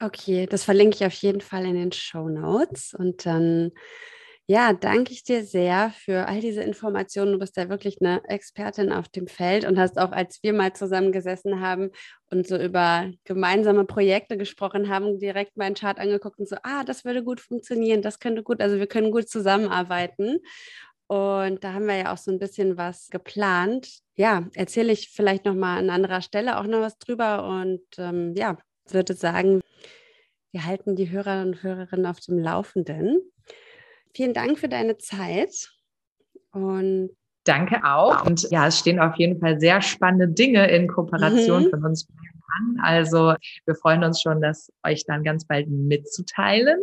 Okay, 0.00 0.46
das 0.46 0.64
verlinke 0.64 0.96
ich 0.96 1.06
auf 1.06 1.14
jeden 1.14 1.40
Fall 1.40 1.64
in 1.64 1.74
den 1.74 1.92
Show 1.92 2.28
Notes 2.28 2.92
und 2.92 3.24
dann 3.24 3.70
ja, 4.46 4.72
danke 4.72 5.12
ich 5.12 5.22
dir 5.22 5.44
sehr 5.44 5.92
für 6.04 6.26
all 6.26 6.40
diese 6.40 6.62
Informationen. 6.62 7.32
Du 7.32 7.38
bist 7.38 7.56
ja 7.56 7.68
wirklich 7.68 7.98
eine 8.00 8.22
Expertin 8.28 8.92
auf 8.92 9.08
dem 9.08 9.26
Feld 9.28 9.64
und 9.64 9.78
hast 9.78 9.98
auch, 9.98 10.12
als 10.12 10.42
wir 10.42 10.52
mal 10.52 10.72
zusammengesessen 10.72 11.60
haben 11.60 11.90
und 12.30 12.46
so 12.46 12.56
über 12.56 13.10
gemeinsame 13.24 13.84
Projekte 13.84 14.36
gesprochen 14.36 14.88
haben, 14.88 15.18
direkt 15.18 15.56
meinen 15.56 15.74
Chart 15.74 15.98
angeguckt 15.98 16.38
und 16.40 16.48
so, 16.48 16.56
ah, 16.64 16.82
das 16.84 17.04
würde 17.04 17.22
gut 17.22 17.40
funktionieren, 17.40 18.02
das 18.02 18.18
könnte 18.18 18.42
gut, 18.42 18.60
also 18.60 18.78
wir 18.78 18.88
können 18.88 19.12
gut 19.12 19.28
zusammenarbeiten. 19.28 20.38
Und 21.06 21.62
da 21.62 21.74
haben 21.74 21.86
wir 21.86 21.96
ja 21.96 22.12
auch 22.12 22.18
so 22.18 22.30
ein 22.30 22.38
bisschen 22.38 22.76
was 22.76 23.08
geplant. 23.10 24.00
Ja, 24.16 24.48
erzähle 24.54 24.92
ich 24.92 25.10
vielleicht 25.10 25.44
nochmal 25.44 25.78
an 25.78 25.90
anderer 25.90 26.22
Stelle 26.22 26.58
auch 26.58 26.66
noch 26.66 26.80
was 26.80 26.98
drüber 26.98 27.44
und 27.44 27.82
ähm, 27.98 28.34
ja, 28.36 28.58
würde 28.88 29.14
sagen, 29.14 29.60
wir 30.52 30.66
halten 30.66 30.96
die 30.96 31.10
Hörer 31.10 31.42
und 31.42 31.62
Hörerinnen 31.62 32.06
auf 32.06 32.20
dem 32.20 32.38
Laufenden. 32.38 33.31
Vielen 34.14 34.34
Dank 34.34 34.58
für 34.58 34.68
deine 34.68 34.98
Zeit. 34.98 35.70
Und 36.52 37.10
Danke 37.44 37.82
auch. 37.84 38.24
Und 38.24 38.48
ja, 38.50 38.68
es 38.68 38.78
stehen 38.78 39.00
auf 39.00 39.16
jeden 39.16 39.40
Fall 39.40 39.58
sehr 39.58 39.82
spannende 39.82 40.28
Dinge 40.28 40.70
in 40.70 40.86
Kooperation 40.86 41.64
mhm. 41.64 41.70
von 41.70 41.84
uns 41.84 42.06
an. 42.60 42.76
Also 42.82 43.34
wir 43.64 43.74
freuen 43.74 44.04
uns 44.04 44.20
schon, 44.20 44.40
das 44.40 44.70
euch 44.86 45.04
dann 45.06 45.24
ganz 45.24 45.44
bald 45.46 45.68
mitzuteilen, 45.68 46.78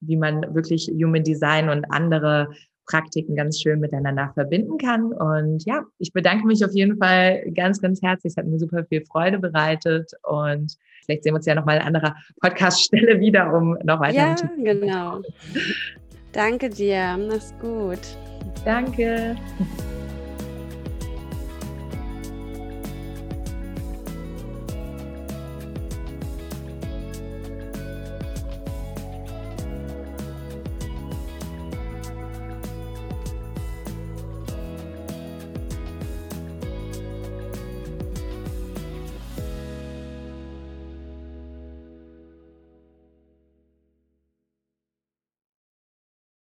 wie 0.00 0.16
man 0.16 0.54
wirklich 0.54 0.88
Human 0.88 1.22
Design 1.22 1.68
und 1.68 1.84
andere 1.90 2.48
Praktiken 2.86 3.36
ganz 3.36 3.60
schön 3.60 3.78
miteinander 3.78 4.32
verbinden 4.34 4.76
kann. 4.76 5.12
Und 5.12 5.64
ja, 5.64 5.84
ich 5.98 6.12
bedanke 6.12 6.46
mich 6.46 6.64
auf 6.64 6.72
jeden 6.72 6.98
Fall 6.98 7.44
ganz, 7.54 7.80
ganz 7.80 8.02
herzlich. 8.02 8.32
Es 8.32 8.36
hat 8.36 8.46
mir 8.46 8.58
super 8.58 8.84
viel 8.84 9.04
Freude 9.06 9.38
bereitet 9.38 10.10
und 10.24 10.76
vielleicht 11.04 11.22
sehen 11.22 11.32
wir 11.32 11.36
uns 11.36 11.46
ja 11.46 11.54
nochmal 11.54 11.78
an 11.78 11.94
anderer 11.94 12.16
Podcast-Stelle 12.40 13.20
wieder, 13.20 13.54
um 13.54 13.78
noch 13.84 14.00
weiter. 14.00 14.16
Ja, 14.16 14.34
genau. 14.56 15.22
Danke 16.32 16.70
dir. 16.70 17.18
Mach's 17.28 17.54
gut. 17.60 18.00
Danke. 18.64 19.36